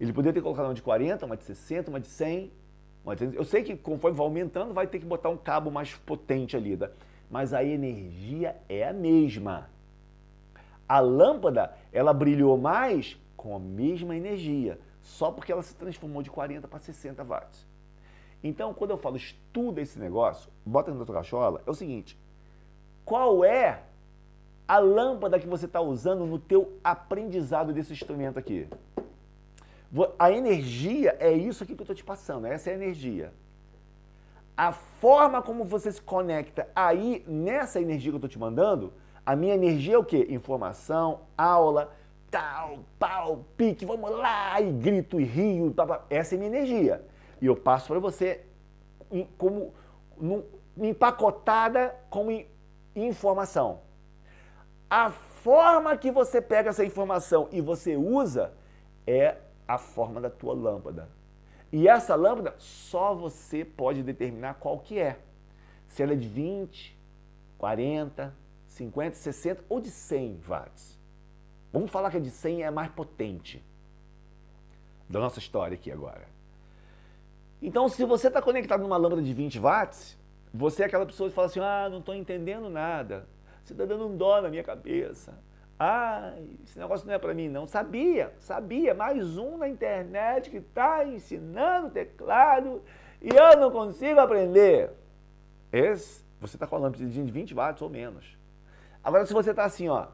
Ele 0.00 0.12
poderia 0.12 0.32
ter 0.32 0.42
colocado 0.42 0.66
uma 0.66 0.74
de 0.74 0.82
40, 0.82 1.26
uma 1.26 1.36
de 1.36 1.44
60, 1.44 1.90
uma 1.90 2.00
de 2.00 2.08
100. 2.08 2.50
Uma 3.04 3.14
de 3.14 3.26
100. 3.26 3.34
Eu 3.34 3.44
sei 3.44 3.62
que 3.62 3.76
conforme 3.76 4.16
vai 4.16 4.26
aumentando, 4.26 4.74
vai 4.74 4.86
ter 4.86 4.98
que 4.98 5.06
botar 5.06 5.28
um 5.28 5.36
cabo 5.36 5.70
mais 5.70 5.94
potente 5.94 6.56
ali. 6.56 6.76
Tá? 6.76 6.90
mas 7.30 7.54
a 7.54 7.62
energia 7.62 8.56
é 8.68 8.86
a 8.86 8.92
mesma. 8.92 9.70
A 10.90 10.98
lâmpada, 10.98 11.72
ela 11.92 12.12
brilhou 12.12 12.58
mais 12.58 13.16
com 13.36 13.54
a 13.54 13.60
mesma 13.60 14.16
energia, 14.16 14.76
só 15.00 15.30
porque 15.30 15.52
ela 15.52 15.62
se 15.62 15.76
transformou 15.76 16.20
de 16.20 16.28
40 16.32 16.66
para 16.66 16.80
60 16.80 17.22
watts. 17.22 17.64
Então, 18.42 18.74
quando 18.74 18.90
eu 18.90 18.98
falo 18.98 19.16
estuda 19.16 19.80
esse 19.80 20.00
negócio, 20.00 20.50
bota 20.66 20.92
na 20.92 21.04
tua 21.04 21.14
cachola, 21.14 21.62
é 21.64 21.70
o 21.70 21.74
seguinte, 21.74 22.18
qual 23.04 23.44
é 23.44 23.84
a 24.66 24.80
lâmpada 24.80 25.38
que 25.38 25.46
você 25.46 25.66
está 25.66 25.80
usando 25.80 26.26
no 26.26 26.40
teu 26.40 26.76
aprendizado 26.82 27.72
desse 27.72 27.92
instrumento 27.92 28.40
aqui? 28.40 28.66
A 30.18 30.32
energia 30.32 31.16
é 31.20 31.32
isso 31.32 31.62
aqui 31.62 31.76
que 31.76 31.82
eu 31.82 31.84
estou 31.84 31.94
te 31.94 32.02
passando, 32.02 32.46
essa 32.46 32.68
é 32.68 32.72
a 32.72 32.76
energia 32.76 33.32
a 34.60 34.72
forma 34.72 35.40
como 35.40 35.64
você 35.64 35.90
se 35.90 36.02
conecta 36.02 36.68
aí 36.76 37.24
nessa 37.26 37.80
energia 37.80 38.10
que 38.10 38.16
eu 38.16 38.18
estou 38.18 38.28
te 38.28 38.38
mandando, 38.38 38.92
a 39.24 39.36
minha 39.36 39.54
energia 39.54 39.94
é 39.94 39.98
o 39.98 40.04
quê? 40.04 40.26
Informação, 40.30 41.20
aula, 41.36 41.92
tal, 42.30 42.80
pau, 42.98 43.44
pique, 43.56 43.84
vamos 43.84 44.10
lá, 44.10 44.60
e 44.60 44.70
grito 44.72 45.20
e 45.20 45.24
rio, 45.24 45.74
essa 46.08 46.34
é 46.34 46.38
minha 46.38 46.50
energia. 46.50 47.04
E 47.40 47.46
eu 47.46 47.56
passo 47.56 47.88
para 47.88 47.98
você 47.98 48.44
como 49.36 49.74
num, 50.16 50.44
empacotada 50.76 51.94
como 52.08 52.30
informação. 52.94 53.80
A 54.88 55.10
forma 55.10 55.96
que 55.96 56.10
você 56.10 56.40
pega 56.40 56.70
essa 56.70 56.84
informação 56.84 57.48
e 57.50 57.60
você 57.60 57.96
usa 57.96 58.52
é 59.06 59.36
a 59.66 59.78
forma 59.78 60.20
da 60.20 60.30
tua 60.30 60.54
lâmpada. 60.54 61.08
E 61.72 61.88
essa 61.88 62.14
lâmpada 62.14 62.54
só 62.58 63.14
você 63.14 63.64
pode 63.64 64.02
determinar 64.02 64.54
qual 64.54 64.78
que 64.78 64.98
é. 64.98 65.18
Se 65.88 66.02
ela 66.02 66.12
é 66.12 66.16
de 66.16 66.28
20, 66.28 66.98
40, 67.58 68.34
50, 68.70 69.16
60 69.16 69.64
ou 69.68 69.80
de 69.80 69.90
100 69.90 70.40
watts. 70.46 70.98
Vamos 71.72 71.90
falar 71.90 72.10
que 72.10 72.16
a 72.16 72.20
de 72.20 72.30
100 72.30 72.62
é 72.62 72.70
mais 72.70 72.90
potente. 72.90 73.64
Da 75.08 75.18
nossa 75.18 75.40
história 75.40 75.74
aqui 75.74 75.90
agora. 75.90 76.28
Então, 77.60 77.88
se 77.88 78.04
você 78.04 78.28
está 78.28 78.40
conectado 78.40 78.80
numa 78.80 78.96
lâmpada 78.96 79.22
de 79.22 79.34
20 79.34 79.58
watts, 79.58 80.16
você 80.54 80.84
é 80.84 80.86
aquela 80.86 81.04
pessoa 81.04 81.28
que 81.28 81.34
fala 81.34 81.48
assim, 81.48 81.60
ah, 81.60 81.88
não 81.90 81.98
estou 81.98 82.14
entendendo 82.14 82.70
nada. 82.70 83.28
Você 83.64 83.72
está 83.72 83.84
dando 83.84 84.06
um 84.06 84.16
dó 84.16 84.40
na 84.40 84.48
minha 84.48 84.64
cabeça. 84.64 85.36
Ah, 85.78 86.34
esse 86.64 86.78
negócio 86.78 87.06
não 87.06 87.14
é 87.14 87.18
para 87.18 87.34
mim, 87.34 87.48
não. 87.48 87.66
Sabia, 87.66 88.32
sabia. 88.38 88.94
Mais 88.94 89.36
um 89.36 89.58
na 89.58 89.68
internet 89.68 90.48
que 90.48 90.58
está 90.58 91.04
ensinando 91.04 91.90
teclado 91.90 92.82
e 93.20 93.28
eu 93.28 93.58
não 93.58 93.70
consigo 93.70 94.20
aprender. 94.20 94.90
Esse, 95.72 96.24
você 96.40 96.56
está 96.56 96.66
falando 96.66 96.96
de 96.96 97.04
20 97.04 97.52
watts 97.52 97.82
ou 97.82 97.90
menos. 97.90 98.39
Agora, 99.02 99.26
se 99.26 99.32
você 99.32 99.50
está 99.50 99.64
assim, 99.64 99.88
ó, 99.88 100.06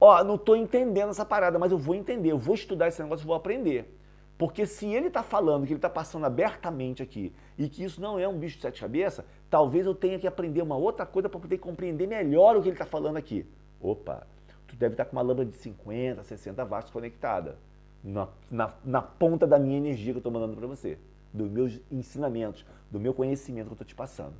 ó, 0.00 0.24
não 0.24 0.34
estou 0.34 0.56
entendendo 0.56 1.10
essa 1.10 1.24
parada, 1.24 1.58
mas 1.58 1.72
eu 1.72 1.78
vou 1.78 1.94
entender, 1.94 2.32
eu 2.32 2.38
vou 2.38 2.54
estudar 2.54 2.88
esse 2.88 3.02
negócio, 3.02 3.22
eu 3.22 3.28
vou 3.28 3.36
aprender. 3.36 3.98
Porque 4.36 4.66
se 4.66 4.86
ele 4.86 5.06
está 5.06 5.22
falando 5.22 5.64
que 5.64 5.72
ele 5.72 5.78
está 5.78 5.90
passando 5.90 6.26
abertamente 6.26 7.02
aqui 7.02 7.32
e 7.56 7.68
que 7.68 7.84
isso 7.84 8.00
não 8.00 8.18
é 8.18 8.26
um 8.26 8.36
bicho 8.36 8.56
de 8.56 8.62
sete 8.62 8.80
cabeças, 8.80 9.24
talvez 9.48 9.86
eu 9.86 9.94
tenha 9.94 10.18
que 10.18 10.26
aprender 10.26 10.62
uma 10.62 10.76
outra 10.76 11.06
coisa 11.06 11.28
para 11.28 11.38
poder 11.38 11.58
compreender 11.58 12.08
melhor 12.08 12.56
o 12.56 12.62
que 12.62 12.68
ele 12.68 12.74
está 12.74 12.84
falando 12.84 13.16
aqui. 13.16 13.46
Opa, 13.80 14.26
tu 14.66 14.74
deve 14.74 14.94
estar 14.94 15.04
com 15.04 15.12
uma 15.12 15.22
lâmpada 15.22 15.48
de 15.48 15.56
50, 15.58 16.24
60 16.24 16.64
watts 16.64 16.90
conectada 16.90 17.56
na, 18.02 18.28
na, 18.50 18.74
na 18.84 19.02
ponta 19.02 19.46
da 19.46 19.58
minha 19.58 19.76
energia 19.76 20.12
que 20.12 20.16
eu 20.16 20.20
estou 20.20 20.32
mandando 20.32 20.56
para 20.56 20.66
você, 20.66 20.98
dos 21.32 21.48
meus 21.48 21.80
ensinamentos, 21.90 22.64
do 22.90 22.98
meu 22.98 23.14
conhecimento 23.14 23.66
que 23.66 23.72
eu 23.72 23.74
estou 23.74 23.86
te 23.86 23.94
passando. 23.94 24.34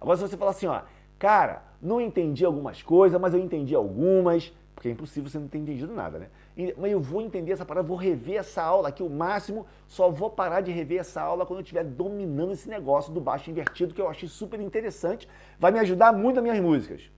Agora, 0.00 0.16
se 0.18 0.22
você 0.22 0.36
falar 0.36 0.50
assim, 0.50 0.66
ó, 0.66 0.82
cara, 1.18 1.62
não 1.80 2.00
entendi 2.00 2.44
algumas 2.44 2.82
coisas, 2.82 3.20
mas 3.20 3.34
eu 3.34 3.40
entendi 3.40 3.74
algumas, 3.74 4.52
porque 4.74 4.88
é 4.88 4.92
impossível 4.92 5.30
você 5.30 5.38
não 5.38 5.48
ter 5.48 5.58
entendido 5.58 5.92
nada, 5.92 6.18
né? 6.18 6.28
mas 6.78 6.90
eu 6.90 7.00
vou 7.00 7.20
entender 7.20 7.52
essa 7.52 7.66
parada, 7.66 7.86
vou 7.86 7.96
rever 7.96 8.38
essa 8.40 8.62
aula 8.62 8.88
aqui 8.88 9.02
o 9.02 9.10
máximo, 9.10 9.66
só 9.86 10.10
vou 10.10 10.30
parar 10.30 10.62
de 10.62 10.72
rever 10.72 11.00
essa 11.00 11.20
aula 11.20 11.44
quando 11.44 11.58
eu 11.58 11.62
estiver 11.62 11.84
dominando 11.84 12.52
esse 12.52 12.68
negócio 12.68 13.12
do 13.12 13.20
baixo 13.20 13.50
invertido, 13.50 13.92
que 13.92 14.00
eu 14.00 14.08
achei 14.08 14.28
super 14.28 14.58
interessante, 14.60 15.28
vai 15.58 15.70
me 15.70 15.78
ajudar 15.78 16.12
muito 16.12 16.36
nas 16.36 16.44
minhas 16.44 16.60
músicas. 16.60 17.10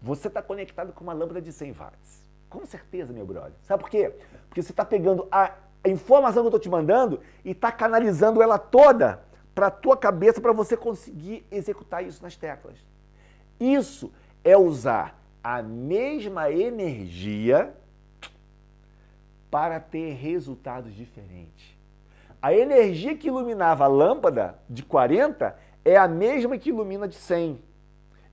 Você 0.00 0.28
está 0.28 0.40
conectado 0.40 0.92
com 0.92 1.02
uma 1.02 1.12
lâmpada 1.12 1.42
de 1.42 1.52
100 1.52 1.72
watts. 1.72 2.28
Com 2.48 2.64
certeza, 2.64 3.12
meu 3.12 3.26
brother. 3.26 3.52
Sabe 3.62 3.82
por 3.82 3.90
quê? 3.90 4.14
Porque 4.48 4.62
você 4.62 4.70
está 4.70 4.84
pegando 4.84 5.26
a 5.30 5.54
informação 5.84 6.42
que 6.42 6.46
eu 6.46 6.48
estou 6.48 6.60
te 6.60 6.68
mandando 6.68 7.20
e 7.44 7.50
está 7.50 7.72
canalizando 7.72 8.40
ela 8.40 8.58
toda 8.58 9.22
para 9.54 9.66
a 9.66 9.70
tua 9.70 9.96
cabeça 9.96 10.40
para 10.40 10.52
você 10.52 10.76
conseguir 10.76 11.44
executar 11.50 12.04
isso 12.04 12.22
nas 12.22 12.36
teclas. 12.36 12.78
Isso 13.60 14.12
é 14.44 14.56
usar 14.56 15.20
a 15.42 15.62
mesma 15.62 16.50
energia 16.50 17.74
para 19.50 19.80
ter 19.80 20.14
resultados 20.14 20.94
diferentes. 20.94 21.76
A 22.40 22.54
energia 22.54 23.16
que 23.16 23.28
iluminava 23.28 23.84
a 23.84 23.88
lâmpada 23.88 24.58
de 24.68 24.82
40 24.82 25.58
é 25.84 25.96
a 25.96 26.06
mesma 26.06 26.58
que 26.58 26.70
ilumina 26.70 27.08
de 27.08 27.16
100 27.16 27.58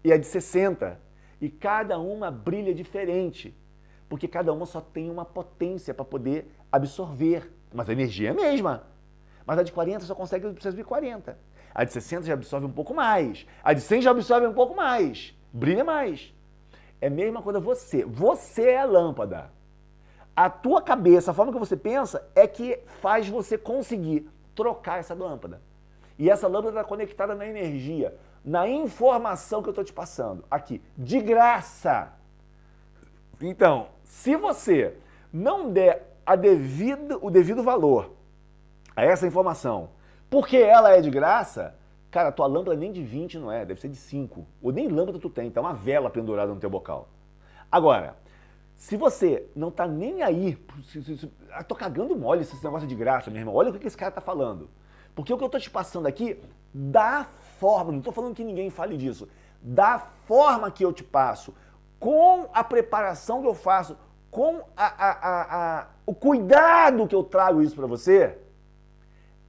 e 0.04 0.14
a 0.14 0.18
de 0.18 0.28
60. 0.28 1.00
E 1.42 1.50
cada 1.50 2.00
uma 2.00 2.30
brilha 2.30 2.74
diferente, 2.74 3.56
porque 4.08 4.28
cada 4.28 4.54
uma 4.54 4.66
só 4.66 4.80
tem 4.80 5.10
uma 5.10 5.26
potência 5.26 5.94
para 5.94 6.06
poder 6.06 6.52
absorver, 6.72 7.52
mas 7.74 7.90
a 7.90 7.94
energia 7.94 8.30
é 8.30 8.32
a 8.32 8.36
mesma. 8.36 8.84
Mas 9.46 9.60
a 9.60 9.64
de 9.64 9.72
40 9.72 10.06
só 10.06 10.16
consegue 10.16 10.48
absorver 10.48 10.84
40. 10.84 11.38
A 11.76 11.84
de 11.84 11.92
60 11.92 12.24
já 12.24 12.34
absorve 12.34 12.66
um 12.66 12.72
pouco 12.72 12.94
mais. 12.94 13.46
A 13.62 13.74
de 13.74 13.82
100 13.82 14.04
já 14.04 14.12
absorve 14.12 14.48
um 14.48 14.54
pouco 14.54 14.74
mais. 14.74 15.36
Brilha 15.52 15.84
mais. 15.84 16.34
É 17.02 17.08
a 17.08 17.10
mesma 17.10 17.42
coisa 17.42 17.60
você. 17.60 18.06
Você 18.06 18.70
é 18.70 18.80
a 18.80 18.86
lâmpada. 18.86 19.52
A 20.34 20.50
tua 20.50 20.82
cabeça, 20.82 21.32
a 21.32 21.34
forma 21.34 21.52
que 21.52 21.60
você 21.60 21.76
pensa, 21.76 22.26
é 22.34 22.48
que 22.48 22.80
faz 23.02 23.28
você 23.28 23.58
conseguir 23.58 24.30
trocar 24.56 25.00
essa 25.00 25.14
lâmpada. 25.14 25.62
E 26.18 26.30
essa 26.30 26.48
lâmpada 26.48 26.70
está 26.70 26.84
conectada 26.84 27.36
na 27.36 27.46
energia, 27.46 28.18
na 28.44 28.68
informação 28.70 29.62
que 29.62 29.68
eu 29.68 29.72
estou 29.72 29.84
te 29.84 29.92
passando 29.92 30.46
aqui, 30.50 30.82
de 30.98 31.20
graça. 31.20 32.14
Então, 33.42 33.90
se 34.04 34.38
você 34.38 34.98
não 35.32 35.74
der 35.74 36.16
devido, 36.40 37.20
o 37.22 37.30
devido 37.30 37.62
valor 37.62 38.14
a 38.96 39.04
essa 39.04 39.28
informação, 39.28 39.90
porque 40.36 40.58
ela 40.58 40.92
é 40.92 41.00
de 41.00 41.10
graça, 41.10 41.74
cara, 42.12 42.30
tua 42.30 42.46
lâmpada 42.46 42.76
nem 42.76 42.92
de 42.92 43.02
20 43.02 43.40
não 43.40 43.50
é, 43.50 43.64
deve 43.64 43.80
ser 43.80 43.88
de 43.88 43.96
5. 43.96 44.46
Ou 44.62 44.70
nem 44.70 44.90
lâmpada 44.90 45.18
tu 45.18 45.30
tem, 45.30 45.50
tá 45.50 45.62
uma 45.62 45.74
vela 45.74 46.10
pendurada 46.10 46.54
no 46.54 46.60
teu 46.60 46.70
bocal. 46.70 47.08
Agora, 47.72 48.18
se 48.76 48.98
você 48.98 49.48
não 49.56 49.72
tá 49.72 49.88
nem 49.88 50.24
aí, 50.24 50.62
se, 50.84 51.02
se, 51.02 51.18
se, 51.20 51.32
ah, 51.54 51.64
tô 51.64 51.74
cagando 51.74 52.18
mole 52.18 52.42
esse 52.42 52.62
negócio 52.62 52.86
de 52.86 52.94
graça, 52.96 53.32
meu 53.32 53.40
irmão, 53.40 53.56
olha 53.56 53.70
o 53.70 53.80
que 53.80 53.88
esse 53.88 53.96
cara 53.96 54.12
tá 54.12 54.20
falando. 54.20 54.70
Porque 55.16 55.34
o 55.34 55.38
que 55.38 55.44
eu 55.46 55.48
tô 55.48 55.58
te 55.58 55.70
passando 55.70 56.06
aqui, 56.06 56.38
da 56.74 57.26
forma, 57.58 57.94
não 57.94 58.02
tô 58.02 58.12
falando 58.12 58.36
que 58.36 58.44
ninguém 58.44 58.70
fale 58.70 58.98
disso, 58.98 59.30
da 59.62 60.00
forma 60.00 60.70
que 60.70 60.84
eu 60.84 60.92
te 60.92 61.02
passo, 61.02 61.54
com 61.98 62.50
a 62.54 62.62
preparação 62.62 63.40
que 63.40 63.48
eu 63.48 63.56
faço, 63.56 63.96
com 64.30 64.60
a, 64.76 64.86
a, 64.86 65.80
a, 65.80 65.88
o 66.06 66.14
cuidado 66.14 67.08
que 67.08 67.16
eu 67.16 67.24
trago 67.24 67.62
isso 67.62 67.74
para 67.74 67.88
você, 67.88 68.38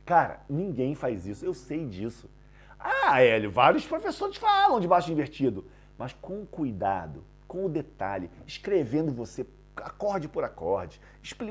Cara, 0.06 0.40
ninguém 0.48 0.94
faz 0.94 1.26
isso, 1.26 1.44
eu 1.44 1.52
sei 1.52 1.84
disso. 1.84 2.30
Ah, 2.78 3.20
Hélio, 3.20 3.50
vários 3.50 3.84
professores 3.84 4.36
falam 4.36 4.78
de 4.78 4.86
baixo 4.86 5.10
invertido, 5.10 5.66
mas 5.98 6.12
com 6.12 6.46
cuidado, 6.46 7.24
com 7.48 7.66
o 7.66 7.68
detalhe, 7.68 8.30
escrevendo 8.46 9.12
você 9.12 9.44
acorde 9.74 10.28
por 10.28 10.44
acorde, 10.44 11.00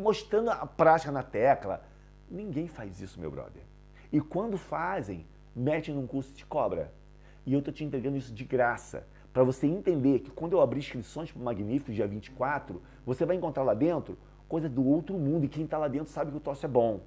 mostrando 0.02 0.50
a 0.52 0.66
prática 0.66 1.12
na 1.12 1.22
tecla. 1.22 1.84
Ninguém 2.32 2.70
faz 2.70 3.02
isso, 3.02 3.20
meu 3.20 3.30
brother. 3.30 3.62
E 4.10 4.22
quando 4.22 4.58
fazem, 4.58 5.28
metem 5.54 5.94
num 5.94 6.08
curso 6.08 6.34
de 6.34 6.46
cobra. 6.46 6.94
E 7.46 7.54
eu 7.54 7.62
tô 7.62 7.74
te 7.74 7.84
entregando 7.84 8.16
isso 8.16 8.34
de 8.34 8.46
graça, 8.46 9.06
para 9.34 9.44
você 9.44 9.68
entender 9.68 10.20
que 10.20 10.32
quando 10.32 10.54
eu 10.54 10.62
abrir 10.62 10.80
inscrições 10.80 11.30
para 11.30 11.42
o 11.42 11.44
Magnífico 11.44 11.92
dia 11.92 12.08
24, 12.08 12.82
você 13.06 13.26
vai 13.26 13.36
encontrar 13.36 13.64
lá 13.64 13.74
dentro 13.74 14.18
coisa 14.48 14.70
do 14.70 14.86
outro 14.86 15.18
mundo 15.18 15.44
e 15.44 15.50
quem 15.50 15.66
está 15.66 15.78
lá 15.78 15.90
dentro 15.90 16.08
sabe 16.08 16.32
que 16.32 16.38
o 16.38 16.40
troço 16.40 16.66
é 16.66 16.70
bom 16.70 17.02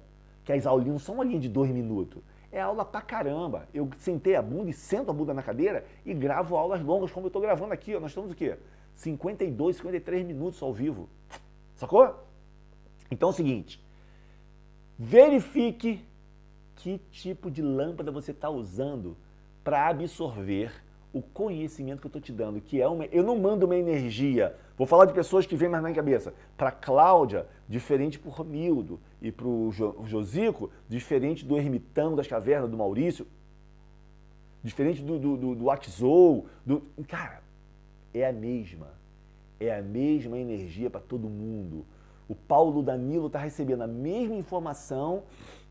que 0.49 0.53
as 0.53 0.65
aulinhas 0.65 0.93
não 0.93 0.99
são 0.99 1.13
uma 1.13 1.23
linha 1.23 1.39
de 1.39 1.47
dois 1.47 1.69
minutos. 1.69 2.23
É 2.51 2.59
aula 2.59 2.83
pra 2.83 3.01
caramba. 3.01 3.67
Eu 3.71 3.87
sentei 3.99 4.35
a 4.35 4.41
bunda 4.41 4.71
e 4.71 4.73
sento 4.73 5.11
a 5.11 5.13
bunda 5.13 5.31
na 5.31 5.43
cadeira 5.43 5.85
e 6.03 6.11
gravo 6.11 6.55
aulas 6.55 6.81
longas, 6.81 7.11
como 7.11 7.27
eu 7.27 7.29
estou 7.29 7.39
gravando 7.39 7.71
aqui. 7.71 7.95
Ó. 7.95 7.99
Nós 7.99 8.09
estamos 8.09 8.31
o 8.31 8.35
quê? 8.35 8.57
52, 8.95 9.75
53 9.75 10.25
minutos 10.25 10.59
ao 10.63 10.73
vivo. 10.73 11.07
Sacou? 11.75 12.15
Então 13.11 13.29
é 13.29 13.31
o 13.31 13.35
seguinte. 13.35 13.79
Verifique 14.97 16.03
que 16.77 16.97
tipo 17.11 17.51
de 17.51 17.61
lâmpada 17.61 18.11
você 18.11 18.31
está 18.31 18.49
usando 18.49 19.15
para 19.63 19.87
absorver 19.87 20.71
o 21.13 21.21
conhecimento 21.21 21.99
que 21.99 22.07
eu 22.07 22.09
estou 22.09 22.21
te 22.21 22.31
dando, 22.31 22.59
que 22.59 22.81
é 22.81 22.87
uma. 22.87 23.05
Eu 23.05 23.21
não 23.21 23.37
mando 23.37 23.67
uma 23.67 23.75
energia. 23.75 24.55
Vou 24.79 24.87
falar 24.87 25.03
de 25.03 25.13
pessoas 25.13 25.45
que 25.45 25.57
vêm 25.57 25.67
mais 25.67 25.83
na 25.83 25.89
minha 25.89 25.95
cabeça. 25.95 26.33
Para 26.55 26.71
Cláudia, 26.71 27.45
diferente 27.67 28.17
para 28.17 28.29
o 28.29 28.31
Romildo. 28.31 28.97
E 29.21 29.29
para 29.29 29.45
o 29.45 29.69
Josico, 30.05 30.71
diferente 30.87 31.45
do 31.45 31.57
Ermitão 31.57 32.15
das 32.15 32.27
Cavernas, 32.27 32.69
do 32.69 32.77
Maurício. 32.77 33.27
Diferente 34.63 35.01
do, 35.01 35.19
do, 35.19 35.35
do, 35.35 35.55
do. 35.55 36.45
Do... 36.65 37.05
Cara, 37.09 37.43
é 38.13 38.25
a 38.25 38.31
mesma. 38.31 38.87
É 39.59 39.75
a 39.75 39.81
mesma 39.81 40.37
energia 40.37 40.89
para 40.89 41.01
todo 41.01 41.27
mundo. 41.27 41.85
O 42.29 42.33
Paulo 42.33 42.81
Danilo 42.81 43.27
está 43.27 43.39
recebendo 43.39 43.81
a 43.81 43.87
mesma 43.87 44.35
informação 44.35 45.23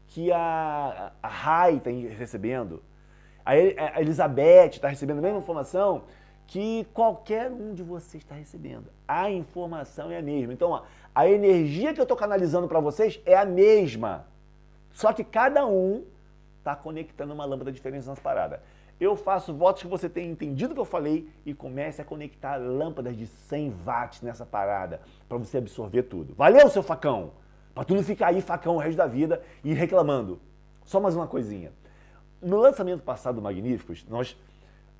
que 0.08 0.30
a, 0.30 1.12
a 1.22 1.28
Rai 1.28 1.76
está 1.78 1.90
recebendo 1.90 2.82
a 3.48 4.02
Elizabeth 4.02 4.72
está 4.72 4.88
recebendo 4.88 5.20
a 5.20 5.22
mesma 5.22 5.38
informação 5.38 6.02
que 6.48 6.86
qualquer 6.94 7.50
um 7.50 7.74
de 7.74 7.82
vocês 7.82 8.22
está 8.22 8.34
recebendo. 8.34 8.86
A 9.06 9.30
informação 9.30 10.10
é 10.10 10.18
a 10.18 10.22
mesma. 10.22 10.52
Então, 10.52 10.70
ó, 10.70 10.82
a 11.14 11.28
energia 11.28 11.92
que 11.92 12.00
eu 12.00 12.04
estou 12.04 12.16
canalizando 12.16 12.66
para 12.66 12.80
vocês 12.80 13.20
é 13.26 13.36
a 13.36 13.44
mesma. 13.44 14.26
Só 14.90 15.12
que 15.12 15.22
cada 15.22 15.66
um 15.66 16.04
está 16.56 16.74
conectando 16.74 17.34
uma 17.34 17.44
lâmpada 17.44 17.70
diferente 17.70 18.08
nessa 18.08 18.20
parada. 18.20 18.62
Eu 18.98 19.14
faço 19.14 19.54
votos 19.54 19.82
que 19.82 19.88
você 19.88 20.08
tenha 20.08 20.28
entendido 20.28 20.72
o 20.72 20.74
que 20.74 20.80
eu 20.80 20.86
falei 20.86 21.28
e 21.44 21.52
comece 21.52 22.00
a 22.00 22.04
conectar 22.04 22.56
lâmpadas 22.56 23.14
de 23.14 23.26
100 23.26 23.70
watts 23.84 24.22
nessa 24.22 24.46
parada 24.46 25.02
para 25.28 25.36
você 25.36 25.58
absorver 25.58 26.04
tudo. 26.04 26.34
Valeu, 26.34 26.68
seu 26.70 26.82
facão? 26.82 27.32
Para 27.74 27.84
tu 27.84 27.94
não 27.94 28.02
ficar 28.02 28.28
aí 28.28 28.40
facão 28.40 28.76
o 28.76 28.78
resto 28.78 28.96
da 28.96 29.06
vida 29.06 29.42
e 29.62 29.74
reclamando. 29.74 30.40
Só 30.84 30.98
mais 30.98 31.14
uma 31.14 31.26
coisinha. 31.26 31.72
No 32.40 32.56
lançamento 32.56 33.02
passado 33.02 33.36
do 33.36 33.42
Magníficos, 33.42 34.06
nós, 34.08 34.34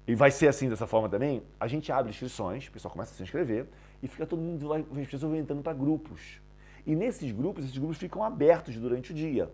e 0.08 0.14
vai 0.14 0.30
ser 0.30 0.48
assim 0.48 0.70
dessa 0.70 0.86
forma 0.86 1.06
também, 1.06 1.42
a 1.60 1.68
gente 1.68 1.92
abre 1.92 2.10
inscrições, 2.10 2.66
o 2.66 2.72
pessoal 2.72 2.90
começa 2.90 3.12
a 3.12 3.14
se 3.14 3.22
inscrever 3.22 3.66
e 4.02 4.08
fica 4.08 4.26
todo 4.26 4.40
mundo, 4.40 4.72
as 4.72 4.82
pessoas 5.04 5.20
vão 5.20 5.36
entrando 5.36 5.62
para 5.62 5.74
grupos. 5.74 6.40
E 6.86 6.96
nesses 6.96 7.30
grupos, 7.30 7.64
esses 7.64 7.76
grupos 7.76 7.98
ficam 7.98 8.24
abertos 8.24 8.74
durante 8.76 9.12
o 9.12 9.14
dia. 9.14 9.50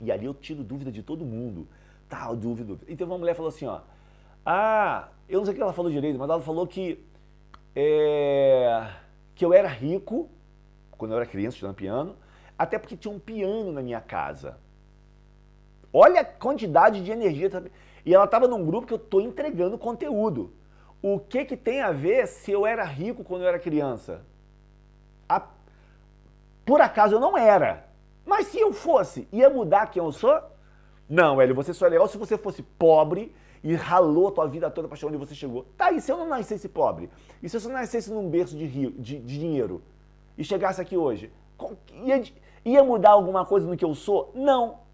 E 0.00 0.12
ali 0.12 0.24
eu 0.24 0.32
tiro 0.32 0.62
dúvida 0.62 0.92
de 0.92 1.02
todo 1.02 1.24
mundo. 1.24 1.66
Tá, 2.08 2.32
dúvida, 2.32 2.64
dúvida. 2.64 2.84
E 2.92 2.94
teve 2.94 3.10
uma 3.10 3.18
mulher 3.18 3.34
falou 3.34 3.48
assim, 3.48 3.66
ó. 3.66 3.80
Ah, 4.44 5.08
eu 5.28 5.40
não 5.40 5.44
sei 5.44 5.52
o 5.52 5.56
que 5.56 5.62
ela 5.62 5.72
falou 5.72 5.90
direito, 5.90 6.16
mas 6.16 6.30
ela 6.30 6.40
falou 6.40 6.64
que, 6.64 7.04
é, 7.74 8.88
que 9.34 9.44
eu 9.44 9.52
era 9.52 9.66
rico 9.66 10.30
quando 10.92 11.10
eu 11.10 11.16
era 11.16 11.26
criança 11.26 11.56
estudando 11.56 11.74
piano, 11.74 12.14
até 12.56 12.78
porque 12.78 12.96
tinha 12.96 13.12
um 13.12 13.18
piano 13.18 13.72
na 13.72 13.82
minha 13.82 14.00
casa. 14.00 14.60
Olha 15.92 16.20
a 16.20 16.24
quantidade 16.24 17.02
de 17.02 17.10
energia. 17.10 17.50
E 18.06 18.14
ela 18.14 18.24
estava 18.24 18.46
num 18.46 18.64
grupo 18.64 18.86
que 18.86 18.92
eu 18.94 18.98
estou 18.98 19.20
entregando 19.20 19.76
conteúdo. 19.76 20.52
O 21.02 21.18
que, 21.18 21.44
que 21.44 21.56
tem 21.56 21.82
a 21.82 21.90
ver 21.90 22.28
se 22.28 22.52
eu 22.52 22.64
era 22.64 22.84
rico 22.84 23.24
quando 23.24 23.42
eu 23.42 23.48
era 23.48 23.58
criança? 23.58 24.24
A... 25.28 25.42
Por 26.64 26.80
acaso 26.80 27.16
eu 27.16 27.20
não 27.20 27.36
era. 27.36 27.88
Mas 28.24 28.46
se 28.46 28.60
eu 28.60 28.72
fosse, 28.72 29.26
ia 29.32 29.50
mudar 29.50 29.90
quem 29.90 30.00
eu 30.00 30.12
sou? 30.12 30.40
Não, 31.08 31.40
Hélio, 31.40 31.54
você 31.54 31.74
só 31.74 31.86
é 31.86 31.90
legal 31.90 32.06
se 32.06 32.16
você 32.16 32.38
fosse 32.38 32.62
pobre 32.62 33.34
e 33.62 33.74
ralou 33.74 34.28
a 34.28 34.32
tua 34.32 34.46
vida 34.46 34.70
toda 34.70 34.86
para 34.86 34.96
chegar 34.96 35.08
onde 35.08 35.18
você 35.18 35.34
chegou. 35.34 35.66
Tá, 35.76 35.90
e 35.90 36.00
se 36.00 36.10
eu 36.10 36.16
não 36.16 36.28
nascesse 36.28 36.68
pobre? 36.68 37.10
E 37.42 37.48
se 37.48 37.56
eu 37.56 37.60
só 37.60 37.68
nascesse 37.68 38.12
num 38.12 38.30
berço 38.30 38.56
de, 38.56 38.66
rio, 38.66 38.92
de, 38.92 39.18
de 39.18 39.38
dinheiro 39.38 39.82
e 40.38 40.44
chegasse 40.44 40.80
aqui 40.80 40.96
hoje? 40.96 41.32
Ia, 42.04 42.22
ia 42.64 42.84
mudar 42.84 43.10
alguma 43.10 43.44
coisa 43.44 43.66
no 43.66 43.76
que 43.76 43.84
eu 43.84 43.94
sou? 43.96 44.30
Não. 44.32 44.85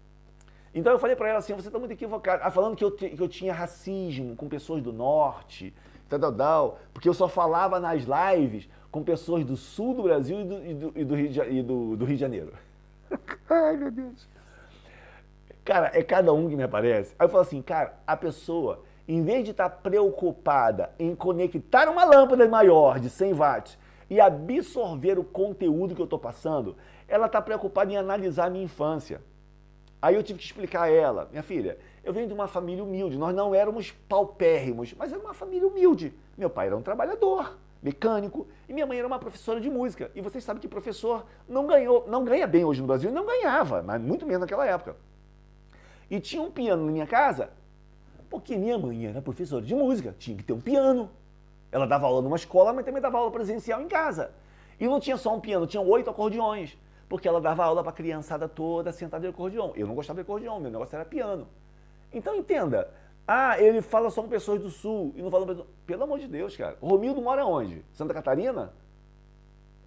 Então 0.73 0.91
eu 0.91 0.99
falei 0.99 1.15
para 1.15 1.29
ela 1.29 1.39
assim, 1.39 1.53
você 1.53 1.67
está 1.67 1.77
muito 1.77 1.91
equivocado. 1.91 2.41
Ah, 2.43 2.49
falando 2.49 2.75
que 2.75 2.83
eu, 2.83 2.91
que 2.91 3.19
eu 3.19 3.27
tinha 3.27 3.53
racismo 3.53 4.35
com 4.35 4.47
pessoas 4.47 4.81
do 4.81 4.91
norte, 4.91 5.73
tal, 6.09 6.33
tal, 6.33 6.79
porque 6.93 7.07
eu 7.07 7.13
só 7.13 7.27
falava 7.27 7.79
nas 7.79 8.03
lives 8.03 8.67
com 8.91 9.03
pessoas 9.03 9.45
do 9.45 9.55
sul 9.55 9.95
do 9.95 10.03
Brasil 10.03 10.41
e 10.41 10.43
do, 10.43 10.65
e 10.65 10.73
do, 10.73 10.93
e 10.95 11.05
do, 11.05 11.15
Rio, 11.15 11.29
de, 11.29 11.39
e 11.41 11.63
do, 11.63 11.95
do 11.95 12.05
Rio 12.05 12.15
de 12.15 12.21
Janeiro. 12.21 12.53
Ai, 13.49 13.77
meu 13.77 13.91
Deus. 13.91 14.27
Cara, 15.63 15.91
é 15.93 16.03
cada 16.03 16.33
um 16.33 16.49
que 16.49 16.55
me 16.55 16.63
aparece. 16.63 17.15
Aí 17.17 17.25
eu 17.25 17.29
falo 17.29 17.41
assim, 17.41 17.61
cara, 17.61 17.93
a 18.05 18.17
pessoa, 18.17 18.83
em 19.07 19.23
vez 19.23 19.45
de 19.45 19.51
estar 19.51 19.69
tá 19.69 19.75
preocupada 19.75 20.91
em 20.99 21.15
conectar 21.15 21.87
uma 21.87 22.03
lâmpada 22.03 22.47
maior 22.47 22.99
de 22.99 23.09
100 23.09 23.33
watts, 23.33 23.77
e 24.13 24.19
absorver 24.19 25.17
o 25.17 25.23
conteúdo 25.23 25.95
que 25.95 26.01
eu 26.01 26.05
estou 26.05 26.19
passando, 26.19 26.75
ela 27.07 27.25
está 27.25 27.41
preocupada 27.41 27.91
em 27.91 27.97
analisar 27.97 28.45
a 28.45 28.49
minha 28.49 28.65
infância. 28.65 29.21
Aí 30.03 30.15
eu 30.15 30.21
tive 30.21 30.37
que 30.37 30.43
explicar 30.43 30.81
a 30.81 30.89
ela, 30.89 31.29
minha 31.31 31.41
filha, 31.41 31.77
eu 32.03 32.11
venho 32.11 32.27
de 32.27 32.33
uma 32.33 32.45
família 32.45 32.83
humilde, 32.83 33.17
nós 33.17 33.33
não 33.33 33.55
éramos 33.55 33.91
paupérrimos, 34.09 34.93
mas 34.97 35.13
era 35.13 35.21
uma 35.21 35.33
família 35.33 35.65
humilde. 35.65 36.13
Meu 36.37 36.49
pai 36.49 36.67
era 36.67 36.75
um 36.75 36.81
trabalhador, 36.81 37.57
mecânico, 37.81 38.45
e 38.67 38.73
minha 38.73 38.85
mãe 38.85 38.97
era 38.97 39.07
uma 39.07 39.17
professora 39.17 39.61
de 39.61 39.69
música. 39.69 40.11
E 40.13 40.19
vocês 40.19 40.43
sabem 40.43 40.59
que 40.61 40.67
professor 40.67 41.25
não 41.47 41.65
ganhou, 41.65 42.03
não 42.05 42.25
ganha 42.25 42.45
bem 42.45 42.65
hoje 42.65 42.81
no 42.81 42.87
Brasil, 42.87 43.13
não 43.13 43.25
ganhava, 43.25 43.81
mas 43.81 44.01
muito 44.01 44.25
menos 44.25 44.41
naquela 44.41 44.65
época. 44.65 44.97
E 46.11 46.19
tinha 46.19 46.41
um 46.41 46.51
piano 46.51 46.85
na 46.85 46.91
minha 46.91 47.07
casa, 47.07 47.51
porque 48.29 48.57
minha 48.57 48.77
mãe 48.77 49.05
era 49.05 49.21
professora 49.21 49.63
de 49.63 49.73
música, 49.73 50.13
tinha 50.19 50.35
que 50.35 50.43
ter 50.43 50.51
um 50.51 50.59
piano. 50.59 51.09
Ela 51.71 51.87
dava 51.87 52.07
aula 52.07 52.21
numa 52.21 52.35
escola, 52.35 52.73
mas 52.73 52.83
também 52.83 53.01
dava 53.01 53.19
aula 53.19 53.31
presencial 53.31 53.81
em 53.81 53.87
casa. 53.87 54.31
E 54.77 54.85
não 54.85 54.99
tinha 54.99 55.15
só 55.15 55.33
um 55.33 55.39
piano, 55.39 55.65
tinha 55.65 55.81
oito 55.81 56.09
acordeões, 56.09 56.77
porque 57.13 57.27
ela 57.27 57.39
dava 57.39 57.63
aula 57.63 57.83
para 57.83 57.91
a 57.91 57.93
criançada 57.93 58.49
toda 58.49 58.91
sentada 58.91 59.23
em 59.23 59.29
acordeão. 59.29 59.71
Eu 59.75 59.85
não 59.85 59.93
gostava 59.93 60.17
de 60.17 60.21
acordeão, 60.23 60.59
meu 60.59 60.71
negócio 60.71 60.95
era 60.95 61.05
piano. 61.05 61.47
Então 62.11 62.35
entenda, 62.35 62.91
ah, 63.27 63.55
ele 63.61 63.83
fala 63.83 64.09
só 64.09 64.23
com 64.23 64.27
pessoas 64.27 64.59
do 64.59 64.71
sul 64.71 65.13
e 65.15 65.21
não 65.21 65.29
fala 65.29 65.63
Pelo 65.85 66.05
amor 66.05 66.17
de 66.17 66.27
Deus, 66.27 66.57
cara. 66.57 66.75
Romildo 66.81 67.21
mora 67.21 67.45
onde? 67.45 67.85
Santa 67.93 68.15
Catarina? 68.15 68.73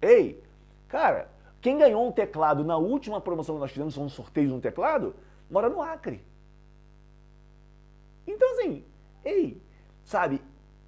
Ei, 0.01 0.41
cara, 0.87 1.27
quem 1.59 1.77
ganhou 1.77 2.07
um 2.07 2.13
teclado 2.13 2.63
na 2.63 2.77
última 2.77 3.19
promoção 3.19 3.55
que 3.55 3.59
nós 3.59 3.71
fizemos, 3.71 3.97
um 3.97 4.07
sorteio 4.07 4.47
de 4.47 4.53
um 4.53 4.61
teclado, 4.61 5.13
mora 5.51 5.67
no 5.67 5.81
Acre. 5.81 6.23
Então, 8.25 8.53
assim, 8.53 8.85
ei, 9.25 9.61
sabe, 10.05 10.41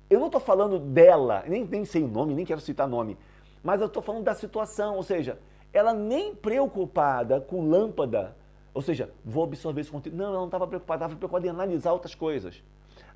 eu 0.09 0.21
não 0.21 0.27
estou 0.27 0.39
falando 0.39 0.79
dela, 0.79 1.43
nem, 1.45 1.65
nem 1.65 1.83
sei 1.83 2.01
o 2.01 2.07
nome, 2.07 2.33
nem 2.33 2.45
quero 2.45 2.61
citar 2.61 2.87
nome, 2.87 3.17
mas 3.61 3.81
eu 3.81 3.87
estou 3.87 4.01
falando 4.01 4.23
da 4.23 4.33
situação, 4.33 4.95
ou 4.95 5.03
seja, 5.03 5.37
ela 5.71 5.93
nem 5.93 6.35
preocupada 6.35 7.39
com 7.41 7.67
lâmpada 7.67 8.35
ou 8.73 8.81
seja, 8.81 9.09
vou 9.25 9.43
absorver 9.43 9.81
esse 9.81 9.91
conteúdo. 9.91 10.17
Não, 10.17 10.25
ela 10.27 10.37
não 10.37 10.45
estava 10.45 10.67
preocupada, 10.67 11.05
estava 11.05 11.17
preocupada 11.17 11.47
em 11.47 11.49
analisar 11.49 11.91
outras 11.91 12.15
coisas. 12.15 12.63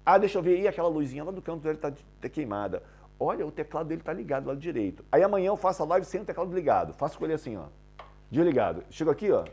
Ah, 0.05 0.17
deixa 0.17 0.37
eu 0.37 0.41
ver, 0.41 0.59
e 0.59 0.67
aquela 0.67 0.89
luzinha 0.89 1.23
lá 1.23 1.31
do 1.31 1.41
canto 1.41 1.61
dele 1.61 1.75
está 1.75 1.91
tá 2.19 2.29
queimada. 2.29 2.83
Olha, 3.19 3.45
o 3.45 3.51
teclado 3.51 3.87
dele 3.87 4.01
está 4.01 4.11
ligado 4.11 4.47
lá 4.47 4.55
direito. 4.55 5.05
Aí 5.11 5.23
amanhã 5.23 5.47
eu 5.47 5.55
faço 5.55 5.81
a 5.83 5.85
live 5.85 6.05
sem 6.05 6.21
o 6.21 6.25
teclado 6.25 6.53
ligado. 6.53 6.93
Faço 6.93 7.17
com 7.17 7.25
ele 7.25 7.33
assim, 7.33 7.55
ó. 7.55 7.65
Desligado. 8.29 8.83
Chego 8.89 9.11
aqui, 9.11 9.31
ó. 9.31 9.45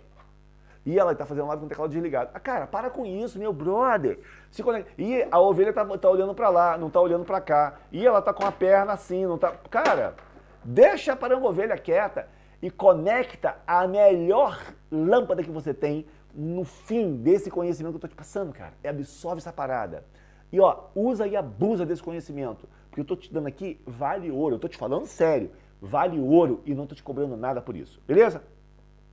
E 0.84 0.98
ela 0.98 1.12
está 1.12 1.26
fazendo 1.26 1.46
live 1.46 1.61
com 1.61 1.66
o 1.66 1.68
teclado 1.68 1.90
desligado. 1.90 2.30
Ah, 2.34 2.40
cara, 2.40 2.66
para 2.66 2.90
com 2.90 3.05
isso, 3.05 3.38
meu 3.38 3.53
brother. 3.53 4.18
Se 4.51 4.62
conecta. 4.62 4.90
E 4.98 5.24
a 5.30 5.38
ovelha 5.38 5.70
está 5.70 5.84
tá 5.84 6.11
olhando 6.11 6.34
para 6.34 6.48
lá, 6.48 6.78
não 6.78 6.88
está 6.88 7.01
olhando 7.01 7.24
para 7.24 7.40
cá. 7.40 7.78
E 7.92 8.05
ela 8.05 8.18
está 8.18 8.32
com 8.32 8.44
a 8.44 8.51
perna 8.51 8.94
assim, 8.94 9.26
não 9.26 9.36
está. 9.36 9.53
Cara, 9.70 10.16
deixa 10.64 11.12
a 11.12 11.36
ovelha 11.36 11.76
quieta 11.76 12.26
e 12.62 12.70
conecta 12.70 13.56
a 13.66 13.86
melhor 13.86 14.74
lâmpada 14.90 15.42
que 15.42 15.50
você 15.50 15.72
tem 15.72 16.06
no 16.34 16.64
fim 16.64 17.16
desse 17.16 17.50
conhecimento 17.50 17.92
que 17.92 17.96
eu 17.96 18.08
estou 18.08 18.11
te 18.11 18.16
passando, 18.16 18.52
cara. 18.52 18.74
E 18.82 18.88
absorve 18.88 19.38
essa 19.38 19.52
parada. 19.52 20.04
E 20.52 20.61
ó, 20.61 20.84
usa 20.94 21.26
e 21.26 21.36
abusa 21.36 21.86
desse 21.86 22.02
conhecimento. 22.02 22.68
Porque 22.88 23.00
eu 23.00 23.02
estou 23.02 23.16
te 23.16 23.32
dando 23.32 23.46
aqui 23.46 23.80
vale 23.86 24.30
ouro. 24.30 24.54
Eu 24.54 24.56
estou 24.56 24.70
te 24.70 24.76
falando 24.76 25.06
sério. 25.06 25.50
Vale 25.80 26.20
ouro 26.20 26.61
e 26.66 26.74
não 26.74 26.84
estou 26.84 26.96
te 26.96 27.02
cobrando 27.02 27.36
nada 27.36 27.61
por 27.61 27.76
isso. 27.76 28.00
Beleza? 28.06 28.42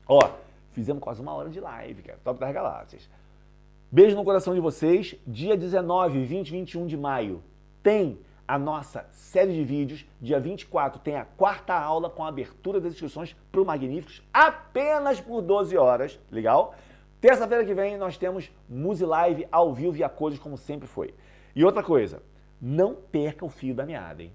Ó, 0.08 0.20
fizemos 0.72 1.02
quase 1.02 1.22
uma 1.22 1.34
hora 1.34 1.50
de 1.50 1.60
live, 1.60 2.02
cara. 2.02 2.20
Top 2.24 2.40
das 2.40 2.54
galáxias. 2.54 3.10
Beijo 3.90 4.16
no 4.16 4.24
coração 4.24 4.54
de 4.54 4.60
vocês. 4.60 5.16
Dia 5.26 5.56
19, 5.56 6.24
20, 6.26 6.52
21 6.52 6.88
de 6.88 6.98
maio 6.98 7.42
tem 7.88 8.20
a 8.48 8.58
nossa 8.58 9.06
série 9.12 9.54
de 9.54 9.64
vídeos. 9.64 10.06
Dia 10.22 10.40
24 10.40 11.00
tem 11.02 11.16
a 11.16 11.26
quarta 11.26 11.74
aula 11.74 12.10
com 12.10 12.24
a 12.24 12.30
abertura 12.30 12.80
das 12.80 12.94
inscrições 12.94 13.36
para 13.52 13.62
o 13.62 13.66
Magníficos, 13.66 14.24
apenas 14.34 15.20
por 15.20 15.42
12 15.42 15.78
horas. 15.78 16.20
Legal? 16.32 16.74
Terça-feira 17.20 17.66
que 17.66 17.74
vem 17.74 17.98
nós 17.98 18.18
temos 18.18 18.52
Muse 18.70 19.06
Live 19.06 19.48
ao 19.52 19.74
vivo 19.74 19.98
e 19.98 20.04
a 20.04 20.10
cores, 20.10 20.40
como 20.40 20.58
sempre 20.58 20.88
foi. 20.88 21.14
E 21.56 21.66
outra 21.66 21.84
coisa, 21.84 22.22
não 22.62 22.96
perca 22.96 23.46
o 23.46 23.50
fio 23.50 23.76
da 23.76 23.86
meada, 23.86 24.24
hein? 24.24 24.32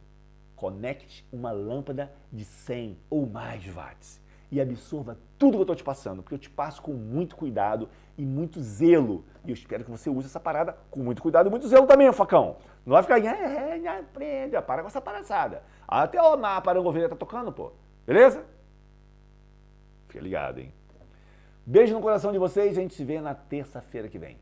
Conecte 0.54 1.26
uma 1.32 1.50
lâmpada 1.50 2.12
de 2.32 2.44
100 2.44 2.98
ou 3.10 3.26
mais 3.26 3.66
watts 3.66 4.21
e 4.52 4.60
absorva 4.60 5.16
tudo 5.38 5.52
que 5.52 5.56
eu 5.56 5.62
estou 5.62 5.74
te 5.74 5.82
passando, 5.82 6.22
porque 6.22 6.34
eu 6.34 6.38
te 6.38 6.50
passo 6.50 6.82
com 6.82 6.92
muito 6.92 7.34
cuidado 7.34 7.88
e 8.18 8.26
muito 8.26 8.60
zelo. 8.60 9.24
E 9.46 9.50
eu 9.50 9.54
espero 9.54 9.82
que 9.82 9.90
você 9.90 10.10
use 10.10 10.26
essa 10.26 10.38
parada 10.38 10.76
com 10.90 11.00
muito 11.00 11.22
cuidado 11.22 11.46
e 11.46 11.50
muito 11.50 11.66
zelo 11.66 11.86
também, 11.86 12.12
facão. 12.12 12.56
Não 12.84 12.92
vai 12.92 13.02
ficar, 13.02 13.18
é, 13.18 13.78
é, 13.82 13.88
aprende, 13.88 14.60
para 14.60 14.82
com 14.82 14.88
essa 14.88 15.00
palhaçada. 15.00 15.62
Até 15.88 16.20
o 16.20 16.36
na 16.36 16.60
parangoveira 16.60 17.08
tá 17.08 17.16
tocando, 17.16 17.50
pô. 17.50 17.72
Beleza? 18.06 18.44
Fica 20.08 20.22
ligado, 20.22 20.58
hein? 20.58 20.70
Beijo 21.64 21.94
no 21.94 22.02
coração 22.02 22.30
de 22.30 22.38
vocês, 22.38 22.76
a 22.76 22.80
gente 22.80 22.92
se 22.92 23.04
vê 23.04 23.22
na 23.22 23.34
terça-feira 23.34 24.06
que 24.06 24.18
vem. 24.18 24.36